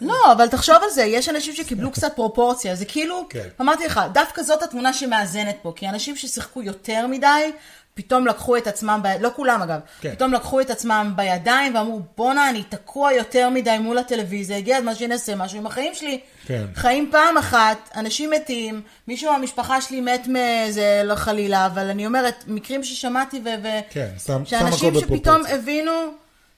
לא, 0.01 0.33
אבל 0.33 0.49
תחשוב 0.49 0.77
על 0.83 0.91
זה, 0.91 1.03
יש 1.03 1.29
אנשים 1.29 1.55
שקיבלו 1.55 1.91
קצת 1.97 2.13
פרופורציה, 2.17 2.75
זה 2.75 2.85
כאילו, 2.85 3.27
כן. 3.31 3.49
אמרתי 3.61 3.87
לך, 3.87 4.01
דווקא 4.13 4.43
זאת 4.43 4.63
התמונה 4.63 4.93
שמאזנת 4.93 5.57
פה, 5.63 5.73
כי 5.77 5.89
אנשים 5.89 6.17
ששיחקו 6.17 6.63
יותר 6.63 7.07
מדי, 7.07 7.53
פתאום 7.95 8.27
לקחו 8.27 8.57
את 8.57 8.67
עצמם, 8.67 9.01
ב... 9.05 9.07
לא 9.21 9.31
כולם 9.37 9.63
אגב, 9.63 9.81
כן. 10.01 10.15
פתאום 10.15 10.33
לקחו 10.33 10.61
את 10.61 10.71
עצמם 10.71 11.13
בידיים 11.17 11.75
ואמרו, 11.75 12.01
בואנה, 12.17 12.51
אני 12.51 12.63
תקוע 12.63 13.13
יותר 13.13 13.49
מדי 13.49 13.79
מול 13.81 13.99
הטלוויזיה, 13.99 14.57
הגיע 14.57 14.77
הזמן 14.77 14.95
שנעשה 14.95 15.35
משהו 15.35 15.59
עם 15.59 15.67
החיים 15.67 15.95
שלי. 15.95 16.21
כן. 16.47 16.65
חיים 16.75 17.09
פעם 17.13 17.39
אחת, 17.39 17.91
אנשים 17.97 18.31
מתים, 18.31 18.81
מישהו 19.09 19.33
מהמשפחה 19.33 19.81
שלי 19.81 20.01
מת 20.01 20.27
מזה, 20.29 21.03
לא 21.05 21.15
חלילה, 21.15 21.67
אבל 21.67 21.87
אני 21.91 22.07
אומרת, 22.07 22.45
מקרים 22.47 22.85
ששמעתי 22.85 23.41
ו... 23.45 23.49
ו... 23.63 23.69
כן, 23.91 24.09
שם- 24.27 24.45
שם 24.45 24.45
שאנשים 24.45 24.89
הכל 24.91 25.01
שפתאום 25.01 25.19
בפרופורציה. 25.19 25.55
הבינו 25.55 25.93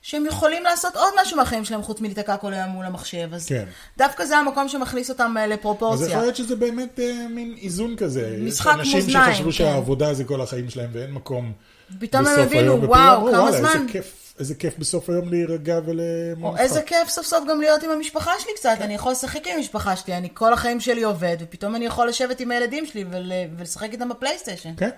שהם 0.07 0.25
יכולים 0.25 0.63
לעשות 0.63 0.95
עוד 0.95 1.13
משהו 1.21 1.37
מהחיים 1.37 1.65
שלהם 1.65 1.81
חוץ 1.81 2.01
מלהיתקע 2.01 2.37
כל 2.37 2.53
היום 2.53 2.69
מול 2.69 2.85
המחשב. 2.85 3.29
אז 3.33 3.45
כן. 3.45 3.65
דווקא 3.97 4.25
זה 4.25 4.37
המקום 4.37 4.69
שמכניס 4.69 5.09
אותם 5.09 5.33
אה, 5.37 5.43
אז 5.43 5.49
לפרופורציה. 5.51 6.07
יכול 6.07 6.21
להיות 6.21 6.35
שזה 6.35 6.55
באמת 6.55 6.99
אה, 6.99 7.27
מין 7.29 7.55
איזון 7.61 7.95
כזה. 7.95 8.37
משחק 8.41 8.71
יש 8.73 8.79
אנשים 8.79 8.99
מאזניים, 8.99 9.31
שחשבו 9.33 9.45
כן. 9.45 9.51
שהעבודה 9.51 10.13
זה 10.13 10.23
כל 10.23 10.41
החיים 10.41 10.69
שלהם 10.69 10.89
ואין 10.93 11.11
מקום 11.11 11.51
פתאום 11.99 12.25
הם 12.27 12.33
בסוף 12.33 12.45
הבינו, 12.45 12.71
היום, 12.73 12.83
וואו, 12.89 13.17
אמרו, 13.17 13.31
כמה 13.31 13.39
"וואלה, 13.41 13.57
זמן." 13.57 13.69
איזה 13.69 13.91
כיף, 13.91 14.33
איזה 14.39 14.55
כיף 14.55 14.77
בסוף 14.77 15.09
היום 15.09 15.29
להירגע 15.29 15.79
ולמון 15.85 16.53
או 16.53 16.57
איזה 16.57 16.81
כיף 16.81 17.09
סוף 17.09 17.25
סוף 17.25 17.43
גם 17.49 17.61
להיות 17.61 17.83
עם 17.83 17.89
המשפחה 17.89 18.31
שלי 18.39 18.51
קצת, 18.55 18.77
אני 18.81 18.95
יכול 18.95 19.11
לשחק 19.11 19.47
עם 19.47 19.57
המשפחה 19.57 19.95
שלי, 19.95 20.17
אני 20.17 20.29
כל 20.33 20.53
החיים 20.53 20.79
שלי 20.79 21.03
עובד, 21.03 21.37
ופתאום 21.39 21.75
אני 21.75 21.85
יכול 21.85 22.07
לשבת 22.07 22.39
עם 22.39 22.51
הילדים 22.51 22.85
שלי 22.85 23.05
ול- 23.11 23.31
ולשחק 23.57 23.89
איתם 23.91 24.09
בפלייסטיישן. 24.09 24.73
כן. 24.77 24.89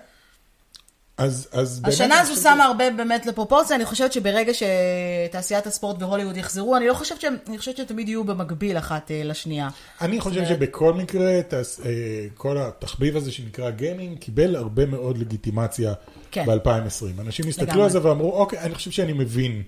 אז, 1.18 1.48
אז 1.52 1.80
באמת... 1.80 1.94
השנה 1.94 2.20
הזו 2.20 2.36
שמה 2.42 2.64
הרבה 2.64 2.90
באמת 2.90 3.26
לפרופורציה, 3.26 3.76
אני 3.76 3.84
חושבת 3.84 4.12
שברגע 4.12 4.52
שתעשיית 4.54 5.66
הספורט 5.66 6.02
והוליווד 6.02 6.36
יחזרו, 6.36 6.76
אני 6.76 6.86
לא 6.86 6.94
חושבת 6.94 7.20
שהם, 7.20 7.36
אני 7.48 7.58
חושבת 7.58 7.76
שהם 7.76 7.86
תמיד 7.86 8.08
יהיו 8.08 8.24
במקביל 8.24 8.78
אחת 8.78 9.10
אה, 9.10 9.22
לשנייה. 9.24 9.68
אני 10.00 10.20
חושב 10.20 10.44
שבכל 10.46 10.94
מקרה, 10.94 11.40
תעש- 11.42 11.80
אה, 11.86 11.90
כל 12.34 12.58
התחביב 12.58 13.16
הזה 13.16 13.32
שנקרא 13.32 13.70
גיימינג, 13.70 14.18
קיבל 14.18 14.56
הרבה 14.56 14.86
מאוד 14.86 15.18
לגיטימציה 15.18 15.92
כן. 16.30 16.44
ב-2020. 16.46 17.20
אנשים 17.20 17.48
הסתכלו. 17.48 17.84
על 17.84 17.90
זה 17.90 18.04
ואמרו, 18.06 18.32
אוקיי, 18.32 18.58
אני 18.60 18.74
חושב 18.74 18.90
שאני 18.90 19.12
מבין 19.12 19.62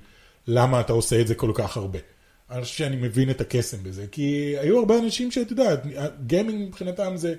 למה 0.46 0.80
אתה 0.80 0.92
עושה 0.92 1.20
את 1.20 1.26
זה 1.26 1.34
כל 1.34 1.50
כך 1.54 1.76
הרבה. 1.76 1.98
אני 2.50 2.62
חושב 2.62 2.74
שאני 2.76 2.96
מבין 2.96 3.30
את 3.30 3.40
הקסם 3.40 3.76
בזה, 3.82 4.06
כי 4.12 4.54
היו 4.60 4.78
הרבה 4.78 4.98
אנשים 4.98 5.30
שאתה 5.30 5.52
יודע, 5.52 5.74
גיימינג 6.26 6.68
מבחינתם 6.68 7.16
זה, 7.16 7.34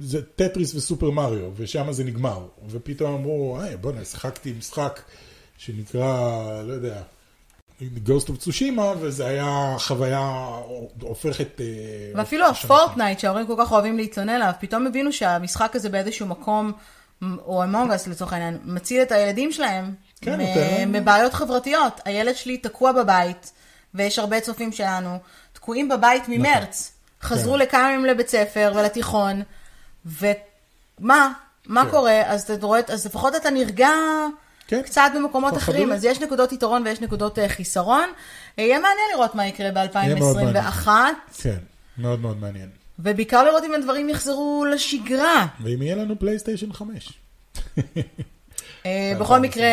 זה 0.00 0.22
טטריס 0.22 0.74
וסופר 0.74 1.10
מריו, 1.10 1.50
ושם 1.56 1.92
זה 1.92 2.04
נגמר. 2.04 2.46
ופתאום 2.68 3.14
אמרו, 3.14 3.58
היי, 3.60 3.76
בוא'נה, 3.76 4.04
שיחקתי 4.04 4.52
משחק 4.58 5.00
שנקרא, 5.58 6.62
לא 6.62 6.72
יודע, 6.72 7.02
Ghost 7.80 8.26
of 8.26 8.46
Tsushima, 8.46 8.82
וזה 9.00 9.26
היה 9.26 9.76
חוויה 9.78 10.48
הופכת... 11.00 11.60
אה, 11.60 11.66
ואפילו 12.14 12.46
הפורטנייט, 12.46 13.18
שההורים 13.18 13.46
כל 13.46 13.54
כך 13.58 13.72
אוהבים 13.72 13.96
להתלונן 13.96 14.28
עליו, 14.28 14.52
פתאום 14.60 14.86
הבינו 14.86 15.12
שהמשחק 15.12 15.76
הזה 15.76 15.88
באיזשהו 15.88 16.26
מקום, 16.26 16.72
או 17.22 17.64
אמונגס 17.64 18.06
לצורך 18.06 18.32
העניין, 18.32 18.58
מציל 18.64 19.02
את 19.02 19.12
הילדים 19.12 19.52
שלהם 19.52 19.94
כן, 20.20 20.40
מ- 20.40 20.92
מבעיות 20.92 21.34
חברתיות. 21.34 22.00
הילד 22.04 22.36
שלי 22.36 22.56
תקוע 22.56 22.92
בבית, 22.92 23.52
ויש 23.94 24.18
הרבה 24.18 24.40
צופים 24.40 24.72
שלנו, 24.72 25.18
תקועים 25.52 25.88
בבית 25.88 26.22
ממרץ. 26.28 26.92
חזרו 27.22 27.52
כן. 27.52 27.58
לכמה 27.58 27.92
ימים 27.92 28.04
לבית 28.04 28.28
ספר 28.28 28.72
ולתיכון, 28.76 29.42
ומה? 30.06 31.32
מה 31.66 31.84
כן. 31.84 31.90
קורה? 31.90 32.22
אז 32.26 32.50
אתה 32.50 32.66
רואה, 32.66 32.80
אז 32.88 33.06
לפחות 33.06 33.36
אתה 33.36 33.50
נרגע 33.50 33.90
כן. 34.66 34.82
קצת 34.82 35.10
במקומות 35.14 35.56
אחרים, 35.56 35.88
לי. 35.88 35.94
אז 35.94 36.04
יש 36.04 36.20
נקודות 36.20 36.52
יתרון 36.52 36.82
ויש 36.86 37.00
נקודות 37.00 37.38
אה, 37.38 37.48
חיסרון. 37.48 38.08
יהיה 38.58 38.78
מעניין 38.78 39.06
לראות 39.14 39.34
מה 39.34 39.46
יקרה 39.46 39.66
יהיה 39.94 40.14
מאוד 40.14 40.36
מעניין. 40.36 40.64
ב-2021. 40.64 40.88
כן, 41.42 41.58
מאוד 41.98 42.20
מאוד 42.20 42.40
מעניין. 42.40 42.68
ובעיקר 42.98 43.44
לראות 43.44 43.64
אם 43.64 43.74
הדברים 43.74 44.08
יחזרו 44.08 44.64
לשגרה. 44.70 45.46
ואם 45.60 45.82
יהיה 45.82 45.96
לנו 45.96 46.18
פלייסטיישן 46.18 46.72
5. 46.72 47.12
אה, 48.86 49.12
בכל 49.20 49.38
מקרה, 49.38 49.66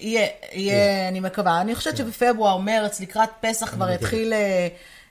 יהיה, 0.00 1.08
אני 1.08 1.20
מקווה. 1.20 1.60
אני 1.60 1.74
חושבת 1.74 1.96
שבפברואר, 1.96 2.58
מרץ, 2.58 3.00
לקראת 3.00 3.28
פסח 3.40 3.70
כבר. 3.70 3.90
יתחיל, 3.90 4.32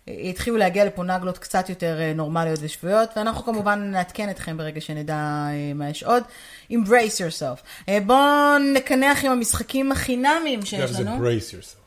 יתחילו 0.08 0.58
להגיע 0.58 0.86
לפה 0.86 1.04
נגלות 1.04 1.38
קצת 1.38 1.70
יותר 1.70 1.99
אה, 2.01 2.14
נורמליות 2.14 2.60
ושפויות, 2.62 3.10
ואנחנו 3.16 3.43
כמובן 3.43 3.80
נעדכן 3.91 4.30
אתכם 4.30 4.58
ברגע 4.58 4.82
שנדע 4.82 5.14
אה, 5.49 5.72
מה 5.76 5.89
יש 5.89 6.04
עוד. 6.04 6.24
Embrace 6.72 7.18
yourself. 7.18 7.62
אה, 7.89 7.97
בואו 8.06 8.58
נקנח 8.74 9.26
עם 9.26 9.32
המשחקים 9.32 9.91
החינמיים 9.91 10.66
שיש 10.66 10.91
זה 10.91 11.04
לנו. 11.04 11.28
brace 11.30 11.51
yourself. 11.51 11.83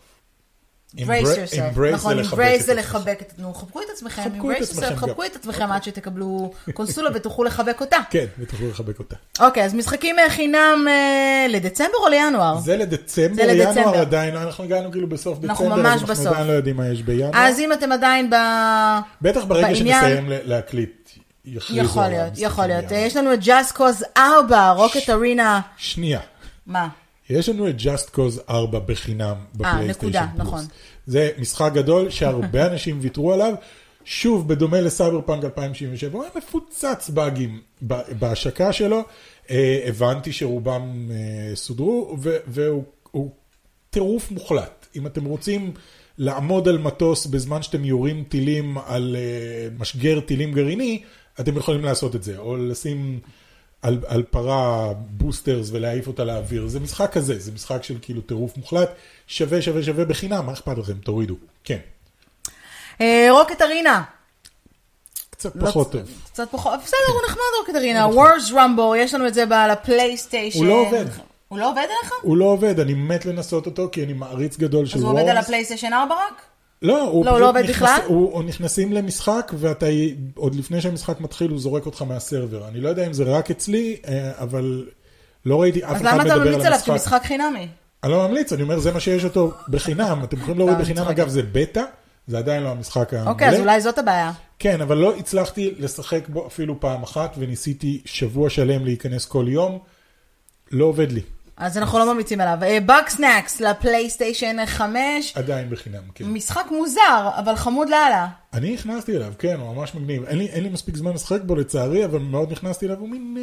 Brace 0.94 0.98
Embra- 0.98 1.04
yourself. 1.04 1.76
embrace 1.78 1.92
נכון, 1.94 2.18
embrace 2.20 2.24
זה 2.34 2.72
עצמכם. 2.72 2.76
לחבק 2.78 3.18
את... 3.22 3.32
נו, 3.38 3.54
חבקו 3.54 3.80
את 3.82 3.86
עצמכם, 3.92 4.22
חבקו 4.22 4.52
את 4.52 4.56
embrace 4.56 4.62
עצמכם 4.62 4.86
yourself. 4.94 4.96
חבקו 4.96 5.24
את 5.24 5.36
עצמכם 5.36 5.72
עד 5.72 5.82
שתקבלו 5.84 6.52
קונסולה 6.74 7.10
ותוכלו 7.14 7.44
לחבק 7.44 7.80
אותה. 7.80 7.96
כן, 8.10 8.24
ותוכלו 8.38 8.68
לחבק 8.70 8.98
אותה. 8.98 9.16
אוקיי, 9.40 9.64
אז 9.64 9.74
משחקים 9.74 10.18
אה, 10.18 10.30
חינם 10.30 10.84
אה, 10.88 11.46
לדצמבר 11.48 11.98
או 12.04 12.08
לינואר? 12.08 12.58
זה 12.58 12.76
לדצמבר. 12.76 13.42
ינואר 13.42 13.98
עדיין, 13.98 14.34
לא, 14.34 14.42
אנחנו 14.42 14.64
הגענו 14.64 14.90
כאילו 14.92 15.08
בסוף 15.08 15.38
דצמבר, 15.38 15.50
אנחנו 15.52 15.72
אז 15.74 15.78
ממש 15.80 15.86
אנחנו 15.92 16.06
בסוף. 16.06 16.26
עדיין 16.26 16.46
לא 16.46 16.52
יודעים 16.52 16.76
מה 16.76 16.88
יש 16.88 17.02
בינואר. 17.02 17.30
אז 17.34 17.58
אם 17.60 17.72
אתם 17.72 17.92
עדיין 17.92 18.30
ב... 18.30 18.34
בטח 19.22 19.44
ברגע 19.44 19.66
בעניין- 19.66 20.00
שנסיים 20.00 20.26
להקליט, 20.44 21.08
יכול 21.44 21.76
להיות, 22.08 22.32
יכול 22.36 22.66
להיות. 22.66 22.84
יש 22.90 23.16
לנו 23.16 23.34
את 23.34 23.38
Just 23.42 23.76
Cause 23.76 24.04
4, 24.16 24.70
רוקט 24.70 25.10
ארינה. 25.10 25.60
שנייה. 25.76 26.20
מה? 26.66 26.88
יש 27.30 27.48
לנו 27.48 27.68
את 27.68 27.74
Just 27.78 28.14
Cause 28.14 28.50
4 28.50 28.78
בחינם 28.78 29.34
בפלייסטיישן 29.54 30.18
נקודה, 30.18 30.26
פלוס. 30.36 30.46
נכון. 30.46 30.64
זה 31.06 31.30
משחק 31.38 31.70
גדול 31.74 32.10
שהרבה 32.10 32.66
אנשים 32.72 32.98
ויתרו 33.00 33.32
עליו. 33.32 33.54
שוב, 34.04 34.48
בדומה 34.48 34.80
לסייבר 34.80 35.20
פאנק 35.20 35.44
2077, 35.44 36.12
הוא 36.12 36.22
היה 36.22 36.32
מפוצץ 36.36 37.10
באגים 37.10 37.60
בהשקה 38.18 38.72
שלו. 38.72 39.02
אה, 39.50 39.80
הבנתי 39.86 40.32
שרובם 40.32 41.08
אה, 41.10 41.56
סודרו, 41.56 42.16
והוא 42.46 42.84
הוא 43.10 43.30
טירוף 43.90 44.30
מוחלט. 44.30 44.86
אם 44.96 45.06
אתם 45.06 45.24
רוצים 45.24 45.72
לעמוד 46.18 46.68
על 46.68 46.78
מטוס 46.78 47.26
בזמן 47.26 47.62
שאתם 47.62 47.84
יורים 47.84 48.24
טילים 48.28 48.78
על 48.86 49.16
אה, 49.18 49.68
משגר 49.78 50.20
טילים 50.20 50.52
גרעיני, 50.52 51.02
אתם 51.40 51.56
יכולים 51.56 51.84
לעשות 51.84 52.16
את 52.16 52.22
זה, 52.22 52.38
או 52.38 52.56
לשים 52.56 53.20
על, 53.82 53.98
על 54.06 54.22
פרה 54.22 54.92
boosters 54.94 55.68
ולהעיף 55.72 56.06
אותה 56.06 56.24
לאוויר. 56.24 56.66
זה 56.68 56.80
משחק 56.80 57.12
כזה, 57.12 57.38
זה 57.38 57.52
משחק 57.52 57.82
של 57.82 57.94
כאילו 58.02 58.20
טירוף 58.20 58.56
מוחלט, 58.56 58.90
שווה 59.26 59.62
שווה 59.62 59.82
שווה 59.82 60.04
בחינם, 60.04 60.46
מה 60.46 60.52
אכפת 60.52 60.78
לכם? 60.78 60.92
תורידו. 60.92 61.34
כן, 61.64 61.78
Rocket 63.30 63.62
Arena. 63.62 64.02
קצת 65.30 65.56
לא 65.56 65.66
פחות 65.66 65.92
טוב. 65.92 66.02
קצת 66.32 66.48
פחות, 66.50 66.80
בסדר, 66.84 66.98
הוא 67.08 67.20
נחמד 67.28 67.40
Rocket 67.60 67.74
Arena. 67.74 68.06
Worms 68.06 68.50
Rumble, 68.52 68.96
יש 68.96 69.14
לנו 69.14 69.26
את 69.26 69.34
זה 69.34 69.46
ב- 69.46 69.52
לפלייסטיישן. 69.72 70.58
הוא 70.58 70.66
לא 70.66 70.74
עובד. 70.74 71.04
הוא 71.48 71.58
לא 71.58 71.70
עובד 71.70 71.78
עליך? 72.00 72.12
הוא 72.22 72.36
לא 72.36 72.44
עובד, 72.44 72.80
אני 72.80 72.94
מת 72.94 73.26
לנסות 73.26 73.66
אותו 73.66 73.88
כי 73.92 74.04
אני 74.04 74.12
מעריץ 74.12 74.56
גדול 74.56 74.86
של 74.86 74.98
אז 74.98 75.02
הוא. 75.02 75.10
עובד 75.10 75.28
על 75.28 75.36
הפלייסטיישן 75.36 75.92
4 75.92 76.14
רק? 76.14 76.42
לא, 76.86 77.02
הוא 77.02 77.24
לא, 77.24 77.30
הוא 77.30 77.40
לא 77.40 77.48
עובד 77.48 77.62
נכנס- 77.62 77.76
בכלל? 77.76 78.00
הוא, 78.06 78.32
הוא 78.32 78.42
נכנסים 78.44 78.92
למשחק 78.92 79.52
ואתה, 79.58 79.86
עוד 80.34 80.54
לפני 80.54 80.80
שהמשחק 80.80 81.20
מתחיל, 81.20 81.50
הוא 81.50 81.58
זורק 81.58 81.86
אותך 81.86 82.02
מהסרבר. 82.02 82.68
אני 82.68 82.80
לא 82.80 82.88
יודע 82.88 83.06
אם 83.06 83.12
זה 83.12 83.24
רק 83.24 83.50
אצלי, 83.50 83.96
אה, 84.08 84.32
אבל 84.38 84.86
לא 85.46 85.60
ראיתי 85.62 85.84
אף 85.84 85.90
אז 85.90 85.96
אחד 85.96 86.04
למה 86.04 86.14
מדבר 86.24 86.26
אתה 86.26 86.34
על 86.34 86.40
ממליץ 86.48 86.66
עליו 86.66 86.72
המשחק. 86.72 86.86
כמשחק 86.92 87.20
חינמי? 87.24 87.68
אני 88.04 88.12
לא 88.12 88.28
ממליץ, 88.28 88.52
אני 88.52 88.62
אומר, 88.62 88.78
זה 88.78 88.92
מה 88.92 89.00
שיש 89.00 89.24
אותו 89.24 89.52
בחינם. 89.68 90.20
אתם 90.24 90.36
יכולים 90.36 90.58
להוריד 90.58 90.76
אתה 90.76 90.84
בחינם. 90.84 91.08
אגב, 91.08 91.28
זה 91.28 91.42
בטא, 91.52 91.82
זה 92.26 92.38
עדיין 92.38 92.62
לא 92.62 92.68
המשחק 92.68 93.14
המלא. 93.14 93.30
אוקיי, 93.30 93.48
אז 93.48 93.60
אולי 93.60 93.80
זאת 93.80 93.98
הבעיה. 93.98 94.32
כן, 94.58 94.80
אבל 94.80 94.96
לא 94.96 95.16
הצלחתי 95.16 95.74
לשחק 95.78 96.28
בו 96.28 96.46
אפילו 96.46 96.80
פעם 96.80 97.02
אחת, 97.02 97.34
וניסיתי 97.38 98.02
שבוע 98.04 98.50
שלם 98.50 98.84
להיכנס 98.84 99.24
כל 99.26 99.44
יום. 99.48 99.78
לא 100.72 100.84
עובד 100.84 101.12
לי, 101.12 101.20
אז 101.56 101.78
אנחנו 101.78 101.98
לא 101.98 102.12
ממליצים 102.12 102.40
עליו. 102.40 102.58
Bugsnax 102.86 103.60
לפלייסטיישן 103.60 104.66
5, 104.66 105.32
עדיין 105.36 105.70
בחינם, 105.70 106.02
כן. 106.14 106.24
משחק 106.24 106.66
מוזר, 106.70 107.30
אבל 107.38 107.56
חמוד 107.56 107.88
לאללה. 107.88 108.26
אני 108.52 108.74
נכנסתי 108.74 109.16
אליו, 109.16 109.32
כן, 109.38 109.60
הוא 109.60 109.74
ממש 109.74 109.94
מגניב. 109.94 110.24
אין 110.24 110.38
לי, 110.38 110.46
אין 110.46 110.62
לי 110.62 110.68
מספיק 110.68 110.96
זמן 110.96 111.12
לשחק 111.12 111.40
בו 111.42 111.56
לצערי, 111.56 112.04
אבל 112.04 112.18
מאוד 112.18 112.52
נכנסתי 112.52 112.86
אליו, 112.86 112.98
הוא 112.98 113.08
מין, 113.08 113.36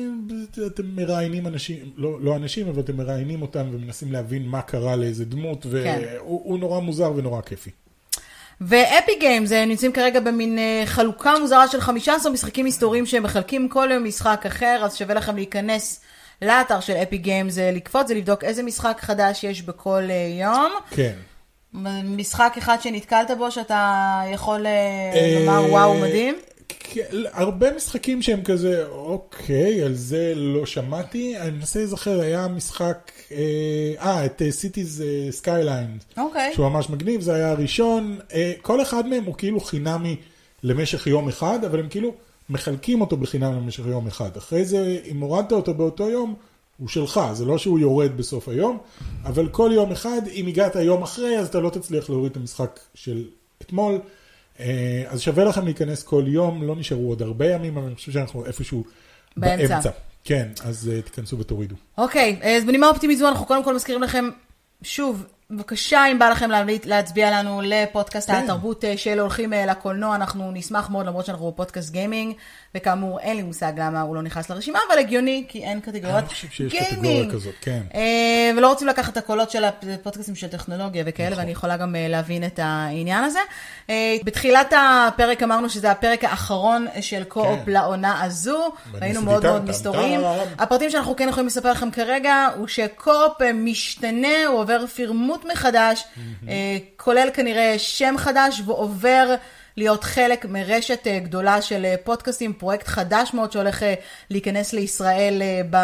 אה, 0.57 0.67
אתם 0.67 0.83
מראיינים 0.95 1.47
אנשים, 1.47 1.77
לא, 1.97 2.21
לא 2.21 2.35
אנשים, 2.35 2.67
אבל 2.67 2.79
אתם 2.79 2.97
מראיינים 2.97 3.41
אותם 3.41 3.69
ומנסים 3.71 4.11
להבין 4.11 4.47
מה 4.47 4.61
קרה 4.61 4.95
לאיזה 4.95 5.25
דמות, 5.25 5.65
והוא 5.69 6.55
כן. 6.55 6.61
נורא 6.61 6.79
מוזר 6.79 7.11
ונורא 7.15 7.41
כיפי. 7.41 7.69
ואפיק 8.61 9.11
גיימס 9.19 9.51
אה, 9.51 9.65
נמצאים 9.65 9.91
כרגע 9.91 10.19
במין 10.19 10.57
אה, 10.57 10.83
חלוקה 10.85 11.33
מוזרה 11.39 11.67
של 11.67 11.81
15 11.81 12.31
משחקים 12.31 12.65
היסטוריים 12.65 13.05
שהם 13.05 13.23
מחלקים 13.23 13.69
כל 13.69 13.89
יום 13.91 14.03
משחק 14.03 14.43
אחר, 14.47 14.81
אז 14.85 14.95
שווה 14.95 15.15
לכם 15.15 15.35
להיכנס 15.35 16.01
לאתר 16.41 16.79
של 16.79 16.93
אפיק 16.93 17.17
גיימס, 17.17 17.57
אה, 17.57 17.71
לקפוץ 17.71 18.11
ולבדוק 18.11 18.43
איזה 18.43 18.63
משחק 18.63 18.97
חדש 19.01 19.43
יש 19.43 19.61
בכל 19.61 20.03
אה, 20.09 20.41
יום. 20.41 20.71
כן. 20.89 21.13
משחק 22.03 22.53
אחד 22.57 22.77
שנתקלת 22.81 23.31
בו 23.37 23.51
שאתה 23.51 24.21
יכול 24.33 24.65
אה, 24.65 24.71
אה, 25.13 25.39
לומר 25.39 25.71
וואו 25.71 25.93
מדהים? 25.93 26.35
הרבה 27.31 27.75
משחקים 27.75 28.21
שהם 28.21 28.43
כזה, 28.43 28.85
אוקיי, 28.87 29.81
על 29.83 29.93
זה 29.93 30.33
לא 30.35 30.65
שמעתי. 30.65 31.37
אני 31.37 31.51
מנסה 31.51 31.79
להיזכר, 31.79 32.21
היה 32.21 32.47
משחק, 32.47 33.11
אה, 33.31 33.37
אה, 33.99 34.25
את 34.25 34.41
סיטיז 34.49 35.03
סקיילינס, 35.31 35.97
אוקיי. 36.17 36.53
שהוא 36.53 36.69
ממש 36.69 36.89
מגניב, 36.89 37.21
זה 37.21 37.33
היה 37.33 37.51
הראשון. 37.51 38.19
אה, 38.33 38.53
כל 38.61 38.81
אחד 38.81 39.07
מהם 39.07 39.23
הוא 39.23 39.35
כאילו 39.37 39.59
חינמי 39.59 40.15
למשך 40.63 41.07
יום 41.07 41.27
אחד, 41.27 41.63
אבל 41.63 41.79
הם 41.79 41.87
כאילו 41.89 42.13
מחלקים 42.53 43.01
אותו 43.01 43.17
בחינם 43.17 43.53
למשך 43.53 43.83
יום 43.85 44.07
אחד. 44.07 44.37
אחרי 44.37 44.65
זה, 44.65 44.99
אם 45.05 45.19
הורדת 45.19 45.51
אותו 45.51 45.73
באותו 45.73 46.09
יום, 46.09 46.35
הוא 46.77 46.87
שלך, 46.87 47.19
זה 47.33 47.45
לא 47.45 47.57
שהוא 47.57 47.79
יורד 47.79 48.17
בסוף 48.17 48.49
היום, 48.49 48.77
אבל 49.23 49.49
כל 49.49 49.71
יום 49.73 49.91
אחד, 49.91 50.21
אם 50.33 50.47
הגעת 50.47 50.75
יום 50.75 51.03
אחרי, 51.03 51.39
אז 51.39 51.47
אתה 51.47 51.59
לא 51.59 51.69
תצליח 51.69 52.09
להוריד 52.09 52.31
את 52.31 52.37
המשחק 52.37 52.79
של 52.93 53.25
אתמול. 53.61 53.99
אה, 54.59 55.03
אז 55.07 55.21
שווה 55.21 55.43
לכם 55.43 55.65
להיכנס 55.65 56.03
כל 56.03 56.23
יום, 56.27 56.63
לא 56.63 56.75
נשארו 56.75 57.09
עוד 57.09 57.21
הרבה 57.21 57.51
ימים, 57.51 57.77
אבל 57.77 57.85
אני 57.85 57.95
חושב 57.95 58.11
שאנחנו 58.11 58.45
איפשהו 58.45 58.83
באמצע. 59.37 59.67
באמצע. 59.67 59.89
כן, 60.23 60.47
אז 60.63 60.91
אה, 60.93 61.01
תיכנסו 61.01 61.39
ותורידו. 61.39 61.75
אוקיי, 61.97 62.39
אז 62.43 62.65
בנימה 62.65 62.89
אופטימית 62.89 63.17
זו 63.17 63.27
אנחנו 63.27 63.45
קודם 63.45 63.63
כל 63.63 63.75
מזכירים 63.75 64.03
לכם, 64.03 64.29
שוב, 64.81 65.25
בבקשה 65.55 66.05
אם 66.11 66.19
בא 66.19 66.29
לכם 66.29 66.49
להצביע 66.85 67.31
לנו 67.31 67.61
לפודקאסט 67.63 68.31
כן. 68.31 68.43
התרבות 68.43 68.85
אה, 68.85 68.97
של 68.97 69.19
הולכים 69.19 69.53
אה, 69.53 69.65
לקולנוע, 69.65 70.15
אנחנו 70.15 70.51
נשמח 70.51 70.89
מאוד 70.89 71.05
למרות 71.05 71.25
שאנחנו 71.25 71.51
בפודקאסט 71.51 71.91
גיימינג, 71.91 72.35
וכאמור 72.75 73.19
אין 73.19 73.37
לי 73.37 73.43
מושג 73.43 73.73
למה 73.77 74.01
הוא 74.01 74.15
לא 74.15 74.21
נכנס 74.21 74.49
לרשימה, 74.49 74.79
אבל 74.89 74.99
הגיוני, 74.99 75.45
כי 75.47 75.63
אין 75.63 75.79
קטגוריית 75.79 76.17
אני 76.17 76.27
חושב 76.27 76.47
שיש 76.51 76.71
גיימינג. 76.71 76.95
קטגוריה 76.95 77.31
כזאת, 77.31 77.53
כן. 77.61 77.81
אה, 77.95 78.51
ולא 78.57 78.69
רוצים 78.69 78.87
לקחת 78.87 79.11
את 79.11 79.17
הקולות 79.17 79.51
של 79.51 79.63
הפודקאסטים 79.63 80.35
של 80.35 80.47
טכנולוגיה 80.47 81.03
וכאלה, 81.07 81.37
ואני 81.37 81.51
יכולה 81.51 81.77
גם 81.77 81.95
אה, 81.95 82.07
להבין 82.07 82.43
את 82.43 82.59
העניין 82.63 83.23
הזה. 83.23 83.39
אה, 83.89 84.15
בתחילת 84.23 84.73
הפרק 84.77 85.43
אמרנו 85.43 85.69
שזה 85.69 85.91
הפרק 85.91 86.23
האחרון 86.23 86.87
של 87.01 87.23
קו-אופ 87.23 87.59
כן. 87.65 87.71
לעונה 87.71 88.23
הזו, 88.23 88.71
היינו 89.01 89.21
מאוד 89.21 89.43
מאוד. 89.43 89.71
טם. 89.83 89.93
הפרטים 90.57 90.89
שאנחנו 90.89 91.15
כן 91.15 91.29
יכולים 91.29 91.47
לספר 91.47 91.71
לכם 91.71 91.91
כרגע, 91.91 92.47
הוא 92.57 92.67
שקו-אופ 92.67 93.41
משתנה, 93.53 94.45
הוא 94.47 94.59
עובר 94.59 94.87
פירמוט 94.87 95.45
מחדש, 95.51 96.03
כולל 96.97 97.29
כנראה 97.33 97.75
שם 97.77 98.15
חדש, 98.17 98.61
ועובר 98.65 99.35
להיות 99.77 100.03
חלק 100.03 100.45
מרשת 100.45 101.07
אה, 101.07 101.19
גדולה 101.19 101.61
של 101.61 101.85
אה, 101.85 101.95
פודקאסטים, 102.03 102.53
פרויקט 102.53 102.87
חדש 102.87 103.33
מאוד 103.33 103.51
שהולך 103.51 103.83
אה, 103.83 103.93
להיכנס 104.29 104.73
לישראל 104.73 105.41
ב... 105.69 105.77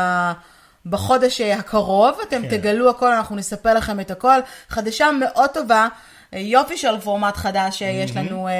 בחודש 0.85 1.41
הקרוב, 1.41 2.19
אתם 2.27 2.41
כן. 2.41 2.57
תגלו 2.57 2.89
הכל, 2.89 3.11
אנחנו 3.11 3.35
נספר 3.35 3.73
לכם 3.73 3.99
את 3.99 4.11
הכל. 4.11 4.39
הפקה 4.69 5.09
מאוד 5.11 5.49
טובה, 5.49 5.87
יופי 6.33 6.77
של 6.77 6.99
פורמט 6.99 7.37
חדש 7.37 7.79
שיש 7.79 8.15
לנו, 8.15 8.47
אה, 8.47 8.53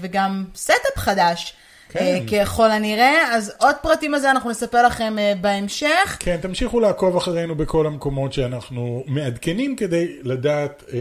וגם 0.00 0.44
staff 0.54 0.96
חדש. 0.96 1.54
כן. 1.88 1.98
אה, 1.98 2.44
ככל 2.44 2.70
הנראה, 2.70 3.34
אז 3.34 3.52
עוד 3.58 3.74
פרטים 3.82 4.14
על 4.14 4.20
זה 4.20 4.30
אנחנו 4.30 4.50
נספר 4.50 4.86
לכם 4.86 5.18
אה, 5.18 5.32
בהמשך. 5.40 6.16
כן, 6.20 6.36
תמשיכו 6.42 6.80
לעקוב 6.80 7.16
אחרינו 7.16 7.54
בכל 7.54 7.86
המקומות 7.86 8.32
שאנחנו 8.32 9.04
מעדכנים 9.06 9.76
כדי 9.76 10.16
לדעת... 10.22 10.84
אה, 10.92 10.98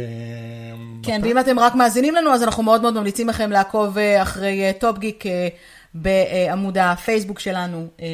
כן, 1.03 1.21
ואם 1.23 1.39
אתם 1.39 1.59
רק 1.59 1.75
מאזינים 1.75 2.15
לנו, 2.15 2.33
אז 2.33 2.43
אנחנו 2.43 2.63
מאוד 2.63 2.81
מאוד 2.81 2.93
ממליצים 2.93 3.29
לכם 3.29 3.51
לעקוב 3.51 3.97
אחרי 4.21 4.73
טופ 4.79 4.97
גיק 4.97 5.23
בעמוד 5.93 6.77
הפייסבוק 6.77 7.39
שלנו, 7.39 7.87
אה, 8.01 8.07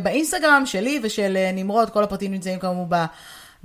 ובאינסטגרם 0.00 0.62
שלי 0.66 1.00
ושל 1.02 1.36
נמרוד, 1.52 1.90
כל 1.90 2.04
הפרטים 2.04 2.32
נמצאים 2.32 2.58
כאמור 2.58 2.86
ב- 2.88 3.04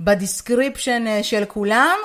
ב 0.00 0.09
description 0.09 1.04
של 1.22 1.44
כולם. 1.44 1.96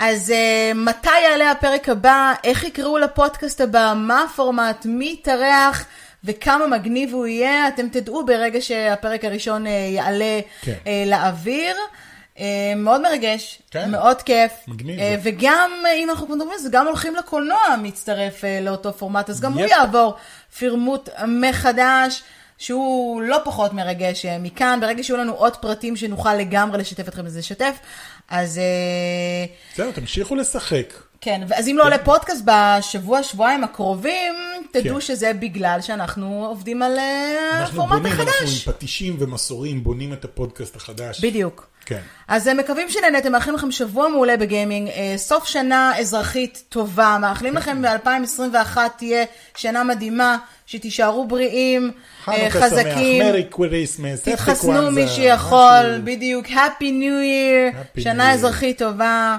אז 0.00 0.30
אה, 0.30 0.72
מתי 0.74 1.20
יעלה 1.24 1.50
הפרק 1.50 1.88
הבא? 1.88 2.32
איך 2.44 2.64
יקראו 2.64 2.98
לפודקאסט 2.98 3.60
הבא? 3.60 3.92
מה 3.96 4.22
הפורמט? 4.22 4.86
מי 4.86 5.16
יתארח? 5.20 5.86
וכמה 6.24 6.66
מגניב 6.66 7.14
הוא 7.14 7.26
יהיה, 7.26 7.68
אתם 7.68 7.88
תדעו 7.88 8.26
ברגע 8.26 8.60
שהפרק 8.60 9.24
הראשון 9.24 9.66
אה, 9.66 9.70
יעלה 9.70 10.40
כן. 10.62 10.72
אה, 10.86 11.04
לאוויר. 11.06 11.76
אה, 12.38 12.72
מאוד 12.76 13.02
מרגש, 13.02 13.62
כן. 13.70 13.90
מאוד 13.90 14.22
כיף. 14.22 14.52
מגניב 14.68 14.98
זה. 14.98 15.16
וגם, 15.22 15.70
אה, 15.86 15.92
אם 15.92 16.10
אנחנו 16.10 16.26
כבר 16.26 16.34
מדברים 16.34 16.52
על 16.52 16.58
זה, 16.58 16.68
גם 16.72 16.86
הולכים 16.86 17.16
לקולנוע 17.16 17.58
מצטרף 17.82 18.44
אה, 18.44 18.60
לאותו 18.62 18.92
פורמט, 18.92 19.30
אז 19.30 19.40
גם 19.40 19.52
הוא 19.52 19.60
יפ. 19.60 19.70
יעבור 19.70 20.14
פירמוט 20.58 21.08
מחדש, 21.28 22.22
שהוא 22.60 23.22
לא 23.22 23.38
פחות 23.44 23.72
מרגש 23.72 24.26
אה, 24.26 24.38
מכאן. 24.38 24.78
ברגע 24.80 25.02
שיהיו 25.02 25.18
לנו 25.18 25.32
עוד 25.32 25.56
פרטים 25.56 25.96
שנוכל 25.96 26.34
לגמרי 26.34 26.78
לשתף 26.78 27.08
אתכם 27.08 27.24
בזה, 27.24 27.38
לשתף. 27.38 27.76
אז 28.28 28.58
אה, 28.58 29.44
זהו, 29.76 29.92
תמשיכו 29.92 30.34
לשחק. 30.36 30.92
כן, 31.20 31.40
אז 31.56 31.68
אם 31.68 31.78
לא 31.78 31.84
עולה 31.84 31.98
פודקאסט 31.98 32.44
בשבוע, 32.44 33.22
שבועיים 33.22 33.64
הקרובים, 33.64 34.34
תדעו 34.72 34.94
כן. 34.94 35.00
שזה 35.00 35.32
בגלל 35.32 35.78
שאנחנו 35.80 36.46
עובדים 36.46 36.82
על 36.82 36.98
אה, 36.98 37.60
אנחנו 37.60 37.82
הפורמט 37.82 38.02
בונים, 38.02 38.18
אנחנו 38.18 38.22
עם 38.22 38.28
החדש. 38.28 38.68
פטישים 38.68 39.16
ומסורים 39.18 39.84
בונים 39.84 40.12
את 40.12 40.24
הפודקאסט 40.24 40.76
החדש. 40.76 41.20
בדיוק. 41.20 41.70
כן. 41.84 42.00
אז 42.28 42.48
אה, 42.48 42.54
מקווים 42.54 42.90
שנהנתם, 42.90 43.32
מאחלים 43.32 43.54
לכם 43.54 43.70
שבוע 43.70 44.08
מעולה 44.08 44.36
בגיימינג, 44.36 44.88
אה, 44.88 45.14
סוף 45.16 45.46
שנה 45.46 45.98
אזרחית 45.98 46.62
טובה, 46.68 47.18
מאחלים 47.20 47.54
לכם 47.56 47.82
ב-2021 47.82 48.78
תהיה 48.96 49.24
שנה 49.56 49.84
מדהימה, 49.84 50.36
שתישארו 50.66 51.28
בריאים, 51.28 51.90
חזקים, 52.50 53.22
תתחסנו 54.24 54.90
מי 54.90 55.08
שיכול, 55.08 56.00
בדיוק, 56.04 56.46
Happy 56.46 56.80
New 56.80 57.22
Year, 57.24 58.00
שנה. 58.00 58.32
אזרחית 58.32 58.78
טובה, 58.78 59.36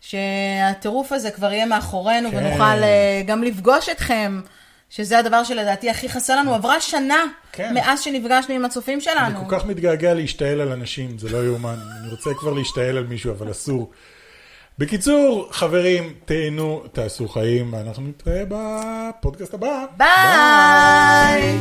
שהטירוף 0.00 1.12
הזה 1.12 1.30
כבר 1.30 1.52
יהיה 1.52 1.66
מאחורינו 1.66 2.30
כן. 2.30 2.36
ונוכל 2.36 2.82
גם 3.26 3.42
לפגוש 3.42 3.88
אתכם. 3.88 4.40
שזה 4.96 5.18
הדבר 5.18 5.44
שלדעתי 5.44 5.90
הכי 5.90 6.08
חסר 6.08 6.36
לנו, 6.36 6.54
עברה 6.54 6.80
שנה 6.80 7.24
כן. 7.52 7.74
מאז 7.74 8.00
שנפגשנו 8.00 8.54
עם 8.54 8.64
הצופים 8.64 9.00
שלנו. 9.00 9.26
אני 9.26 9.48
כל 9.48 9.58
כך 9.58 9.66
מתגעגע 9.66 10.14
להשתעל 10.14 10.60
על 10.60 10.72
אנשים, 10.72 11.18
זה 11.18 11.28
לא 11.28 11.44
יאומן. 11.44 11.76
אני 12.00 12.10
רוצה 12.10 12.30
כבר 12.34 12.52
להשתעל 12.52 12.96
על 12.96 13.06
מישהו, 13.06 13.32
אבל 13.32 13.50
אסור. 13.50 13.90
בקיצור, 14.78 15.48
חברים, 15.52 16.14
תהנו, 16.24 16.82
תעשו 16.92 17.28
חיים, 17.28 17.72
ואנחנו 17.72 18.02
נתראה 18.02 18.42
בפודקאסט 18.48 19.54
הבא. 19.54 19.84
ביי! 19.96 21.58